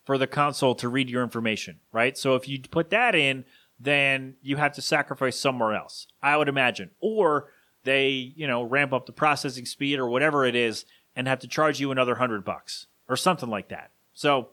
for 0.05 0.17
the 0.17 0.27
console 0.27 0.75
to 0.77 0.89
read 0.89 1.11
your 1.11 1.23
information, 1.23 1.81
right? 1.93 2.17
So 2.17 2.37
if 2.37 2.49
you 2.49 2.61
put 2.61 2.91
that 2.91 3.15
in, 3.15 3.45
then 3.79 4.37
you 4.43 4.57
have 4.57 4.73
to 4.75 4.83
sacrifice 4.83 5.39
somewhere 5.39 5.75
else, 5.75 6.07
I 6.23 6.37
would 6.37 6.49
imagine. 6.49 6.91
Or 7.01 7.49
they, 7.85 8.33
you 8.37 8.47
know, 8.47 8.63
ramp 8.63 8.93
up 8.93 9.07
the 9.07 9.13
processing 9.13 9.67
speed 9.67 9.99
or 9.99 10.09
whatever 10.09 10.45
it 10.45 10.55
is 10.55 10.85
and 11.17 11.27
have 11.27 11.41
to 11.41 11.49
charge 11.49 11.81
you 11.81 11.91
another 11.91 12.15
hundred 12.15 12.45
bucks 12.45 12.87
or 13.09 13.17
something 13.17 13.51
like 13.51 13.69
that. 13.69 13.91
So 14.15 14.51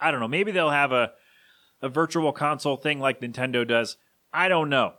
I 0.00 0.10
don't 0.10 0.20
know. 0.20 0.28
Maybe 0.28 0.50
they'll 0.50 0.70
have 0.70 0.92
a, 0.92 1.12
a 1.80 1.88
virtual 1.88 2.32
console 2.32 2.76
thing 2.76 2.98
like 2.98 3.20
Nintendo 3.20 3.66
does. 3.66 3.96
I 4.32 4.48
don't 4.48 4.68
know. 4.68 4.94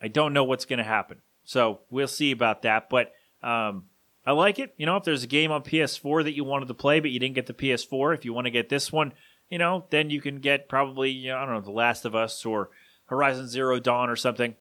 I 0.00 0.08
don't 0.08 0.32
know 0.32 0.44
what's 0.44 0.64
going 0.64 0.78
to 0.78 0.84
happen. 0.84 1.18
So 1.44 1.80
we'll 1.90 2.08
see 2.08 2.32
about 2.32 2.62
that. 2.62 2.90
But 2.90 3.12
um, 3.42 3.84
I 4.24 4.32
like 4.32 4.58
it. 4.58 4.74
You 4.76 4.86
know, 4.86 4.96
if 4.96 5.04
there's 5.04 5.24
a 5.24 5.28
game 5.28 5.50
on 5.50 5.62
PS4 5.62 6.24
that 6.24 6.36
you 6.36 6.44
wanted 6.44 6.68
to 6.68 6.74
play 6.74 7.00
but 7.00 7.10
you 7.10 7.18
didn't 7.18 7.34
get 7.34 7.46
the 7.46 7.54
PS4, 7.54 8.14
if 8.14 8.24
you 8.24 8.32
want 8.32 8.46
to 8.46 8.50
get 8.50 8.68
this 8.68 8.92
one, 8.92 9.12
you 9.50 9.58
know, 9.58 9.84
then 9.90 10.10
you 10.10 10.20
can 10.20 10.38
get 10.38 10.68
probably, 10.68 11.10
you 11.10 11.30
know, 11.30 11.38
I 11.38 11.44
don't 11.44 11.54
know, 11.54 11.60
The 11.60 11.70
Last 11.70 12.04
of 12.04 12.14
Us 12.14 12.44
or 12.44 12.70
Horizon 13.06 13.48
Zero 13.48 13.78
Dawn 13.78 14.08
or 14.08 14.16
something, 14.16 14.54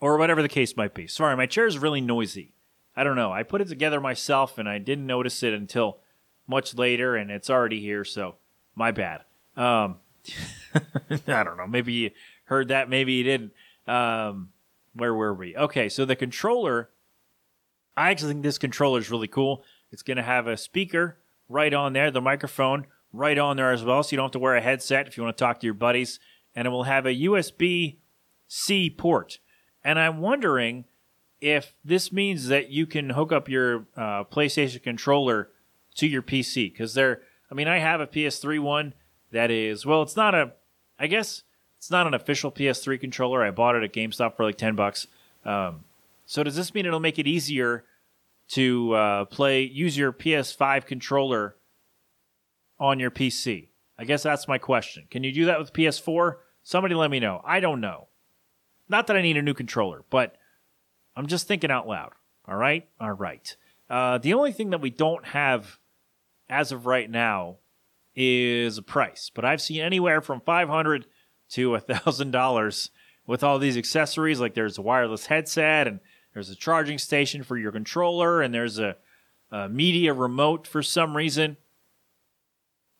or 0.00 0.16
whatever 0.16 0.42
the 0.42 0.48
case 0.48 0.76
might 0.76 0.94
be. 0.94 1.06
Sorry, 1.06 1.36
my 1.36 1.46
chair 1.46 1.66
is 1.66 1.78
really 1.78 2.00
noisy. 2.00 2.54
I 2.96 3.04
don't 3.04 3.16
know. 3.16 3.32
I 3.32 3.42
put 3.42 3.60
it 3.60 3.68
together 3.68 4.00
myself 4.00 4.58
and 4.58 4.68
I 4.68 4.78
didn't 4.78 5.06
notice 5.06 5.42
it 5.42 5.54
until 5.54 5.98
much 6.46 6.74
later, 6.74 7.14
and 7.14 7.30
it's 7.30 7.50
already 7.50 7.80
here. 7.80 8.04
So 8.04 8.36
my 8.74 8.90
bad. 8.90 9.22
Um, 9.56 9.96
I 10.74 11.44
don't 11.44 11.56
know. 11.56 11.66
Maybe 11.66 11.92
you 11.92 12.10
heard 12.44 12.68
that. 12.68 12.88
Maybe 12.88 13.12
you 13.14 13.24
didn't. 13.24 13.52
Um, 13.86 14.50
where 14.94 15.14
were 15.14 15.34
we? 15.34 15.56
Okay, 15.56 15.88
so 15.88 16.04
the 16.04 16.16
controller. 16.16 16.90
I 17.96 18.10
actually 18.10 18.32
think 18.32 18.42
this 18.42 18.58
controller 18.58 18.98
is 18.98 19.10
really 19.10 19.28
cool. 19.28 19.64
It's 19.90 20.02
going 20.02 20.16
to 20.16 20.22
have 20.22 20.46
a 20.46 20.56
speaker 20.56 21.18
right 21.48 21.72
on 21.72 21.92
there, 21.92 22.10
the 22.10 22.20
microphone 22.20 22.86
right 23.12 23.38
on 23.38 23.56
there 23.56 23.72
as 23.72 23.84
well, 23.84 24.02
so 24.02 24.12
you 24.12 24.16
don't 24.16 24.26
have 24.26 24.32
to 24.32 24.38
wear 24.38 24.56
a 24.56 24.60
headset 24.62 25.06
if 25.06 25.16
you 25.16 25.22
want 25.22 25.36
to 25.36 25.44
talk 25.44 25.60
to 25.60 25.66
your 25.66 25.74
buddies. 25.74 26.18
And 26.54 26.66
it 26.66 26.70
will 26.70 26.84
have 26.84 27.06
a 27.06 27.14
USB 27.14 27.96
C 28.48 28.90
port. 28.90 29.38
And 29.84 29.98
I'm 29.98 30.18
wondering 30.18 30.84
if 31.40 31.74
this 31.84 32.12
means 32.12 32.48
that 32.48 32.70
you 32.70 32.86
can 32.86 33.10
hook 33.10 33.32
up 33.32 33.48
your 33.48 33.86
uh, 33.96 34.24
PlayStation 34.24 34.82
controller 34.82 35.48
to 35.96 36.06
your 36.06 36.22
PC 36.22 36.72
because 36.72 36.94
there. 36.94 37.22
I 37.50 37.54
mean, 37.54 37.68
I 37.68 37.78
have 37.78 38.00
a 38.00 38.06
PS3 38.06 38.60
one 38.60 38.94
that 39.30 39.50
is 39.50 39.84
well, 39.84 40.02
it's 40.02 40.16
not 40.16 40.34
a. 40.34 40.52
I 40.98 41.06
guess 41.06 41.42
it's 41.76 41.90
not 41.90 42.06
an 42.06 42.14
official 42.14 42.52
PS3 42.52 43.00
controller. 43.00 43.42
I 43.42 43.50
bought 43.50 43.74
it 43.74 43.82
at 43.82 43.92
GameStop 43.92 44.36
for 44.36 44.44
like 44.44 44.56
ten 44.56 44.76
bucks. 44.76 45.06
Um, 45.44 45.84
so 46.26 46.42
does 46.42 46.56
this 46.56 46.74
mean 46.74 46.86
it'll 46.86 47.00
make 47.00 47.18
it 47.18 47.26
easier 47.26 47.84
to 48.48 48.92
uh, 48.92 49.24
play 49.26 49.62
use 49.62 49.96
your 49.96 50.12
PS5 50.12 50.86
controller 50.86 51.56
on 52.78 52.98
your 52.98 53.10
PC? 53.10 53.68
I 53.98 54.04
guess 54.04 54.22
that's 54.22 54.48
my 54.48 54.58
question. 54.58 55.06
Can 55.10 55.24
you 55.24 55.32
do 55.32 55.44
that 55.46 55.58
with 55.58 55.72
PS4? 55.72 56.36
Somebody 56.62 56.94
let 56.94 57.10
me 57.10 57.20
know. 57.20 57.40
I 57.44 57.60
don't 57.60 57.80
know. 57.80 58.08
Not 58.88 59.06
that 59.06 59.16
I 59.16 59.22
need 59.22 59.36
a 59.36 59.42
new 59.42 59.54
controller, 59.54 60.04
but 60.10 60.36
I'm 61.16 61.26
just 61.26 61.46
thinking 61.46 61.70
out 61.70 61.86
loud. 61.86 62.12
All 62.46 62.56
right? 62.56 62.88
All 63.00 63.12
right. 63.12 63.56
Uh, 63.88 64.18
the 64.18 64.34
only 64.34 64.52
thing 64.52 64.70
that 64.70 64.80
we 64.80 64.90
don't 64.90 65.24
have 65.26 65.78
as 66.48 66.72
of 66.72 66.86
right 66.86 67.10
now 67.10 67.58
is 68.14 68.78
a 68.78 68.82
price, 68.82 69.30
but 69.34 69.44
I've 69.44 69.60
seen 69.60 69.80
anywhere 69.80 70.20
from 70.20 70.40
500 70.40 71.06
to 71.50 71.70
$1,000 71.70 72.90
with 73.26 73.44
all 73.44 73.58
these 73.58 73.76
accessories. 73.76 74.40
Like 74.40 74.54
there's 74.54 74.78
a 74.78 74.82
wireless 74.82 75.26
headset, 75.26 75.86
and 75.86 76.00
there's 76.32 76.50
a 76.50 76.56
charging 76.56 76.98
station 76.98 77.42
for 77.42 77.56
your 77.56 77.72
controller, 77.72 78.40
and 78.40 78.54
there's 78.54 78.78
a, 78.78 78.96
a 79.50 79.68
media 79.68 80.12
remote 80.14 80.66
for 80.66 80.82
some 80.82 81.16
reason. 81.16 81.56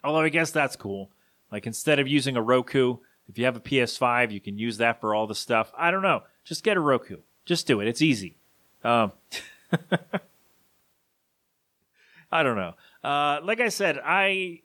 Although 0.05 0.21
I 0.21 0.29
guess 0.29 0.51
that's 0.51 0.77
cool. 0.77 1.11
Like 1.51 1.67
instead 1.67 1.99
of 1.99 2.09
using 2.09 2.37
a 2.37 2.43
Roku, 2.43 2.99
if 3.29 3.39
you 3.39 3.45
have 3.45 3.57
a 3.57 3.61
PS5, 3.61 4.33
you 4.33 4.41
can 4.41 4.59
use 4.59 4.79
that 4.79 5.01
for 5.01 5.15
all 5.15 5.27
the 5.27 5.35
stuff. 5.35 5.73
I 5.77 5.91
don't 5.91 6.03
know. 6.03 6.23
Just 6.45 6.65
get 6.65 6.77
a 6.77 6.81
Roku. 6.81 7.19
Just 7.45 7.67
do 7.67 7.81
it. 7.81 7.89
It's 7.89 8.03
easy. 8.03 8.37
Um, 8.85 9.13
I 12.33 12.43
don't 12.43 12.57
know. 12.57 12.75
Uh, 13.05 13.41
like 13.43 13.61
I 13.61 13.69
said, 13.69 13.99
I 14.05 14.61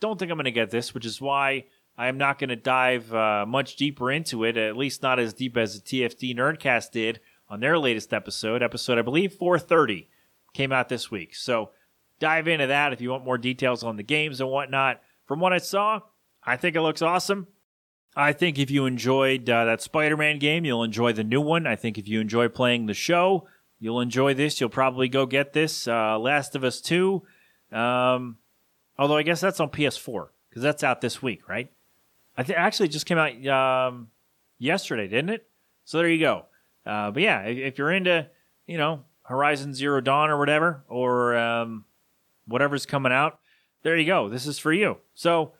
don't 0.00 0.18
think 0.18 0.30
I'm 0.30 0.36
going 0.36 0.44
to 0.44 0.52
get 0.52 0.70
this, 0.70 0.94
which 0.94 1.06
is 1.06 1.20
why 1.20 1.66
I 1.96 2.08
am 2.08 2.18
not 2.18 2.38
going 2.38 2.50
to 2.50 2.56
dive 2.56 3.12
uh, 3.14 3.44
much 3.46 3.76
deeper 3.76 4.10
into 4.10 4.44
it, 4.44 4.56
at 4.56 4.76
least 4.76 5.02
not 5.02 5.18
as 5.18 5.34
deep 5.34 5.56
as 5.56 5.80
the 5.80 6.02
TFT 6.02 6.36
Nerdcast 6.36 6.90
did 6.90 7.20
on 7.52 7.60
their 7.60 7.78
latest 7.78 8.14
episode. 8.14 8.62
Episode, 8.62 8.98
I 8.98 9.02
believe, 9.02 9.34
430 9.34 10.08
came 10.54 10.72
out 10.72 10.88
this 10.88 11.10
week. 11.10 11.34
So 11.34 11.70
dive 12.18 12.48
into 12.48 12.66
that 12.66 12.94
if 12.94 13.00
you 13.02 13.10
want 13.10 13.26
more 13.26 13.36
details 13.36 13.84
on 13.84 13.96
the 13.96 14.02
games 14.02 14.40
and 14.40 14.48
whatnot. 14.48 15.02
From 15.26 15.38
what 15.38 15.52
I 15.52 15.58
saw, 15.58 16.00
I 16.42 16.56
think 16.56 16.76
it 16.76 16.80
looks 16.80 17.02
awesome. 17.02 17.46
I 18.16 18.32
think 18.32 18.58
if 18.58 18.70
you 18.70 18.86
enjoyed 18.86 19.50
uh, 19.50 19.66
that 19.66 19.82
Spider 19.82 20.16
Man 20.16 20.38
game, 20.38 20.64
you'll 20.64 20.82
enjoy 20.82 21.12
the 21.12 21.24
new 21.24 21.42
one. 21.42 21.66
I 21.66 21.76
think 21.76 21.98
if 21.98 22.08
you 22.08 22.20
enjoy 22.20 22.48
playing 22.48 22.86
the 22.86 22.94
show, 22.94 23.46
you'll 23.78 24.00
enjoy 24.00 24.32
this. 24.32 24.58
You'll 24.58 24.70
probably 24.70 25.08
go 25.08 25.26
get 25.26 25.52
this. 25.52 25.86
Uh, 25.86 26.18
Last 26.18 26.56
of 26.56 26.64
Us 26.64 26.80
2. 26.80 27.22
Um, 27.70 28.38
although 28.98 29.18
I 29.18 29.22
guess 29.22 29.42
that's 29.42 29.60
on 29.60 29.68
PS4 29.68 30.28
because 30.48 30.62
that's 30.62 30.82
out 30.82 31.02
this 31.02 31.20
week, 31.22 31.46
right? 31.50 31.70
I 32.34 32.44
think 32.44 32.58
actually 32.58 32.88
just 32.88 33.04
came 33.04 33.18
out 33.18 33.46
um, 33.46 34.08
yesterday, 34.58 35.06
didn't 35.06 35.30
it? 35.30 35.46
So 35.84 35.98
there 35.98 36.08
you 36.08 36.20
go. 36.20 36.46
Uh, 36.84 37.10
but 37.10 37.22
yeah, 37.22 37.42
if, 37.42 37.78
you're 37.78 37.92
into, 37.92 38.28
you 38.66 38.78
know, 38.78 39.04
Horizon 39.22 39.74
Zero 39.74 40.00
Dawn 40.00 40.30
or 40.30 40.38
whatever, 40.38 40.84
or 40.88 41.36
um, 41.36 41.84
whatever's 42.46 42.86
coming 42.86 43.12
out, 43.12 43.38
there 43.82 43.96
you 43.96 44.06
go. 44.06 44.28
This 44.28 44.46
is 44.46 44.58
for 44.58 44.72
you. 44.72 44.98
So 45.14 45.52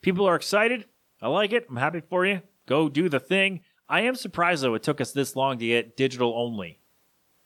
people 0.00 0.26
are 0.26 0.36
excited. 0.36 0.86
I 1.20 1.28
like 1.28 1.52
it. 1.52 1.66
I'm 1.68 1.76
happy 1.76 2.00
for 2.00 2.24
you. 2.24 2.42
Go 2.66 2.88
do 2.88 3.08
the 3.08 3.20
thing. 3.20 3.60
I 3.88 4.02
am 4.02 4.14
surprised 4.14 4.62
though 4.62 4.74
it 4.74 4.82
took 4.82 5.00
us 5.00 5.12
this 5.12 5.34
long 5.34 5.58
to 5.58 5.66
get 5.66 5.96
digital 5.96 6.32
only 6.36 6.78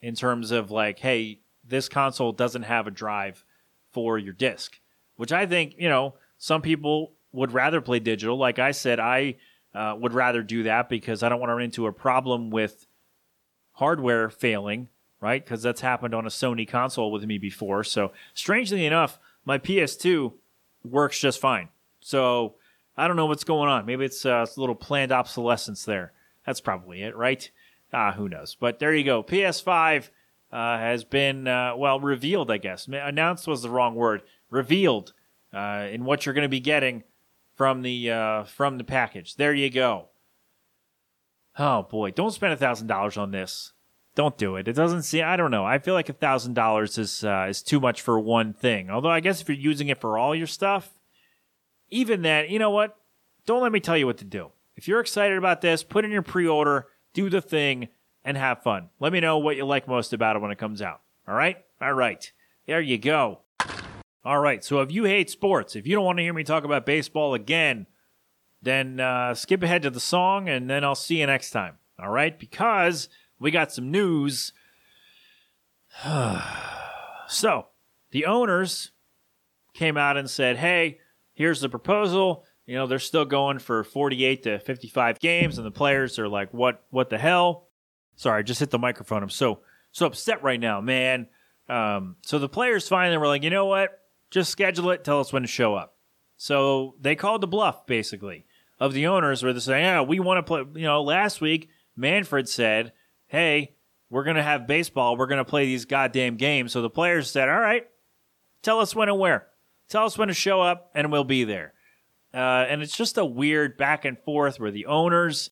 in 0.03 0.15
terms 0.15 0.51
of 0.51 0.71
like, 0.71 0.99
hey, 0.99 1.41
this 1.67 1.89
console 1.89 2.33
doesn't 2.33 2.65
have 2.65 2.87
a 2.87 2.91
drive 2.91 3.43
for 3.91 4.19
your 4.19 4.35
disc, 4.35 4.79
which 5.17 5.33
I 5.33 5.47
think, 5.47 5.75
you 5.79 5.89
know, 5.89 6.15
some 6.37 6.61
people 6.61 7.13
would 7.33 7.53
rather 7.53 7.81
play 7.81 8.01
digital. 8.01 8.37
Like 8.37 8.59
I 8.59 8.73
said, 8.73 9.01
I 9.01 9.37
uh, 9.75 9.97
would 9.99 10.13
rather 10.13 10.43
do 10.43 10.65
that 10.65 10.89
because 10.89 11.23
I 11.23 11.29
don't 11.29 11.41
want 11.41 11.51
to 11.51 11.55
run 11.55 11.65
into 11.65 11.87
a 11.87 11.93
problem 11.93 12.51
with 12.51 12.87
hardware 13.75 14.31
failing, 14.31 14.89
right? 15.21 15.45
Because 15.45 15.63
that's 15.63 15.81
happened 15.81 16.15
on 16.15 16.27
a 16.27 16.31
Sony 16.31 16.69
console 16.69 17.13
with 17.13 17.25
me 17.25 17.39
before. 17.39 17.85
So, 17.85 18.13
strangely 18.35 18.87
enough, 18.87 19.19
my 19.45 19.59
PS2 19.59 20.33
works 20.85 21.19
just 21.19 21.41
fine. 21.41 21.69
So, 22.01 22.55
I 22.97 23.09
don't 23.09 23.17
know 23.17 23.27
what's 23.27 23.45
going 23.45 23.69
on. 23.69 23.87
Maybe 23.87 24.05
it's, 24.05 24.25
uh, 24.25 24.45
it's 24.47 24.57
a 24.57 24.61
little 24.61 24.75
planned 24.75 25.13
obsolescence 25.13 25.85
there. 25.85 26.13
That's 26.47 26.61
probably 26.61 27.03
it, 27.03 27.17
right? 27.17 27.51
Ah, 27.93 28.13
who 28.13 28.29
knows? 28.29 28.55
But 28.55 28.79
there 28.79 28.95
you 28.95 29.05
go. 29.05 29.23
PS5 29.23 30.11
uh, 30.53 30.79
has 30.79 31.05
been, 31.05 31.49
uh, 31.49 31.75
well, 31.77 31.99
revealed, 31.99 32.51
I 32.51 32.59
guess. 32.59 32.87
Announced 32.87 33.47
was 33.47 33.63
the 33.63 33.71
wrong 33.71 33.95
word. 33.95 34.23
Revealed 34.51 35.13
uh, 35.53 35.89
in 35.91 36.05
what 36.05 36.25
you're 36.25 36.35
going 36.35 36.43
to 36.43 36.49
be 36.49 36.61
getting 36.61 37.03
from 37.57 37.83
the 37.83 38.11
uh, 38.11 38.45
from 38.45 38.79
the 38.79 38.85
package. 38.85 39.37
There 39.37 39.55
you 39.55 39.71
go. 39.71 40.09
Oh 41.59 41.83
boy, 41.83 42.11
don't 42.11 42.33
spend 42.33 42.53
a 42.53 42.57
thousand 42.57 42.87
dollars 42.87 43.17
on 43.17 43.31
this. 43.31 43.73
Don't 44.15 44.39
do 44.39 44.57
it. 44.57 44.69
It 44.69 44.75
doesn't 44.75 45.03
seem. 45.03 45.25
I 45.25 45.37
don't 45.37 45.51
know. 45.51 45.65
I 45.65 45.79
feel 45.79 45.95
like 45.95 46.09
a 46.09 46.15
thousand 46.15 46.55
dollars 46.55 46.99
is 46.99 47.25
uh, 47.25 47.47
is 47.49 47.63
too 47.63 47.81
much 47.81 48.01
for 48.01 48.19
one 48.19 48.53
thing. 48.53 48.91
Although 48.91 49.11
I 49.11 49.21
guess 49.21 49.41
if 49.41 49.49
you're 49.49 49.59
using 49.59 49.89
it 49.89 50.01
for 50.01 50.19
all 50.19 50.35
your 50.35 50.47
stuff, 50.47 50.91
even 51.91 52.23
that, 52.23 52.49
you 52.49 52.59
know 52.59 52.71
what? 52.71 52.97
Don't 53.47 53.63
let 53.63 53.73
me 53.73 53.81
tell 53.81 53.97
you 53.97 54.07
what 54.07 54.19
to 54.19 54.25
do. 54.25 54.51
If 54.77 54.89
you're 54.89 55.01
excited 55.01 55.37
about 55.39 55.61
this, 55.61 55.85
put 55.85 56.05
in 56.05 56.11
your 56.11 56.23
pre-order, 56.23 56.87
do 57.13 57.29
the 57.29 57.41
thing, 57.41 57.89
and 58.25 58.37
have 58.37 58.63
fun. 58.63 58.89
Let 58.99 59.13
me 59.13 59.21
know 59.21 59.39
what 59.39 59.57
you 59.57 59.65
like 59.65 59.87
most 59.87 60.13
about 60.13 60.37
it 60.37 60.43
when 60.43 60.51
it 60.51 60.59
comes 60.59 60.83
out. 60.83 61.01
All 61.29 61.35
right? 61.35 61.59
All 61.81 61.93
right. 61.93 62.31
There 62.67 62.81
you 62.81 62.99
go. 62.99 63.41
All 64.25 64.39
right. 64.39 64.65
So 64.65 64.81
if 64.81 64.91
you 64.91 65.05
hate 65.05 65.31
sports, 65.31 65.77
if 65.77 65.87
you 65.87 65.95
don't 65.95 66.05
want 66.05 66.19
to 66.19 66.23
hear 66.23 66.33
me 66.33 66.45
talk 66.45 66.65
about 66.65 66.87
baseball 66.87 67.35
again, 67.35 67.87
then 68.65 69.01
uh, 69.01 69.35
skip 69.35 69.63
ahead 69.63 69.83
to 69.83 69.91
the 69.91 70.01
song 70.01 70.49
and 70.49 70.69
then 70.69 70.85
I'll 70.85 70.95
see 70.95 71.21
you 71.21 71.27
next 71.27 71.51
time. 71.51 71.79
All 71.99 72.11
right? 72.11 72.39
Because 72.39 73.09
we 73.39 73.51
got 73.51 73.73
some 73.73 73.91
news. 73.91 74.53
so 77.29 77.67
the 78.11 78.27
owners 78.27 78.93
came 79.75 79.97
out 79.97 80.17
and 80.17 80.29
said, 80.29 80.57
hey, 80.57 80.99
here's 81.35 81.61
the 81.61 81.69
proposal. 81.69 82.45
You 82.67 82.77
know, 82.77 82.87
they're 82.87 82.99
still 82.99 83.25
going 83.25 83.59
for 83.59 83.85
48 83.85 84.45
to 84.45 84.59
55 84.59 85.21
games, 85.21 85.59
and 85.59 85.67
the 85.67 85.71
players 85.71 86.19
are 86.19 86.29
like, 86.29 86.55
what, 86.55 86.83
what 86.91 87.11
the 87.11 87.19
hell? 87.19 87.69
Sorry, 88.17 88.39
I 88.39 88.43
just 88.43 88.61
hit 88.61 88.71
the 88.71 88.79
microphone. 88.79 89.23
I'm 89.23 89.29
so, 89.29 89.61
so 89.93 90.07
upset 90.07 90.43
right 90.43 90.61
now, 90.61 90.81
man. 90.81 91.29
Um, 91.69 92.17
so 92.23 92.39
the 92.39 92.49
players 92.49 92.89
finally 92.89 93.19
were 93.19 93.27
like, 93.27 93.43
you 93.43 93.51
know 93.51 93.67
what? 93.67 94.01
Just 94.31 94.51
schedule 94.51 94.91
it. 94.91 95.05
Tell 95.05 95.21
us 95.21 95.33
when 95.33 95.43
to 95.43 95.49
show 95.49 95.75
up. 95.75 95.97
So 96.37 96.95
they 97.01 97.17
called 97.17 97.41
the 97.41 97.47
bluff, 97.47 97.87
basically, 97.87 98.47
of 98.79 98.93
the 98.93 99.07
owners 99.07 99.43
where 99.43 99.53
they're 99.53 99.61
saying, 99.61 99.85
yeah, 99.85 100.03
we 100.03 100.21
want 100.21 100.39
to 100.39 100.43
play. 100.43 100.65
You 100.81 100.87
know, 100.87 101.03
last 101.03 101.41
week, 101.41 101.69
Manfred 101.97 102.49
said, 102.49 102.93
hey, 103.27 103.77
we're 104.11 104.25
going 104.25 104.37
to 104.37 104.43
have 104.43 104.67
baseball. 104.67 105.17
We're 105.17 105.27
going 105.27 105.39
to 105.39 105.45
play 105.45 105.65
these 105.65 105.85
goddamn 105.85 106.37
games. 106.37 106.73
So 106.73 106.83
the 106.83 106.91
players 106.91 107.31
said, 107.31 107.49
all 107.49 107.61
right, 107.61 107.87
tell 108.63 108.81
us 108.81 108.95
when 108.95 109.09
and 109.09 109.19
where. 109.19 109.47
Tell 109.89 110.07
us 110.07 110.17
when 110.17 110.29
to 110.29 110.35
show 110.35 110.61
up, 110.61 110.91
and 110.95 111.13
we'll 111.13 111.25
be 111.25 111.45
there. 111.45 111.75
Uh, 112.33 112.67
and 112.69 112.83
it's 112.83 112.97
just 112.97 113.19
a 113.19 113.25
weird 113.25 113.77
back 113.77 114.05
and 114.05 114.19
forth 114.19 114.59
where 114.59 114.71
the 114.71 114.87
owners 114.87 115.51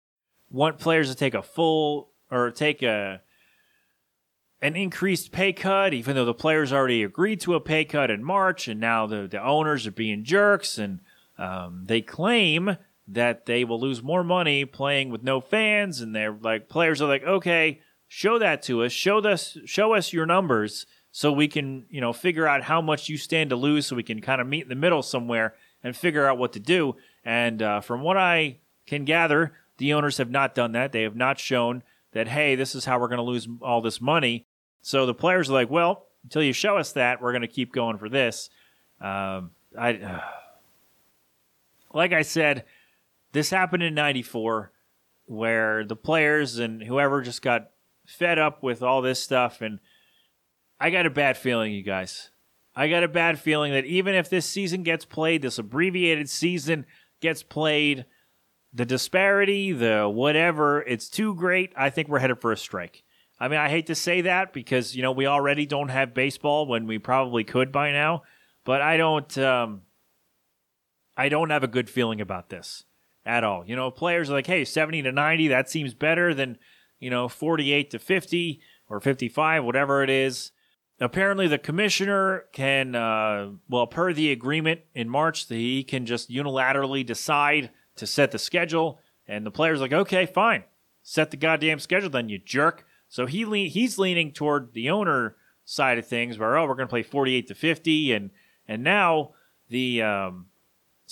want 0.51 0.79
players 0.79 1.09
to 1.11 1.15
take 1.15 1.35
a 1.35 1.43
full 1.43 2.11
or 2.31 2.51
take 2.51 2.83
a 2.83 3.21
an 4.61 4.77
increased 4.77 5.33
pay 5.33 5.53
cut, 5.53 5.93
even 5.93 6.15
though 6.15 6.25
the 6.25 6.33
players 6.33 6.73
already 6.73 7.03
agreed 7.03 7.41
to 7.41 7.55
a 7.55 7.61
pay 7.61 7.85
cut 7.85 8.11
in 8.11 8.23
March, 8.23 8.69
and 8.69 8.79
now 8.81 9.07
the, 9.07 9.27
the 9.27 9.43
owners 9.43 9.89
are 9.89 9.93
being 9.93 10.23
jerks, 10.23 10.79
and 10.79 11.01
um, 11.37 11.83
they 11.87 12.01
claim 12.01 12.77
that 13.15 13.47
they 13.47 13.65
will 13.65 13.81
lose 13.81 14.03
more 14.03 14.25
money 14.25 14.65
playing 14.65 15.11
with 15.11 15.23
no 15.23 15.41
fans, 15.41 16.01
and 16.01 16.15
they're 16.15 16.37
like 16.41 16.69
players 16.69 17.01
are 17.01 17.09
like, 17.09 17.25
okay, 17.25 17.81
show 18.09 18.39
that 18.39 18.63
to 18.65 18.83
us, 18.83 18.93
show 18.93 19.19
us, 19.19 19.59
show 19.65 19.95
us 19.95 20.13
your 20.13 20.27
numbers, 20.27 20.87
so 21.11 21.33
we 21.33 21.49
can 21.49 21.87
you 21.91 22.01
know 22.01 22.13
figure 22.13 22.47
out 22.47 22.63
how 22.63 22.81
much 22.81 23.09
you 23.09 23.17
stand 23.17 23.51
to 23.51 23.57
lose, 23.57 23.87
so 23.87 23.97
we 23.97 24.03
can 24.03 24.21
kind 24.21 24.41
of 24.41 24.47
meet 24.47 24.63
in 24.63 24.69
the 24.69 24.75
middle 24.75 25.03
somewhere 25.03 25.55
and 25.83 25.97
figure 25.97 26.27
out 26.27 26.39
what 26.39 26.53
to 26.53 26.61
do. 26.61 26.97
And 27.25 27.63
uh, 27.63 27.81
from 27.81 28.03
what 28.03 28.17
I 28.17 28.59
can 28.87 29.05
gather, 29.05 29.53
the 29.79 29.93
owners 29.93 30.19
have 30.19 30.31
not 30.31 30.55
done 30.55 30.73
that. 30.73 30.93
They 30.93 31.03
have 31.03 31.17
not 31.17 31.39
shown 31.39 31.83
that 32.13 32.29
hey, 32.29 32.55
this 32.55 32.75
is 32.75 32.85
how 32.85 32.99
we're 32.99 33.09
going 33.09 33.19
to 33.19 33.23
lose 33.23 33.49
all 33.61 33.81
this 33.81 34.01
money 34.01 34.47
So 34.83 35.07
the 35.07 35.15
players 35.15 35.51
are 35.51 35.55
like, 35.55 35.71
well, 35.71 36.07
until 36.25 36.43
you 36.43 36.53
show 36.53 36.77
us 36.77 36.93
that, 36.93 37.21
we're 37.21 37.33
going 37.33 37.43
to 37.43 37.49
keep 37.49 37.73
going 37.73 37.99
for 37.99 38.09
this. 38.09 38.51
Um, 39.01 39.51
I, 39.79 40.23
like 41.93 42.13
I 42.13 42.23
said, 42.23 42.65
this 43.33 43.51
happened 43.51 43.83
in 43.83 43.95
'94, 43.95 44.73
where 45.25 45.85
the 45.85 45.97
players 45.97 46.59
and 46.59 46.83
whoever 46.83 47.23
just 47.23 47.43
got 47.43 47.71
fed 48.07 48.39
up 48.39 48.63
with 48.63 48.83
all 48.83 49.03
this 49.03 49.23
stuff, 49.23 49.61
and 49.61 49.79
I 50.81 50.91
got 50.91 51.07
a 51.07 51.11
bad 51.11 51.37
feeling, 51.37 51.73
you 51.73 51.83
guys. 51.83 52.31
I 52.75 52.89
got 52.89 53.05
a 53.05 53.09
bad 53.09 53.39
feeling 53.39 53.73
that 53.73 53.85
even 53.85 54.15
if 54.15 54.31
this 54.31 54.47
season 54.47 54.83
gets 54.83 55.05
played, 55.05 55.43
this 55.43 55.59
abbreviated 55.59 56.29
season 56.29 56.87
gets 57.21 57.43
played, 57.43 58.07
the 58.73 58.87
disparity, 58.87 59.73
the 59.73 60.09
whatever, 60.09 60.83
it's 60.83 61.09
too 61.09 61.35
great. 61.35 61.73
I 61.77 61.91
think 61.91 62.09
we're 62.09 62.19
headed 62.19 62.41
for 62.41 62.51
a 62.51 62.57
strike. 62.57 63.05
I 63.39 63.49
mean, 63.49 63.59
I 63.59 63.69
hate 63.69 63.87
to 63.89 63.95
say 63.95 64.23
that 64.23 64.53
because, 64.53 64.97
you 64.97 65.03
know, 65.03 65.13
we 65.13 65.27
already 65.27 65.67
don't 65.67 65.89
have 65.89 66.15
baseball 66.15 66.67
when 66.67 66.87
we 66.87 66.99
probably 66.99 67.45
could 67.45 67.73
by 67.73 67.93
now, 67.93 68.23
but 68.65 68.81
I 68.81 68.97
don't 68.97 69.37
um 69.39 69.83
I 71.17 71.29
don't 71.29 71.51
have 71.51 71.65
a 71.65 71.69
good 71.69 71.91
feeling 71.91 72.21
about 72.21 72.49
this 72.49 72.85
at 73.25 73.45
all. 73.45 73.65
You 73.67 73.77
know, 73.77 73.91
players 73.91 74.31
are 74.31 74.35
like, 74.35 74.47
"Hey, 74.47 74.65
70 74.65 75.03
to 75.03 75.13
90, 75.13 75.49
that 75.49 75.71
seems 75.71 75.95
better 75.95 76.35
than, 76.35 76.59
you 76.99 77.11
know, 77.11 77.29
48 77.29 77.91
to 77.91 77.99
50 77.99 78.61
or 78.89 79.01
55, 79.01 79.65
whatever 79.65 80.03
it 80.03 80.11
is." 80.11 80.53
apparently 81.01 81.49
the 81.49 81.59
commissioner 81.59 82.45
can 82.53 82.95
uh, 82.95 83.51
well 83.69 83.87
per 83.87 84.13
the 84.13 84.31
agreement 84.31 84.81
in 84.95 85.09
march 85.09 85.49
he 85.49 85.83
can 85.83 86.07
just 86.07 86.31
unilaterally 86.31 87.05
decide 87.05 87.71
to 87.97 88.07
set 88.07 88.31
the 88.31 88.39
schedule 88.39 89.01
and 89.27 89.45
the 89.45 89.51
player's 89.51 89.81
like 89.81 89.93
okay 89.93 90.27
fine 90.27 90.63
set 91.03 91.31
the 91.31 91.37
goddamn 91.37 91.79
schedule 91.79 92.11
then 92.11 92.29
you 92.29 92.39
jerk 92.39 92.85
so 93.09 93.27
he 93.27 93.45
le- 93.45 93.69
he's 93.69 93.99
leaning 93.99 94.33
toward 94.33 94.73
the 94.73 94.89
owner 94.91 95.37
side 95.65 95.99
of 95.99 96.07
things 96.07 96.39
where 96.39 96.57
oh 96.57 96.67
we're 96.67 96.75
going 96.75 96.89
to 96.89 96.93
play 96.93 97.03
48 97.03 97.49
to 97.49 97.55
50 97.55 98.13
and 98.13 98.31
and 98.69 98.85
now 98.85 99.33
the 99.69 100.03
um, 100.03 100.47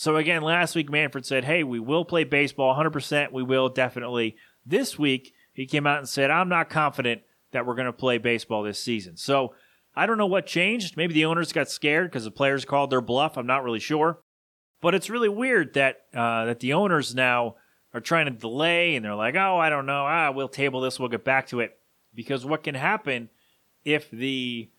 so 0.00 0.16
again 0.16 0.42
last 0.42 0.74
week 0.74 0.90
manfred 0.90 1.26
said 1.26 1.44
hey 1.44 1.62
we 1.62 1.78
will 1.78 2.04
play 2.04 2.24
baseball 2.24 2.74
100% 2.74 3.32
we 3.32 3.42
will 3.42 3.68
definitely 3.68 4.36
this 4.64 4.98
week 4.98 5.32
he 5.52 5.66
came 5.66 5.86
out 5.86 5.98
and 5.98 6.08
said 6.08 6.30
i'm 6.30 6.48
not 6.48 6.70
confident 6.70 7.22
that 7.52 7.66
we're 7.66 7.74
going 7.74 7.86
to 7.86 7.92
play 7.92 8.18
baseball 8.18 8.62
this 8.62 8.78
season 8.78 9.16
so 9.16 9.52
I 9.94 10.06
don't 10.06 10.18
know 10.18 10.26
what 10.26 10.46
changed. 10.46 10.96
Maybe 10.96 11.14
the 11.14 11.24
owners 11.24 11.52
got 11.52 11.68
scared 11.68 12.10
because 12.10 12.24
the 12.24 12.30
players 12.30 12.64
called 12.64 12.90
their 12.90 13.00
bluff. 13.00 13.36
I'm 13.36 13.46
not 13.46 13.64
really 13.64 13.80
sure. 13.80 14.20
But 14.80 14.94
it's 14.94 15.10
really 15.10 15.28
weird 15.28 15.74
that 15.74 16.02
uh, 16.14 16.46
that 16.46 16.60
the 16.60 16.72
owners 16.72 17.14
now 17.14 17.56
are 17.92 18.00
trying 18.00 18.26
to 18.26 18.30
delay 18.30 18.94
and 18.94 19.04
they're 19.04 19.14
like, 19.14 19.34
oh, 19.34 19.58
I 19.58 19.68
don't 19.68 19.86
know. 19.86 20.06
Ah, 20.06 20.30
we'll 20.30 20.48
table 20.48 20.80
this. 20.80 20.98
We'll 20.98 21.08
get 21.08 21.24
back 21.24 21.48
to 21.48 21.60
it. 21.60 21.78
Because 22.14 22.46
what 22.46 22.62
can 22.62 22.76
happen 22.76 23.28
if 23.84 24.10
the 24.10 24.70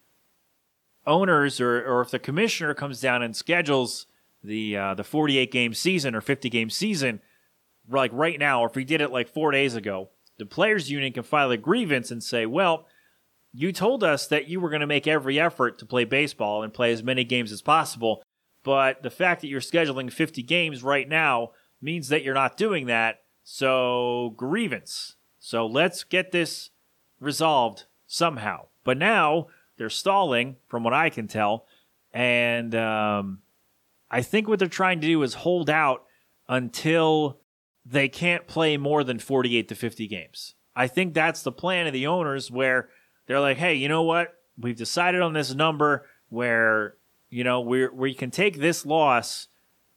owners 1.06 1.60
or, 1.60 1.84
or 1.86 2.02
if 2.02 2.12
the 2.12 2.20
commissioner 2.20 2.74
comes 2.74 3.02
down 3.02 3.22
and 3.22 3.36
schedules 3.36 4.08
the 4.44 4.78
uh, 4.78 4.94
the 4.96 5.04
48 5.04 5.52
game 5.52 5.74
season 5.74 6.16
or 6.16 6.22
50 6.22 6.50
game 6.50 6.70
season 6.70 7.22
like 7.90 8.12
right 8.14 8.40
now, 8.40 8.62
or 8.62 8.68
if 8.68 8.76
we 8.76 8.84
did 8.84 9.02
it 9.02 9.12
like 9.12 9.28
four 9.28 9.52
days 9.52 9.76
ago, 9.76 10.10
the 10.38 10.46
players 10.46 10.90
union 10.90 11.14
can 11.14 11.24
file 11.24 11.52
a 11.52 11.58
grievance 11.58 12.12
and 12.12 12.24
say, 12.24 12.46
well, 12.46 12.88
you 13.54 13.72
told 13.72 14.04
us 14.04 14.28
that 14.28 14.48
you 14.48 14.60
were 14.60 14.70
going 14.70 14.82
to 14.82 14.88
make 14.88 15.08
every 15.08 15.40
effort 15.40 15.78
to 15.80 15.86
play 15.86 16.06
baseball 16.06 16.64
and 16.64 16.74
play 16.74 16.92
as 16.92 17.04
many 17.04 17.24
games 17.24 17.52
as 17.52 17.62
possible. 17.62 18.24
But 18.64 19.04
the 19.04 19.10
fact 19.10 19.42
that 19.42 19.48
you're 19.48 19.62
scheduling 19.62 20.12
50 20.12 20.44
games 20.44 20.84
right 20.84 21.08
now 21.08 21.52
means 21.82 22.10
that 22.10 22.24
you're 22.24 22.34
not 22.34 22.58
doing 22.58 22.86
that. 22.88 23.22
So, 23.44 24.34
grievance. 24.38 25.16
So, 25.40 25.66
let's 25.66 26.04
get 26.04 26.32
this 26.32 26.70
resolved 27.20 27.86
somehow. 28.06 28.68
But 28.84 28.98
now 28.98 29.48
they're 29.78 29.90
stalling, 29.90 30.58
from 30.68 30.84
what 30.84 30.94
I 30.94 31.10
can 31.10 31.28
tell. 31.28 31.66
And 32.14 32.76
um, 32.76 33.40
I 34.12 34.22
think 34.22 34.48
what 34.48 34.60
they're 34.60 34.68
trying 34.68 35.00
to 35.02 35.08
do 35.08 35.24
is 35.24 35.34
hold 35.36 35.70
out 35.70 36.04
until 36.50 37.40
they 37.86 38.10
can't 38.10 38.46
play 38.46 38.76
more 38.78 39.04
than 39.04 39.18
48 39.18 39.70
to 39.70 39.76
50 39.76 40.08
games. 40.08 40.54
I 40.76 40.88
think 40.88 41.14
that's 41.14 41.42
the 41.42 41.52
plan 41.52 41.88
of 41.88 41.94
the 41.94 42.08
owners 42.08 42.52
where 42.52 42.90
they're 43.26 43.40
like, 43.40 43.58
hey, 43.58 43.74
you 43.74 43.88
know 43.88 44.04
what? 44.04 44.36
We've 44.60 44.76
decided 44.76 45.22
on 45.22 45.34
this 45.34 45.56
number 45.56 46.06
where, 46.30 46.96
you 47.30 47.44
know, 47.44 47.62
we 47.62 47.88
we 47.88 48.14
can 48.14 48.32
take 48.32 48.60
this 48.60 48.86
loss 48.86 49.48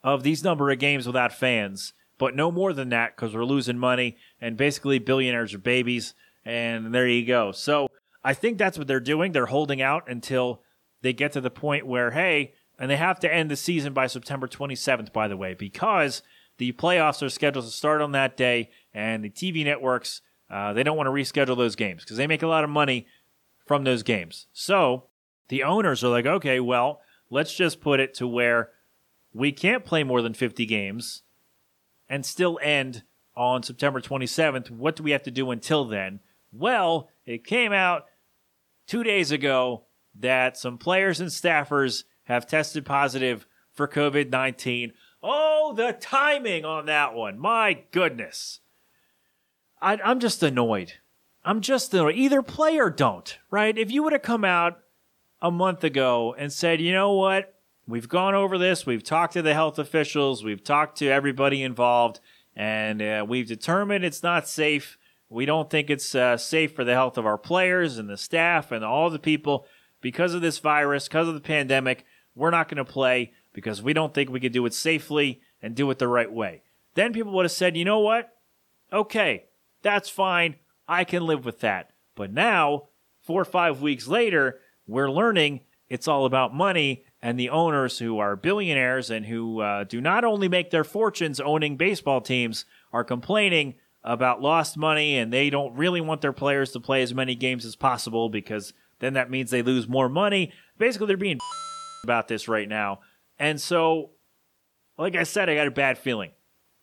of 0.03 0.23
these 0.23 0.43
number 0.43 0.71
of 0.71 0.79
games 0.79 1.05
without 1.05 1.33
fans, 1.33 1.93
but 2.17 2.35
no 2.35 2.51
more 2.51 2.73
than 2.73 2.89
that 2.89 3.15
because 3.15 3.35
we're 3.35 3.45
losing 3.45 3.77
money 3.77 4.17
and 4.39 4.57
basically 4.57 4.99
billionaires 4.99 5.53
are 5.53 5.59
babies. 5.59 6.13
And 6.45 6.93
there 6.93 7.07
you 7.07 7.25
go. 7.25 7.51
So 7.51 7.87
I 8.23 8.33
think 8.33 8.57
that's 8.57 8.77
what 8.77 8.87
they're 8.87 8.99
doing. 8.99 9.31
They're 9.31 9.45
holding 9.47 9.81
out 9.81 10.09
until 10.09 10.61
they 11.01 11.13
get 11.13 11.33
to 11.33 11.41
the 11.41 11.51
point 11.51 11.85
where, 11.85 12.11
hey, 12.11 12.54
and 12.79 12.89
they 12.91 12.97
have 12.97 13.19
to 13.21 13.33
end 13.33 13.49
the 13.49 13.55
season 13.55 13.93
by 13.93 14.07
September 14.07 14.47
27th, 14.47 15.13
by 15.13 15.27
the 15.27 15.37
way, 15.37 15.53
because 15.53 16.21
the 16.57 16.71
playoffs 16.73 17.21
are 17.21 17.29
scheduled 17.29 17.65
to 17.65 17.71
start 17.71 18.01
on 18.01 18.11
that 18.13 18.37
day, 18.37 18.69
and 18.93 19.23
the 19.23 19.29
TV 19.29 19.63
networks 19.63 20.21
uh, 20.49 20.73
they 20.73 20.83
don't 20.83 20.97
want 20.97 21.07
to 21.07 21.11
reschedule 21.11 21.57
those 21.57 21.75
games 21.75 22.03
because 22.03 22.17
they 22.17 22.27
make 22.27 22.43
a 22.43 22.47
lot 22.47 22.63
of 22.63 22.69
money 22.69 23.07
from 23.65 23.83
those 23.83 24.03
games. 24.03 24.47
So 24.53 25.05
the 25.47 25.63
owners 25.63 26.03
are 26.03 26.09
like, 26.09 26.25
okay, 26.25 26.59
well, 26.59 27.01
let's 27.29 27.53
just 27.53 27.81
put 27.81 27.99
it 27.99 28.13
to 28.15 28.27
where 28.27 28.69
we 29.33 29.51
can't 29.51 29.83
play 29.83 30.03
more 30.03 30.21
than 30.21 30.33
50 30.33 30.65
games 30.65 31.23
and 32.07 32.25
still 32.25 32.59
end 32.61 33.03
on 33.35 33.63
September 33.63 33.99
27th. 33.99 34.69
What 34.69 34.95
do 34.95 35.03
we 35.03 35.11
have 35.11 35.23
to 35.23 35.31
do 35.31 35.51
until 35.51 35.85
then? 35.85 36.19
Well, 36.51 37.09
it 37.25 37.43
came 37.43 37.73
out 37.73 38.05
two 38.87 39.03
days 39.03 39.31
ago 39.31 39.85
that 40.17 40.57
some 40.57 40.77
players 40.77 41.19
and 41.19 41.29
staffers 41.29 42.03
have 42.25 42.45
tested 42.45 42.85
positive 42.85 43.47
for 43.73 43.87
COVID 43.87 44.29
19. 44.29 44.93
Oh, 45.23 45.73
the 45.75 45.93
timing 45.99 46.65
on 46.65 46.85
that 46.85 47.13
one. 47.13 47.39
My 47.39 47.83
goodness. 47.91 48.59
I, 49.81 49.97
am 50.03 50.19
just 50.19 50.43
annoyed. 50.43 50.93
I'm 51.43 51.61
just 51.61 51.93
annoyed. 51.93 52.15
Either 52.15 52.41
play 52.41 52.77
or 52.77 52.89
don't, 52.89 53.37
right? 53.49 53.77
If 53.77 53.91
you 53.91 54.03
would 54.03 54.13
have 54.13 54.21
come 54.21 54.45
out 54.45 54.79
a 55.41 55.51
month 55.51 55.83
ago 55.83 56.35
and 56.37 56.51
said, 56.51 56.81
you 56.81 56.91
know 56.91 57.13
what? 57.13 57.55
We've 57.87 58.09
gone 58.09 58.33
over 58.33 58.57
this. 58.57 58.85
We've 58.85 59.03
talked 59.03 59.33
to 59.33 59.43
the 59.43 59.53
health 59.53 59.77
officials. 59.77 60.43
We've 60.43 60.63
talked 60.63 60.97
to 60.99 61.07
everybody 61.07 61.61
involved, 61.61 62.19
and 62.55 62.99
uh, 63.01 63.25
we've 63.27 63.47
determined 63.47 64.03
it's 64.03 64.23
not 64.23 64.47
safe. 64.47 64.97
We 65.29 65.45
don't 65.45 65.69
think 65.69 65.91
it's 65.91 66.15
uh, 66.15 66.37
safe 66.37 66.73
for 66.73 66.83
the 66.83 66.93
health 66.93 67.17
of 67.17 67.27
our 67.27 67.37
players 67.37 67.99
and 67.99 68.09
the 68.09 68.17
staff 68.17 68.71
and 68.71 68.83
all 68.83 69.11
the 69.11 69.19
people 69.19 69.67
because 70.01 70.33
of 70.33 70.41
this 70.41 70.57
virus, 70.57 71.07
because 71.07 71.27
of 71.27 71.35
the 71.35 71.39
pandemic. 71.41 72.05
We're 72.35 72.51
not 72.51 72.67
going 72.67 72.77
to 72.77 72.85
play 72.85 73.31
because 73.53 73.81
we 73.81 73.93
don't 73.93 74.13
think 74.13 74.29
we 74.29 74.39
can 74.39 74.51
do 74.51 74.65
it 74.65 74.73
safely 74.73 75.41
and 75.61 75.75
do 75.75 75.89
it 75.89 75.99
the 75.99 76.07
right 76.07 76.31
way. 76.31 76.61
Then 76.93 77.13
people 77.13 77.31
would 77.33 77.45
have 77.45 77.51
said, 77.51 77.77
you 77.77 77.85
know 77.85 77.99
what? 77.99 78.33
Okay, 78.91 79.45
that's 79.81 80.09
fine. 80.09 80.55
I 80.87 81.03
can 81.03 81.25
live 81.25 81.45
with 81.45 81.61
that. 81.61 81.91
But 82.15 82.31
now, 82.31 82.89
four 83.21 83.41
or 83.41 83.45
five 83.45 83.81
weeks 83.81 84.07
later, 84.07 84.59
we're 84.87 85.09
learning 85.09 85.61
it's 85.89 86.07
all 86.07 86.25
about 86.25 86.53
money 86.53 87.05
and 87.21 87.39
the 87.39 87.49
owners 87.49 87.99
who 87.99 88.19
are 88.19 88.35
billionaires 88.35 89.09
and 89.09 89.25
who 89.25 89.61
uh, 89.61 89.83
do 89.83 90.01
not 90.01 90.23
only 90.23 90.47
make 90.47 90.71
their 90.71 90.83
fortunes 90.83 91.39
owning 91.39 91.77
baseball 91.77 92.21
teams 92.21 92.65
are 92.91 93.03
complaining 93.03 93.75
about 94.03 94.41
lost 94.41 94.77
money 94.77 95.17
and 95.17 95.33
they 95.33 95.49
don't 95.49 95.75
really 95.75 96.01
want 96.01 96.21
their 96.21 96.33
players 96.33 96.71
to 96.71 96.79
play 96.79 97.01
as 97.01 97.13
many 97.13 97.35
games 97.35 97.65
as 97.65 97.75
possible 97.75 98.29
because 98.29 98.73
then 98.99 99.13
that 99.13 99.29
means 99.29 99.51
they 99.51 99.61
lose 99.61 99.87
more 99.87 100.09
money. 100.09 100.51
Basically, 100.77 101.07
they're 101.07 101.17
being 101.17 101.39
about 102.05 102.27
this 102.27 102.47
right 102.47 102.69
now. 102.69 102.99
And 103.37 103.59
so, 103.59 104.11
like 104.97 105.15
I 105.15 105.23
said, 105.23 105.49
I 105.49 105.55
got 105.55 105.67
a 105.67 105.71
bad 105.71 105.97
feeling. 105.97 106.31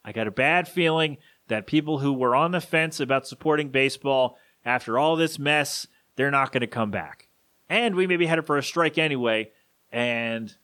I 0.04 0.12
got 0.12 0.26
a 0.26 0.32
bad 0.32 0.66
feeling 0.66 1.16
that 1.48 1.66
people 1.66 1.98
who 1.98 2.12
were 2.12 2.34
on 2.34 2.50
the 2.50 2.60
fence 2.60 3.00
about 3.00 3.26
supporting 3.26 3.68
baseball 3.68 4.36
after 4.64 4.98
all 4.98 5.16
this 5.16 5.38
mess, 5.38 5.86
they're 6.16 6.30
not 6.30 6.52
going 6.52 6.60
to 6.60 6.66
come 6.66 6.90
back. 6.90 7.28
And 7.68 7.94
we 7.94 8.06
may 8.06 8.16
be 8.16 8.26
headed 8.26 8.46
for 8.46 8.58
a 8.58 8.62
strike 8.62 8.98
anyway. 8.98 9.50
And 9.90 10.54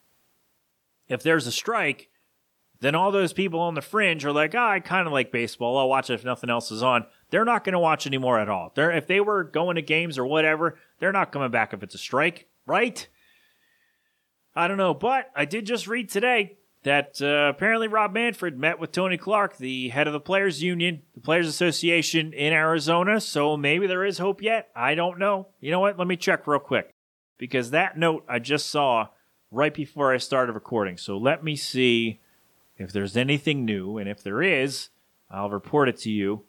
if 1.09 1.23
there's 1.23 1.47
a 1.47 1.53
strike, 1.53 2.11
then 2.81 2.95
all 2.95 3.11
those 3.11 3.33
people 3.33 3.61
on 3.61 3.75
the 3.75 3.81
fringe 3.81 4.25
are 4.25 4.33
like, 4.33 4.55
oh, 4.55 4.63
I 4.63 4.81
kind 4.81 5.07
of 5.07 5.13
like 5.13 5.33
baseball. 5.33 5.79
I'll 5.79 5.89
watch 5.89 6.11
it 6.11 6.15
if 6.15 6.25
nothing 6.25 6.51
else 6.51 6.71
is 6.71 6.83
on. 6.83 7.07
They're 7.31 7.45
not 7.45 7.65
going 7.65 7.73
to 7.73 7.79
watch 7.79 8.07
anymore 8.07 8.39
at 8.39 8.49
all. 8.49 8.73
They're, 8.75 8.93
if 8.93 9.07
they 9.07 9.21
were 9.21 9.45
going 9.45 9.77
to 9.77 9.83
games 9.83 10.17
or 10.17 10.27
whatever, 10.27 10.79
they're 10.99 11.13
not 11.13 11.33
coming 11.33 11.51
back 11.51 11.73
if 11.73 11.83
it's 11.83 11.95
a 11.95 11.99
strike, 11.99 12.47
right? 12.67 13.09
I 14.59 14.67
don't 14.67 14.77
know. 14.77 14.93
But 14.93 15.31
I 15.37 15.45
did 15.45 15.67
just 15.67 15.87
read 15.87 16.09
today 16.09 16.59
that 16.83 17.23
uh, 17.23 17.53
apparently 17.55 17.87
Rob 17.87 18.13
Manfred 18.13 18.59
met 18.59 18.81
with 18.81 18.91
Tony 18.91 19.17
Clark, 19.17 19.57
the 19.57 19.89
head 19.91 20.09
of 20.09 20.13
the 20.13 20.19
Players 20.19 20.61
Union, 20.61 21.03
the 21.15 21.21
Players 21.21 21.47
Association 21.47 22.33
in 22.33 22.53
Arizona. 22.53 23.21
So 23.21 23.57
maybe 23.57 23.87
there 23.87 24.05
is 24.05 24.19
hope 24.19 24.43
yet. 24.43 24.69
I 24.75 24.97
don't 24.97 25.21
know. 25.21 25.47
You 25.61 25.71
know 25.71 25.79
what? 25.79 25.97
Let 25.97 26.09
me 26.09 26.17
check 26.17 26.49
real 26.49 26.59
quick 26.59 26.93
because 27.39 27.71
that 27.71 27.97
note 27.97 28.25
I 28.29 28.41
just 28.41 28.69
saw 28.69 29.11
right 29.53 29.73
before 29.73 30.13
I 30.13 30.17
started 30.17 30.55
recording. 30.55 30.97
So 30.97 31.17
let 31.17 31.45
me 31.45 31.55
see 31.55 32.19
if 32.77 32.93
there's 32.93 33.17
anything 33.17 33.65
new. 33.65 33.97
And 33.97 34.09
if 34.09 34.25
there 34.25 34.43
is, 34.43 34.89
I'll 35.31 35.51
report 35.51 35.89
it 35.89 35.99
to 35.99 36.11
you. 36.11 36.43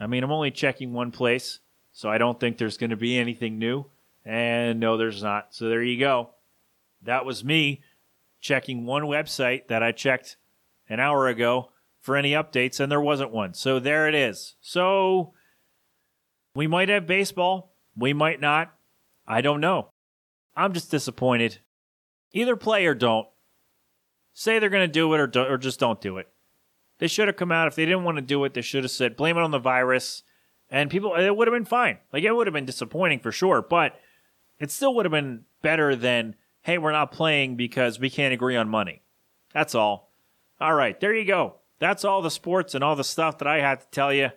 I 0.00 0.06
mean, 0.06 0.22
I'm 0.22 0.30
only 0.30 0.52
checking 0.52 0.92
one 0.92 1.10
place, 1.10 1.58
so 1.90 2.08
I 2.08 2.18
don't 2.18 2.38
think 2.38 2.58
there's 2.58 2.78
going 2.78 2.90
to 2.90 2.96
be 2.96 3.18
anything 3.18 3.58
new. 3.58 3.86
And 4.24 4.78
no, 4.78 4.96
there's 4.96 5.24
not. 5.24 5.52
So 5.52 5.68
there 5.68 5.82
you 5.82 5.98
go. 5.98 6.30
That 7.02 7.24
was 7.24 7.44
me 7.44 7.82
checking 8.40 8.84
one 8.86 9.04
website 9.04 9.68
that 9.68 9.82
I 9.82 9.92
checked 9.92 10.36
an 10.88 11.00
hour 11.00 11.28
ago 11.28 11.70
for 12.00 12.16
any 12.16 12.32
updates, 12.32 12.78
and 12.78 12.90
there 12.90 13.00
wasn't 13.00 13.32
one. 13.32 13.54
So 13.54 13.78
there 13.78 14.08
it 14.08 14.14
is. 14.14 14.54
So 14.60 15.32
we 16.54 16.66
might 16.66 16.88
have 16.88 17.06
baseball. 17.06 17.74
We 17.96 18.12
might 18.12 18.40
not. 18.40 18.72
I 19.26 19.40
don't 19.40 19.60
know. 19.60 19.90
I'm 20.54 20.72
just 20.72 20.90
disappointed. 20.90 21.58
Either 22.32 22.56
play 22.56 22.86
or 22.86 22.94
don't. 22.94 23.26
Say 24.32 24.58
they're 24.58 24.68
going 24.68 24.86
to 24.86 24.92
do 24.92 25.12
it 25.14 25.20
or, 25.20 25.26
do, 25.26 25.42
or 25.42 25.58
just 25.58 25.80
don't 25.80 26.00
do 26.00 26.18
it. 26.18 26.28
They 26.98 27.08
should 27.08 27.28
have 27.28 27.36
come 27.36 27.52
out. 27.52 27.68
If 27.68 27.74
they 27.74 27.84
didn't 27.84 28.04
want 28.04 28.16
to 28.16 28.22
do 28.22 28.44
it, 28.44 28.54
they 28.54 28.62
should 28.62 28.84
have 28.84 28.90
said, 28.90 29.16
blame 29.16 29.36
it 29.36 29.42
on 29.42 29.50
the 29.50 29.58
virus. 29.58 30.22
And 30.70 30.90
people, 30.90 31.14
it 31.14 31.34
would 31.34 31.48
have 31.48 31.54
been 31.54 31.64
fine. 31.64 31.98
Like, 32.12 32.24
it 32.24 32.32
would 32.32 32.46
have 32.46 32.54
been 32.54 32.64
disappointing 32.64 33.20
for 33.20 33.32
sure, 33.32 33.62
but 33.62 33.98
it 34.58 34.70
still 34.70 34.94
would 34.94 35.04
have 35.04 35.12
been 35.12 35.44
better 35.62 35.96
than, 35.96 36.36
hey, 36.66 36.78
we're 36.78 36.90
not 36.90 37.12
playing 37.12 37.54
because 37.54 38.00
we 38.00 38.10
can't 38.10 38.34
agree 38.34 38.56
on 38.56 38.68
money. 38.68 39.00
That's 39.54 39.76
all. 39.76 40.12
All 40.60 40.74
right, 40.74 40.98
there 40.98 41.14
you 41.14 41.24
go. 41.24 41.60
That's 41.78 42.04
all 42.04 42.22
the 42.22 42.30
sports 42.30 42.74
and 42.74 42.82
all 42.82 42.96
the 42.96 43.04
stuff 43.04 43.38
that 43.38 43.46
I 43.46 43.60
had 43.60 43.82
to 43.82 43.86
tell 43.92 44.12
you. 44.12 44.30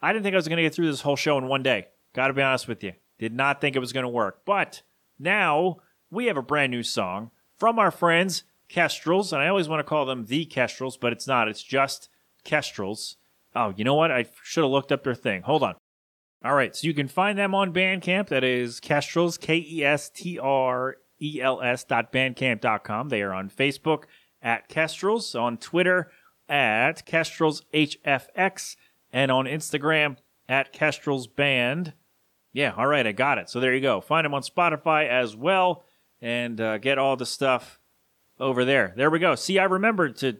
I 0.00 0.12
didn't 0.12 0.22
think 0.22 0.34
I 0.34 0.38
was 0.38 0.46
going 0.46 0.58
to 0.58 0.62
get 0.62 0.74
through 0.74 0.86
this 0.86 1.00
whole 1.00 1.16
show 1.16 1.36
in 1.38 1.48
one 1.48 1.64
day. 1.64 1.88
Got 2.14 2.28
to 2.28 2.34
be 2.34 2.42
honest 2.42 2.68
with 2.68 2.84
you. 2.84 2.92
Did 3.18 3.32
not 3.32 3.60
think 3.60 3.74
it 3.74 3.80
was 3.80 3.92
going 3.92 4.04
to 4.04 4.08
work. 4.08 4.44
But 4.44 4.82
now 5.18 5.78
we 6.08 6.26
have 6.26 6.36
a 6.36 6.42
brand 6.42 6.70
new 6.70 6.84
song 6.84 7.32
from 7.56 7.80
our 7.80 7.90
friends 7.90 8.44
Kestrels, 8.68 9.32
and 9.32 9.42
I 9.42 9.48
always 9.48 9.68
want 9.68 9.80
to 9.80 9.84
call 9.84 10.06
them 10.06 10.26
the 10.26 10.44
Kestrels, 10.44 10.96
but 10.96 11.12
it's 11.12 11.26
not. 11.26 11.48
It's 11.48 11.64
just 11.64 12.08
Kestrels. 12.44 13.16
Oh, 13.56 13.74
you 13.76 13.82
know 13.82 13.94
what? 13.94 14.12
I 14.12 14.26
should 14.44 14.62
have 14.62 14.70
looked 14.70 14.92
up 14.92 15.02
their 15.02 15.16
thing. 15.16 15.42
Hold 15.42 15.64
on. 15.64 15.74
All 16.44 16.54
right, 16.54 16.76
so 16.76 16.86
you 16.86 16.94
can 16.94 17.08
find 17.08 17.36
them 17.36 17.56
on 17.56 17.72
Bandcamp. 17.72 18.28
That 18.28 18.44
is 18.44 18.78
Kestrels, 18.78 19.36
K 19.36 19.66
E 19.68 19.84
S 19.84 20.10
T 20.10 20.38
R 20.38 20.98
E 21.20 21.40
L 21.40 21.60
S 21.60 21.84
dot 21.84 22.12
bandcamp.com. 22.12 23.08
They 23.08 23.22
are 23.22 23.32
on 23.32 23.50
Facebook 23.50 24.04
at 24.42 24.68
Kestrels, 24.68 25.34
on 25.34 25.56
Twitter 25.58 26.10
at 26.48 27.04
Kestrels 27.06 27.62
HFX, 27.74 28.76
and 29.12 29.30
on 29.30 29.46
Instagram 29.46 30.16
at 30.48 30.72
Kestrels 30.72 31.26
Band. 31.26 31.94
Yeah, 32.52 32.72
all 32.76 32.86
right, 32.86 33.06
I 33.06 33.12
got 33.12 33.38
it. 33.38 33.50
So 33.50 33.60
there 33.60 33.74
you 33.74 33.80
go. 33.80 34.00
Find 34.00 34.24
them 34.24 34.34
on 34.34 34.42
Spotify 34.42 35.08
as 35.08 35.36
well 35.36 35.84
and 36.20 36.60
uh, 36.60 36.78
get 36.78 36.98
all 36.98 37.16
the 37.16 37.26
stuff 37.26 37.80
over 38.40 38.64
there. 38.64 38.94
There 38.96 39.10
we 39.10 39.18
go. 39.18 39.34
See, 39.34 39.58
I 39.58 39.64
remembered 39.64 40.16
to 40.18 40.38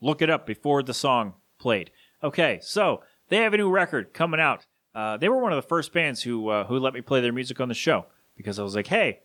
look 0.00 0.22
it 0.22 0.30
up 0.30 0.46
before 0.46 0.82
the 0.82 0.94
song 0.94 1.34
played. 1.58 1.90
Okay, 2.22 2.58
so 2.62 3.02
they 3.28 3.38
have 3.38 3.54
a 3.54 3.56
new 3.56 3.70
record 3.70 4.12
coming 4.12 4.40
out. 4.40 4.66
Uh, 4.94 5.16
they 5.16 5.28
were 5.28 5.40
one 5.40 5.52
of 5.52 5.56
the 5.56 5.68
first 5.68 5.92
bands 5.92 6.22
who 6.22 6.48
uh, 6.48 6.66
who 6.66 6.78
let 6.78 6.94
me 6.94 7.00
play 7.00 7.20
their 7.20 7.32
music 7.32 7.60
on 7.60 7.68
the 7.68 7.74
show 7.74 8.06
because 8.36 8.58
I 8.58 8.62
was 8.62 8.74
like, 8.74 8.88
hey, 8.88 9.20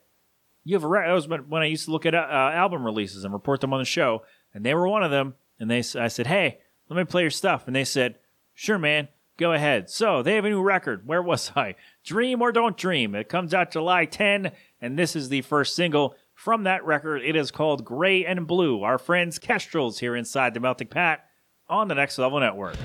you 0.68 0.76
have 0.76 0.84
a 0.84 0.88
record. 0.88 1.10
That 1.10 1.14
was 1.14 1.28
when 1.48 1.62
I 1.62 1.68
used 1.68 1.86
to 1.86 1.92
look 1.92 2.06
at 2.06 2.14
uh, 2.14 2.18
album 2.18 2.84
releases 2.84 3.24
and 3.24 3.34
report 3.34 3.62
them 3.62 3.72
on 3.72 3.80
the 3.80 3.86
show, 3.86 4.24
and 4.54 4.66
they 4.66 4.74
were 4.74 4.88
one 4.88 5.02
of 5.02 5.12
them. 5.12 5.36
And 5.60 5.72
they, 5.72 5.80
I 5.80 6.10
said, 6.10 6.28
hey, 6.28 6.60
let 6.90 6.98
me 6.98 7.06
play 7.06 7.22
your 7.22 7.32
stuff, 7.32 7.68
and 7.68 7.76
they 7.76 7.86
said, 7.86 8.20
sure, 8.54 8.78
man. 8.78 9.08
Go 9.38 9.54
ahead. 9.54 9.88
So 9.88 10.24
they 10.24 10.34
have 10.34 10.46
a 10.46 10.50
new 10.50 10.64
record. 10.64 11.06
Where 11.06 11.22
was 11.22 11.52
I? 11.56 11.76
Dream 12.04 12.42
or 12.42 12.52
Don't 12.52 12.76
Dream. 12.76 13.16
It 13.16 13.30
comes 13.30 13.54
out 13.54 13.72
July 13.72 14.06
10, 14.06 14.52
and 14.82 14.98
this 15.00 15.16
is 15.16 15.30
the 15.30 15.42
first 15.44 15.76
single 15.76 16.16
from 16.34 16.64
that 16.64 16.84
record. 16.84 17.22
It 17.24 17.36
is 17.36 17.52
called 17.52 17.86
Gray 17.86 18.26
and 18.26 18.46
Blue. 18.46 18.84
Our 18.84 18.98
friends 18.98 19.40
Kestrels 19.40 20.00
here 20.00 20.16
inside 20.16 20.54
the 20.54 20.60
Melting 20.60 20.88
Pat 20.88 21.26
on 21.70 21.88
the 21.88 21.96
Next 21.96 22.18
Level 22.18 22.40
Network. 22.40 22.76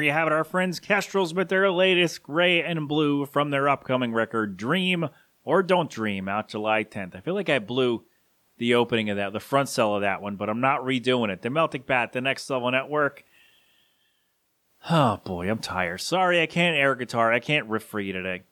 There 0.00 0.06
you 0.06 0.12
have 0.12 0.28
it, 0.28 0.32
our 0.32 0.44
friends 0.44 0.80
Kestrels 0.80 1.34
with 1.34 1.50
their 1.50 1.70
latest 1.70 2.22
Gray 2.22 2.62
and 2.62 2.88
Blue 2.88 3.26
from 3.26 3.50
their 3.50 3.68
upcoming 3.68 4.14
record, 4.14 4.56
Dream 4.56 5.10
or 5.44 5.62
Don't 5.62 5.90
Dream, 5.90 6.26
out 6.26 6.48
July 6.48 6.84
10th. 6.84 7.14
I 7.14 7.20
feel 7.20 7.34
like 7.34 7.50
I 7.50 7.58
blew 7.58 8.06
the 8.56 8.76
opening 8.76 9.10
of 9.10 9.18
that, 9.18 9.34
the 9.34 9.40
front 9.40 9.68
cell 9.68 9.94
of 9.94 10.00
that 10.00 10.22
one, 10.22 10.36
but 10.36 10.48
I'm 10.48 10.62
not 10.62 10.80
redoing 10.80 11.28
it. 11.28 11.42
The 11.42 11.50
Melting 11.50 11.82
Pat, 11.82 12.14
the 12.14 12.22
Next 12.22 12.48
Level 12.48 12.70
Network. 12.70 13.24
Oh 14.88 15.20
boy, 15.22 15.50
I'm 15.50 15.58
tired. 15.58 16.00
Sorry, 16.00 16.40
I 16.40 16.46
can't 16.46 16.78
air 16.78 16.94
guitar. 16.94 17.30
I 17.30 17.38
can't 17.38 17.68
riff 17.68 17.82
for 17.82 18.00
you 18.00 18.14
today. 18.14 18.44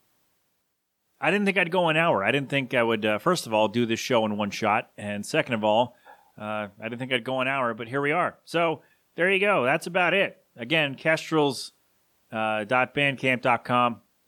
I 1.19 1.31
didn't 1.31 1.47
think 1.47 1.57
I'd 1.57 1.71
go 1.71 1.89
an 1.89 1.97
hour. 1.97 2.23
I 2.23 2.29
didn't 2.29 2.49
think 2.49 2.75
I 2.75 2.83
would, 2.83 3.07
uh, 3.07 3.17
first 3.17 3.47
of 3.47 3.55
all, 3.55 3.67
do 3.67 3.87
this 3.87 3.99
show 3.99 4.23
in 4.23 4.37
one 4.37 4.51
shot. 4.51 4.91
And 4.99 5.25
second 5.25 5.55
of 5.55 5.63
all, 5.63 5.95
uh, 6.37 6.67
I 6.79 6.83
didn't 6.83 6.99
think 6.99 7.11
I'd 7.11 7.23
go 7.23 7.41
an 7.41 7.47
hour, 7.47 7.73
but 7.73 7.87
here 7.87 8.01
we 8.01 8.11
are. 8.11 8.37
So 8.45 8.83
there 9.15 9.31
you 9.31 9.39
go. 9.39 9.63
That's 9.63 9.87
about 9.87 10.13
it. 10.13 10.35
Again, 10.59 10.95
Kestrels 10.95 11.71
uh. 12.31 12.63
Is 12.63 12.67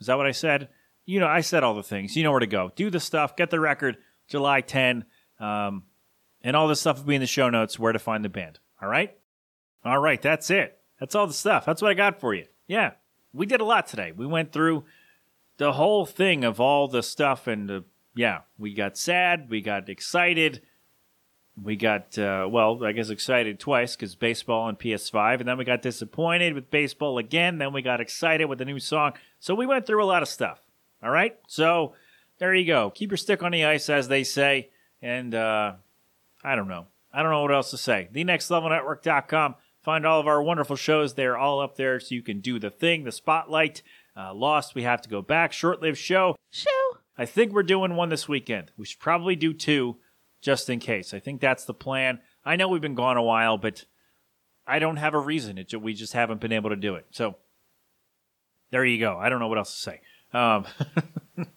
that 0.07 0.17
what 0.17 0.25
I 0.25 0.31
said? 0.31 0.69
You 1.05 1.19
know, 1.19 1.27
I 1.27 1.41
said 1.41 1.63
all 1.63 1.75
the 1.75 1.83
things. 1.83 2.15
You 2.15 2.23
know 2.23 2.31
where 2.31 2.39
to 2.39 2.47
go. 2.47 2.71
Do 2.75 2.89
the 2.89 2.99
stuff. 2.99 3.35
Get 3.35 3.49
the 3.49 3.59
record. 3.59 3.97
July 4.27 4.61
10. 4.61 5.05
Um, 5.39 5.83
and 6.41 6.55
all 6.55 6.67
this 6.67 6.79
stuff 6.79 6.97
will 6.97 7.05
be 7.05 7.15
in 7.15 7.21
the 7.21 7.27
show 7.27 7.49
notes 7.49 7.77
where 7.77 7.91
to 7.91 7.99
find 7.99 8.23
the 8.23 8.29
band. 8.29 8.59
All 8.81 8.87
right? 8.87 9.15
All 9.83 9.99
right. 9.99 10.21
That's 10.21 10.49
it. 10.49 10.79
That's 10.99 11.15
all 11.15 11.27
the 11.27 11.33
stuff. 11.33 11.65
That's 11.65 11.81
what 11.81 11.91
I 11.91 11.95
got 11.95 12.19
for 12.19 12.33
you. 12.33 12.45
Yeah. 12.65 12.91
We 13.33 13.45
did 13.45 13.61
a 13.61 13.65
lot 13.65 13.87
today. 13.87 14.11
We 14.11 14.25
went 14.25 14.51
through 14.51 14.85
the 15.57 15.73
whole 15.73 16.05
thing 16.05 16.43
of 16.43 16.59
all 16.59 16.87
the 16.87 17.03
stuff 17.03 17.45
and 17.45 17.69
the, 17.69 17.83
yeah, 18.15 18.39
we 18.57 18.73
got 18.73 18.97
sad. 18.97 19.49
We 19.49 19.61
got 19.61 19.89
excited. 19.89 20.61
We 21.61 21.75
got, 21.75 22.17
uh, 22.17 22.47
well, 22.49 22.83
I 22.83 22.91
guess 22.91 23.09
excited 23.09 23.59
twice 23.59 23.95
because 23.95 24.15
baseball 24.15 24.69
and 24.69 24.79
PS5. 24.79 25.39
And 25.39 25.47
then 25.47 25.57
we 25.57 25.65
got 25.65 25.81
disappointed 25.81 26.53
with 26.53 26.71
baseball 26.71 27.17
again. 27.17 27.57
Then 27.57 27.73
we 27.73 27.81
got 27.81 27.99
excited 27.99 28.45
with 28.45 28.59
the 28.59 28.65
new 28.65 28.79
song. 28.79 29.13
So 29.39 29.53
we 29.53 29.65
went 29.65 29.85
through 29.85 30.03
a 30.03 30.05
lot 30.05 30.21
of 30.21 30.29
stuff. 30.29 30.59
All 31.03 31.11
right. 31.11 31.37
So 31.47 31.93
there 32.39 32.53
you 32.53 32.65
go. 32.65 32.89
Keep 32.89 33.11
your 33.11 33.17
stick 33.17 33.43
on 33.43 33.51
the 33.51 33.65
ice, 33.65 33.89
as 33.89 34.07
they 34.07 34.23
say. 34.23 34.69
And 35.01 35.35
uh, 35.35 35.73
I 36.43 36.55
don't 36.55 36.69
know. 36.69 36.87
I 37.13 37.21
don't 37.21 37.31
know 37.31 37.41
what 37.41 37.51
else 37.51 37.71
to 37.71 37.77
say. 37.77 38.07
TheNextLevelNetwork.com. 38.13 39.55
Find 39.81 40.05
all 40.05 40.19
of 40.19 40.27
our 40.27 40.41
wonderful 40.41 40.75
shows. 40.75 41.15
They're 41.15 41.37
all 41.37 41.59
up 41.59 41.75
there 41.75 41.99
so 41.99 42.15
you 42.15 42.21
can 42.21 42.39
do 42.39 42.59
the 42.59 42.69
thing, 42.69 43.03
the 43.03 43.11
spotlight. 43.11 43.81
Uh, 44.15 44.33
Lost, 44.33 44.75
we 44.75 44.83
have 44.83 45.01
to 45.01 45.09
go 45.09 45.21
back. 45.21 45.51
Short 45.53 45.81
lived 45.81 45.97
show. 45.97 46.35
Show. 46.51 46.69
I 47.17 47.25
think 47.25 47.51
we're 47.51 47.63
doing 47.63 47.95
one 47.95 48.09
this 48.09 48.27
weekend. 48.27 48.71
We 48.77 48.85
should 48.85 48.99
probably 48.99 49.35
do 49.35 49.53
two 49.53 49.97
just 50.41 50.69
in 50.69 50.79
case. 50.79 51.13
I 51.13 51.19
think 51.19 51.39
that's 51.39 51.65
the 51.65 51.73
plan. 51.73 52.19
I 52.43 52.55
know 52.55 52.67
we've 52.67 52.81
been 52.81 52.95
gone 52.95 53.17
a 53.17 53.23
while, 53.23 53.57
but 53.57 53.85
I 54.67 54.79
don't 54.79 54.97
have 54.97 55.13
a 55.13 55.19
reason. 55.19 55.57
It, 55.57 55.73
we 55.79 55.93
just 55.93 56.13
haven't 56.13 56.41
been 56.41 56.51
able 56.51 56.71
to 56.71 56.75
do 56.75 56.95
it. 56.95 57.05
So 57.11 57.35
there 58.71 58.83
you 58.83 58.99
go. 58.99 59.17
I 59.17 59.29
don't 59.29 59.39
know 59.39 59.47
what 59.47 59.57
else 59.57 59.73
to 59.73 59.79
say. 59.79 60.01
Um, 60.33 60.65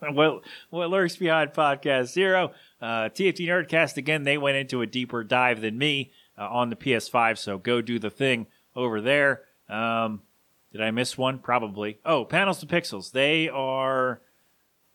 what, 0.13 0.43
what 0.71 0.91
lurks 0.91 1.17
behind 1.17 1.53
podcast 1.53 2.07
zero? 2.13 2.53
Uh, 2.81 3.09
TFT 3.09 3.47
Nerdcast 3.47 3.97
again. 3.97 4.25
They 4.25 4.37
went 4.37 4.57
into 4.57 4.83
a 4.83 4.87
deeper 4.87 5.25
dive 5.25 5.61
than 5.61 5.79
me 5.79 6.13
uh, 6.37 6.49
on 6.49 6.71
the 6.71 6.77
PS5. 6.77 7.39
So 7.39 7.59
go 7.59 7.81
do 7.81 7.99
the 7.99 8.11
thing 8.11 8.47
over 8.77 9.01
there. 9.01 9.43
Um, 9.69 10.23
did 10.73 10.83
I 10.83 10.91
miss 10.91 11.17
one? 11.17 11.39
Probably. 11.39 11.99
Oh, 12.05 12.25
panels 12.25 12.59
to 12.59 12.67
pixels. 12.67 13.13
They 13.13 13.49
are. 13.49 14.21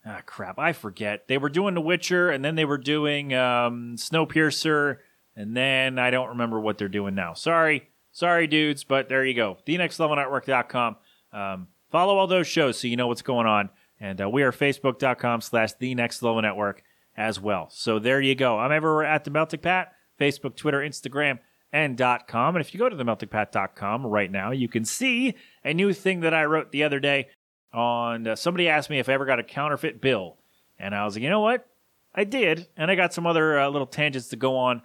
Ah, 0.05 0.21
crap. 0.25 0.57
I 0.57 0.73
forget. 0.73 1.27
They 1.27 1.37
were 1.37 1.49
doing 1.49 1.73
The 1.73 1.81
Witcher, 1.81 2.29
and 2.29 2.43
then 2.43 2.55
they 2.55 2.65
were 2.65 2.77
doing 2.77 3.33
um, 3.33 3.95
Snowpiercer, 3.97 4.97
and 5.35 5.55
then 5.55 5.99
I 5.99 6.09
don't 6.09 6.29
remember 6.29 6.59
what 6.59 6.77
they're 6.77 6.87
doing 6.87 7.15
now. 7.15 7.33
Sorry. 7.33 7.89
Sorry, 8.11 8.47
dudes, 8.47 8.83
but 8.83 9.07
there 9.07 9.25
you 9.25 9.33
go. 9.33 9.57
TheNextLevelNetwork.com. 9.67 10.95
Um, 11.31 11.67
follow 11.91 12.17
all 12.17 12.27
those 12.27 12.47
shows 12.47 12.79
so 12.79 12.87
you 12.87 12.95
know 12.97 13.07
what's 13.07 13.21
going 13.21 13.45
on. 13.45 13.69
And 13.99 14.21
uh, 14.21 14.29
we 14.29 14.43
are 14.43 14.51
Facebook.com 14.51 15.41
slash 15.41 15.73
The 15.73 15.93
Next 15.95 16.23
Level 16.23 16.41
Network 16.41 16.83
as 17.15 17.39
well. 17.39 17.67
So 17.69 17.99
there 17.99 18.21
you 18.21 18.33
go. 18.35 18.57
I'm 18.57 18.71
everywhere 18.71 19.05
at 19.05 19.25
The 19.25 19.31
Melting 19.31 19.59
Pat, 19.59 19.93
Facebook, 20.19 20.55
Twitter, 20.55 20.79
Instagram, 20.79 21.39
and 21.71 21.97
.com. 22.27 22.55
And 22.55 22.65
if 22.65 22.73
you 22.73 22.79
go 22.79 22.89
to 22.89 22.95
themeltingpat.com 22.95 24.05
right 24.05 24.31
now, 24.31 24.51
you 24.51 24.67
can 24.67 24.85
see 24.85 25.35
a 25.63 25.73
new 25.73 25.93
thing 25.93 26.21
that 26.21 26.33
I 26.33 26.45
wrote 26.45 26.71
the 26.71 26.83
other 26.83 26.99
day 26.99 27.27
on 27.73 28.27
uh, 28.27 28.35
somebody 28.35 28.67
asked 28.67 28.89
me 28.89 28.99
if 28.99 29.09
I 29.09 29.13
ever 29.13 29.25
got 29.25 29.39
a 29.39 29.43
counterfeit 29.43 30.01
bill. 30.01 30.37
And 30.77 30.95
I 30.95 31.05
was 31.05 31.15
like, 31.15 31.23
you 31.23 31.29
know 31.29 31.41
what? 31.41 31.67
I 32.15 32.23
did. 32.23 32.67
And 32.75 32.89
I 32.89 32.95
got 32.95 33.13
some 33.13 33.27
other 33.27 33.59
uh, 33.59 33.69
little 33.69 33.87
tangents 33.87 34.29
to 34.29 34.35
go 34.35 34.57
on 34.57 34.81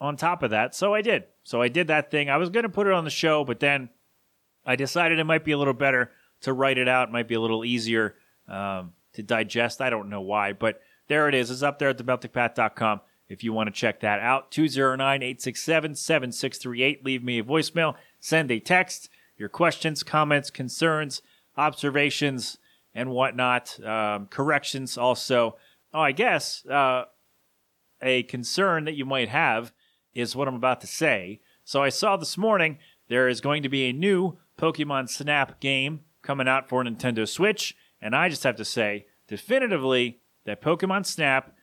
on 0.00 0.16
top 0.16 0.42
of 0.42 0.50
that. 0.50 0.74
So 0.74 0.94
I 0.94 1.02
did. 1.02 1.24
So 1.42 1.60
I 1.60 1.68
did 1.68 1.88
that 1.88 2.10
thing. 2.10 2.30
I 2.30 2.36
was 2.36 2.50
going 2.50 2.62
to 2.62 2.68
put 2.68 2.86
it 2.86 2.92
on 2.92 3.04
the 3.04 3.10
show, 3.10 3.44
but 3.44 3.60
then 3.60 3.90
I 4.64 4.76
decided 4.76 5.18
it 5.18 5.24
might 5.24 5.44
be 5.44 5.52
a 5.52 5.58
little 5.58 5.74
better 5.74 6.10
to 6.42 6.52
write 6.52 6.78
it 6.78 6.88
out. 6.88 7.08
It 7.08 7.12
might 7.12 7.28
be 7.28 7.34
a 7.34 7.40
little 7.40 7.64
easier 7.64 8.14
um, 8.46 8.92
to 9.14 9.22
digest. 9.22 9.80
I 9.80 9.90
don't 9.90 10.08
know 10.08 10.20
why, 10.20 10.52
but 10.52 10.80
there 11.08 11.28
it 11.28 11.34
is. 11.34 11.50
It's 11.50 11.62
up 11.62 11.78
there 11.78 11.88
at 11.88 11.98
themeltingpat.com 11.98 13.00
if 13.28 13.42
you 13.44 13.52
want 13.52 13.66
to 13.68 13.72
check 13.72 14.00
that 14.00 14.20
out. 14.20 14.50
209 14.50 15.22
867 15.22 15.94
7638. 15.94 17.04
Leave 17.04 17.22
me 17.22 17.38
a 17.38 17.44
voicemail, 17.44 17.94
send 18.20 18.50
a 18.50 18.60
text, 18.60 19.08
your 19.36 19.48
questions, 19.48 20.02
comments, 20.02 20.50
concerns, 20.50 21.22
observations, 21.58 22.56
and 22.94 23.10
whatnot. 23.10 23.78
Um, 23.84 24.26
corrections 24.26 24.96
also. 24.96 25.56
Oh, 25.92 26.00
I 26.00 26.12
guess 26.12 26.64
uh, 26.66 27.04
a 28.00 28.22
concern 28.24 28.84
that 28.84 28.94
you 28.94 29.04
might 29.04 29.28
have 29.28 29.72
is 30.14 30.34
what 30.34 30.48
I'm 30.48 30.54
about 30.54 30.80
to 30.80 30.86
say. 30.86 31.40
So 31.64 31.82
I 31.82 31.90
saw 31.90 32.16
this 32.16 32.38
morning 32.38 32.78
there 33.08 33.28
is 33.28 33.40
going 33.40 33.62
to 33.62 33.68
be 33.68 33.84
a 33.84 33.92
new 33.92 34.38
Pokemon 34.58 35.08
Snap 35.08 35.60
game 35.60 36.00
coming 36.22 36.48
out 36.48 36.68
for 36.68 36.82
Nintendo 36.82 37.28
Switch, 37.28 37.76
and 38.00 38.14
I 38.14 38.28
just 38.28 38.44
have 38.44 38.56
to 38.56 38.64
say 38.64 39.06
definitively 39.28 40.20
that 40.44 40.62
Pokemon 40.62 41.06
Snap 41.06 41.54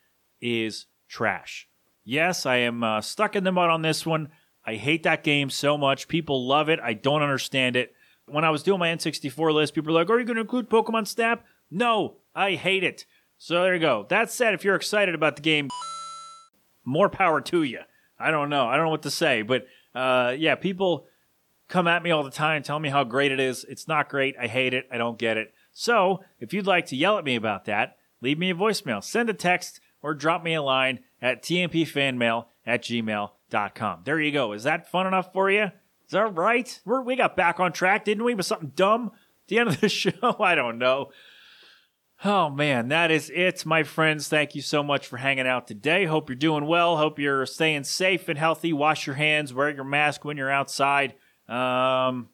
is 0.41 0.85
trash. 1.07 1.67
Yes, 2.03 2.45
I 2.45 2.57
am 2.57 2.83
uh, 2.83 3.01
stuck 3.01 3.35
in 3.35 3.43
the 3.43 3.51
mud 3.51 3.69
on 3.69 3.81
this 3.81 4.05
one. 4.05 4.29
I 4.65 4.75
hate 4.75 5.03
that 5.03 5.23
game 5.23 5.49
so 5.49 5.77
much. 5.77 6.07
People 6.07 6.47
love 6.47 6.69
it. 6.69 6.79
I 6.79 6.93
don't 6.93 7.23
understand 7.23 7.75
it. 7.75 7.93
When 8.27 8.43
I 8.43 8.49
was 8.49 8.63
doing 8.63 8.79
my 8.79 8.89
N64 8.89 9.53
list, 9.53 9.73
people 9.73 9.93
were 9.93 9.99
like, 9.99 10.09
Are 10.09 10.19
you 10.19 10.25
going 10.25 10.35
to 10.35 10.41
include 10.41 10.69
Pokemon 10.69 11.07
Snap? 11.07 11.45
No, 11.69 12.17
I 12.33 12.53
hate 12.53 12.83
it. 12.83 13.05
So 13.37 13.63
there 13.63 13.73
you 13.73 13.81
go. 13.81 14.05
That 14.09 14.31
said, 14.31 14.53
if 14.53 14.63
you're 14.63 14.75
excited 14.75 15.13
about 15.13 15.35
the 15.35 15.41
game, 15.41 15.69
more 16.83 17.09
power 17.09 17.41
to 17.41 17.63
you. 17.63 17.79
I 18.17 18.31
don't 18.31 18.49
know. 18.49 18.67
I 18.67 18.77
don't 18.77 18.85
know 18.85 18.91
what 18.91 19.03
to 19.03 19.11
say. 19.11 19.41
But 19.41 19.67
uh, 19.93 20.35
yeah, 20.37 20.55
people 20.55 21.05
come 21.67 21.87
at 21.87 22.03
me 22.03 22.11
all 22.11 22.23
the 22.23 22.31
time, 22.31 22.63
tell 22.63 22.79
me 22.79 22.89
how 22.89 23.03
great 23.03 23.31
it 23.31 23.39
is. 23.39 23.65
It's 23.65 23.87
not 23.87 24.09
great. 24.09 24.35
I 24.39 24.47
hate 24.47 24.73
it. 24.73 24.87
I 24.91 24.97
don't 24.97 25.17
get 25.17 25.37
it. 25.37 25.53
So 25.71 26.23
if 26.39 26.53
you'd 26.53 26.67
like 26.67 26.85
to 26.87 26.95
yell 26.95 27.17
at 27.17 27.25
me 27.25 27.35
about 27.35 27.65
that, 27.65 27.97
leave 28.21 28.37
me 28.37 28.51
a 28.51 28.55
voicemail, 28.55 29.03
send 29.03 29.29
a 29.29 29.33
text, 29.33 29.81
or 30.01 30.13
drop 30.13 30.43
me 30.43 30.53
a 30.53 30.61
line 30.61 30.99
at 31.21 31.41
tmpfanmail 31.43 32.45
at 32.65 32.83
gmail.com. 32.83 34.01
There 34.03 34.19
you 34.19 34.31
go. 34.31 34.53
Is 34.53 34.63
that 34.63 34.89
fun 34.89 35.07
enough 35.07 35.33
for 35.33 35.49
you? 35.49 35.71
Is 36.05 36.11
that 36.11 36.35
right? 36.35 36.79
We're, 36.85 37.01
we 37.01 37.15
got 37.15 37.35
back 37.35 37.59
on 37.59 37.73
track, 37.73 38.05
didn't 38.05 38.23
we? 38.23 38.35
With 38.35 38.45
something 38.45 38.73
dumb? 38.75 39.11
At 39.13 39.47
the 39.47 39.59
end 39.59 39.69
of 39.69 39.81
the 39.81 39.89
show? 39.89 40.37
I 40.39 40.55
don't 40.55 40.77
know. 40.77 41.09
Oh 42.23 42.49
man, 42.49 42.87
that 42.89 43.11
is 43.11 43.29
it, 43.33 43.65
my 43.65 43.83
friends. 43.83 44.27
Thank 44.27 44.55
you 44.55 44.61
so 44.61 44.81
much 44.81 45.05
for 45.05 45.17
hanging 45.17 45.47
out 45.47 45.67
today. 45.67 46.05
Hope 46.05 46.29
you're 46.29 46.35
doing 46.35 46.65
well. 46.65 46.97
Hope 46.97 47.19
you're 47.19 47.45
staying 47.45 47.83
safe 47.83 48.29
and 48.29 48.39
healthy. 48.39 48.71
Wash 48.71 49.05
your 49.05 49.15
hands, 49.15 49.53
wear 49.53 49.69
your 49.69 49.83
mask 49.83 50.23
when 50.23 50.37
you're 50.37 50.51
outside. 50.51 51.15
Um, 51.49 52.29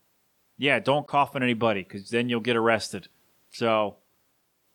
yeah, 0.58 0.80
don't 0.80 1.08
cough 1.08 1.36
on 1.36 1.42
anybody 1.42 1.82
because 1.82 2.10
then 2.12 2.30
you'll 2.30 2.42
get 2.42 2.56
arrested. 2.56 3.08
So 3.50 3.98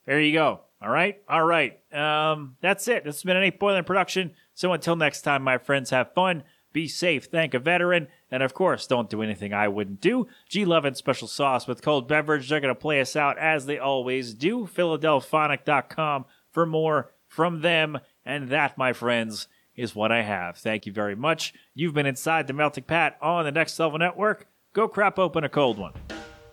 there 0.07 0.21
you 0.21 0.33
go. 0.33 0.61
All 0.83 0.91
right, 0.91 1.23
all 1.29 1.45
right. 1.45 1.79
Um, 1.95 2.57
that's 2.61 2.87
it. 2.89 3.05
This 3.05 3.17
has 3.17 3.23
been 3.23 3.37
an 3.37 3.45
Eight 3.45 3.59
Boiling 3.59 3.85
production. 3.85 4.33
So 4.55 4.73
until 4.73 4.97
next 4.97 5.23
time, 5.23 5.43
my 5.43 5.59
friends, 5.59 5.91
have 5.91 6.13
fun, 6.15 6.43
be 6.77 6.87
safe, 6.87 7.25
thank 7.25 7.55
a 7.55 7.59
veteran, 7.59 8.07
and 8.31 8.43
of 8.43 8.53
course, 8.53 8.87
don't 8.87 9.09
do 9.09 9.23
anything 9.23 9.55
I 9.55 9.67
wouldn't 9.67 9.99
do. 10.03 10.27
G 10.47 10.67
Love 10.67 10.85
and 10.85 10.95
Special 10.95 11.27
Sauce 11.27 11.67
with 11.67 11.81
cold 11.81 12.07
beverage. 12.07 12.51
They're 12.51 12.61
going 12.61 12.75
to 12.75 12.79
play 12.79 13.01
us 13.01 13.17
out 13.17 13.39
as 13.39 13.65
they 13.65 13.79
always 13.79 14.35
do. 14.35 14.67
Philadelphonic.com 14.67 16.27
for 16.51 16.67
more 16.67 17.15
from 17.29 17.63
them. 17.63 17.99
And 18.27 18.51
that, 18.51 18.77
my 18.77 18.93
friends, 18.93 19.49
is 19.75 19.95
what 19.95 20.13
I 20.13 20.21
have. 20.21 20.59
Thank 20.59 20.85
you 20.85 20.93
very 20.93 21.17
much. 21.17 21.55
You've 21.73 21.95
been 21.95 22.05
inside 22.05 22.47
the 22.47 22.53
Melting 22.53 22.85
Pat 22.85 23.17
on 23.23 23.47
the 23.47 23.53
Next 23.53 23.79
Level 23.79 23.99
Network. 23.99 24.47
Go 24.75 24.87
crap 24.87 25.19
open 25.19 25.45
a 25.45 25.49
cold 25.49 25.79
one. 25.79 25.95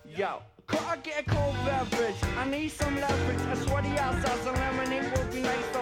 Yo, 0.05 0.41
could 0.67 0.79
I 0.79 0.95
get 1.03 1.27
a 1.27 1.29
cold 1.29 1.55
beverage? 1.65 2.15
I 2.37 2.49
need 2.49 2.69
some 2.69 2.95
leverage. 2.95 3.41
A 3.41 3.55
sweaty 3.57 3.97
some 3.97 4.55
lemonade 4.55 5.33
be 5.33 5.41
nice. 5.41 5.72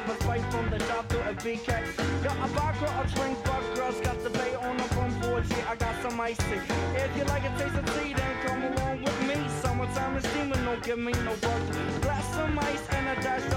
Top 0.87 1.07
to 1.09 1.29
a 1.29 1.33
big. 1.43 1.65
Got 1.65 2.37
a 2.37 2.47
vodka, 2.53 2.85
a 2.85 3.07
drink, 3.15 3.37
but 3.43 3.75
girls 3.75 3.99
got 4.01 4.23
the 4.23 4.29
bay 4.29 4.55
on 4.55 4.77
the 4.77 4.83
front 4.83 5.21
porch. 5.21 5.45
Yeah, 5.49 5.71
I 5.71 5.75
got 5.75 6.01
some 6.01 6.19
ice 6.19 6.37
tea. 6.37 6.61
If 6.95 7.17
you 7.17 7.23
like 7.25 7.43
a 7.43 7.49
taste 7.57 7.75
of 7.75 7.85
tea, 7.95 8.13
then 8.13 8.33
come 8.45 8.63
along 8.63 9.03
with 9.03 9.19
me. 9.27 9.35
Summertime 9.61 10.17
is 10.17 10.23
steaming, 10.29 10.63
don't 10.65 10.83
give 10.83 10.99
me 10.99 11.11
no 11.11 11.35
butter. 11.35 11.99
Glass 12.01 12.25
some 12.35 12.57
ice 12.59 12.87
and 12.91 13.17
a 13.17 13.21
dash 13.21 13.50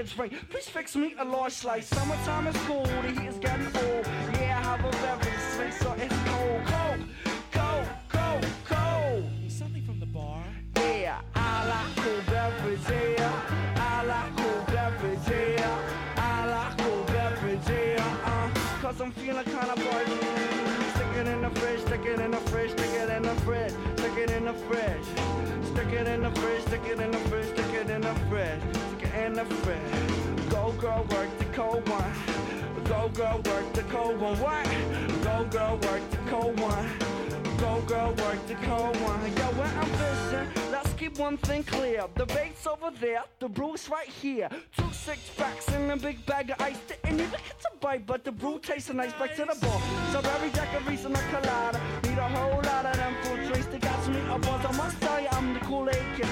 It's 0.00 0.16
rain. 0.16 0.30
Please 0.48 0.66
fix 0.66 0.96
me 0.96 1.14
a 1.18 1.24
large 1.26 1.52
slice. 1.52 1.86
Summertime 1.88 2.46
is 2.46 2.56
cool, 2.62 2.84
the 2.84 3.08
heat 3.08 3.28
is 3.28 3.36
getting 3.36 3.66
old. 3.66 4.06
Yeah, 4.40 4.58
I 4.58 4.62
have 4.64 4.80
a 4.80 4.90
beverage, 4.90 5.44
sweet, 5.54 5.74
so 5.74 5.92
it's 5.92 6.16
cold, 6.24 6.62
cold, 6.72 7.00
cold, 7.52 7.86
cold, 8.08 8.46
cold. 8.64 9.30
Something 9.48 9.84
from 9.84 10.00
the 10.00 10.06
bar. 10.06 10.42
Yeah, 10.76 11.20
I 11.34 11.68
like 11.68 11.96
cold 11.96 12.24
beverage, 12.24 12.80
yeah. 12.88 13.42
I 13.76 14.02
like 14.04 14.36
cold 14.38 14.66
beverage, 14.68 15.28
yeah. 15.28 15.78
I 16.16 16.46
like 16.46 16.78
cold 16.78 17.06
beverage, 17.08 17.68
yeah. 17.68 18.16
Uh, 18.24 18.80
cause 18.80 19.02
I'm 19.02 19.12
feeling 19.12 19.44
kinda 19.44 19.76
buzzing. 19.76 20.18
Stick 20.94 21.14
it 21.18 21.26
in 21.26 21.42
the 21.42 21.50
fridge, 21.60 21.80
stick 21.80 22.06
it 22.06 22.20
in 22.20 22.30
the 22.30 22.38
fridge, 22.48 22.70
stick 22.70 22.94
it 22.94 23.10
in 23.10 23.22
the 23.22 23.34
fridge, 23.42 23.74
stick 23.98 24.16
it 24.16 24.30
in 24.30 24.44
the 24.46 24.54
fridge. 24.54 25.04
Stick 25.70 25.92
it 25.92 26.06
in 26.06 26.22
the 26.22 26.30
fridge, 26.40 26.62
stick 26.62 26.86
it 26.86 27.00
in 27.00 27.10
the 27.10 27.18
Go 29.40 30.72
girl, 30.72 31.06
work 31.08 31.38
the 31.38 31.46
cold 31.54 31.88
one. 31.88 32.12
Go 32.84 33.08
girl, 33.08 33.40
work 33.46 33.72
the 33.72 33.82
cold 33.84 34.20
one. 34.20 34.38
What? 34.38 34.66
Go 35.22 35.46
girl, 35.50 35.78
work 35.78 36.10
the 36.10 36.18
cold 36.28 36.60
one. 36.60 36.90
Go 37.56 37.80
girl, 37.86 38.08
work 38.08 38.46
the 38.46 38.54
cold 38.66 39.00
one. 39.00 39.20
Yo, 39.38 39.46
when 39.56 39.78
I'm 39.78 39.88
fishing, 39.96 40.70
let's 40.70 40.92
keep 40.92 41.18
one 41.18 41.38
thing 41.38 41.64
clear. 41.64 42.04
The 42.16 42.26
bait's 42.26 42.66
over 42.66 42.90
there, 43.00 43.22
the 43.38 43.48
brew's 43.48 43.88
right 43.88 44.08
here. 44.08 44.50
Two 44.76 44.92
six 44.92 45.30
packs 45.38 45.68
and 45.68 45.90
a 45.90 45.96
big 45.96 46.26
bag 46.26 46.50
of 46.50 46.60
ice. 46.60 46.76
Didn't 46.86 47.20
even 47.20 47.30
get 47.30 47.60
to 47.60 47.70
bite, 47.80 48.06
but 48.06 48.24
the 48.24 48.32
brew 48.32 48.58
tastes 48.58 48.92
nice. 48.92 49.14
Back 49.14 49.36
to 49.36 49.46
the 49.46 49.56
ball. 49.58 49.80
So 50.12 50.18
every 50.18 50.50
jack 50.50 50.74
of 50.74 50.86
reason 50.86 51.16
a 51.16 51.22
colada. 51.30 51.80
Need 52.02 52.18
a 52.18 52.28
whole 52.28 52.60
lot 52.62 52.84
of 52.84 52.94
them 52.94 53.14
fruit 53.22 53.46
drinks 53.46 53.68
that 53.68 53.80
got 53.80 54.06
me 54.06 54.20
up 54.20 54.42
buzz. 54.42 54.66
I 54.66 54.72
must 54.76 55.00
tell 55.00 55.18
you, 55.18 55.28
I'm 55.32 55.54
the 55.54 55.60
Kool-Aid 55.60 56.04
kid 56.16 56.28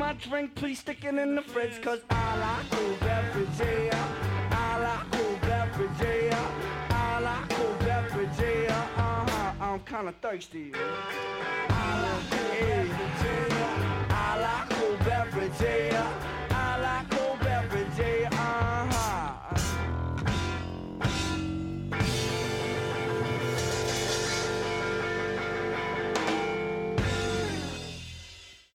my 0.00 0.14
drink, 0.14 0.54
please 0.54 0.78
stick 0.78 1.04
it 1.04 1.14
in 1.14 1.34
the 1.34 1.42
fridge, 1.42 1.82
cause 1.82 2.00
I 2.08 2.38
like 2.38 2.70
cold 2.70 3.00
beverages. 3.00 3.60
yeah. 3.60 4.48
I 4.50 4.78
like 4.80 5.10
cold 5.12 5.40
beverages. 5.42 6.24
yeah. 6.24 6.88
I 6.88 7.20
like 7.20 7.48
cold 7.50 7.78
beverages. 7.80 8.40
yeah. 8.40 8.86
Uh-huh, 8.96 9.52
I'm 9.60 9.80
kinda 9.80 10.14
thirsty. 10.22 10.72
I 10.74 12.00
like 12.04 12.30
cool 12.30 12.48
beverage, 12.48 13.50
yeah. 13.50 14.06
I 14.10 14.40
like 14.40 14.70
cold 14.70 14.98
beverages. 15.00 15.60
yeah. 15.60 16.39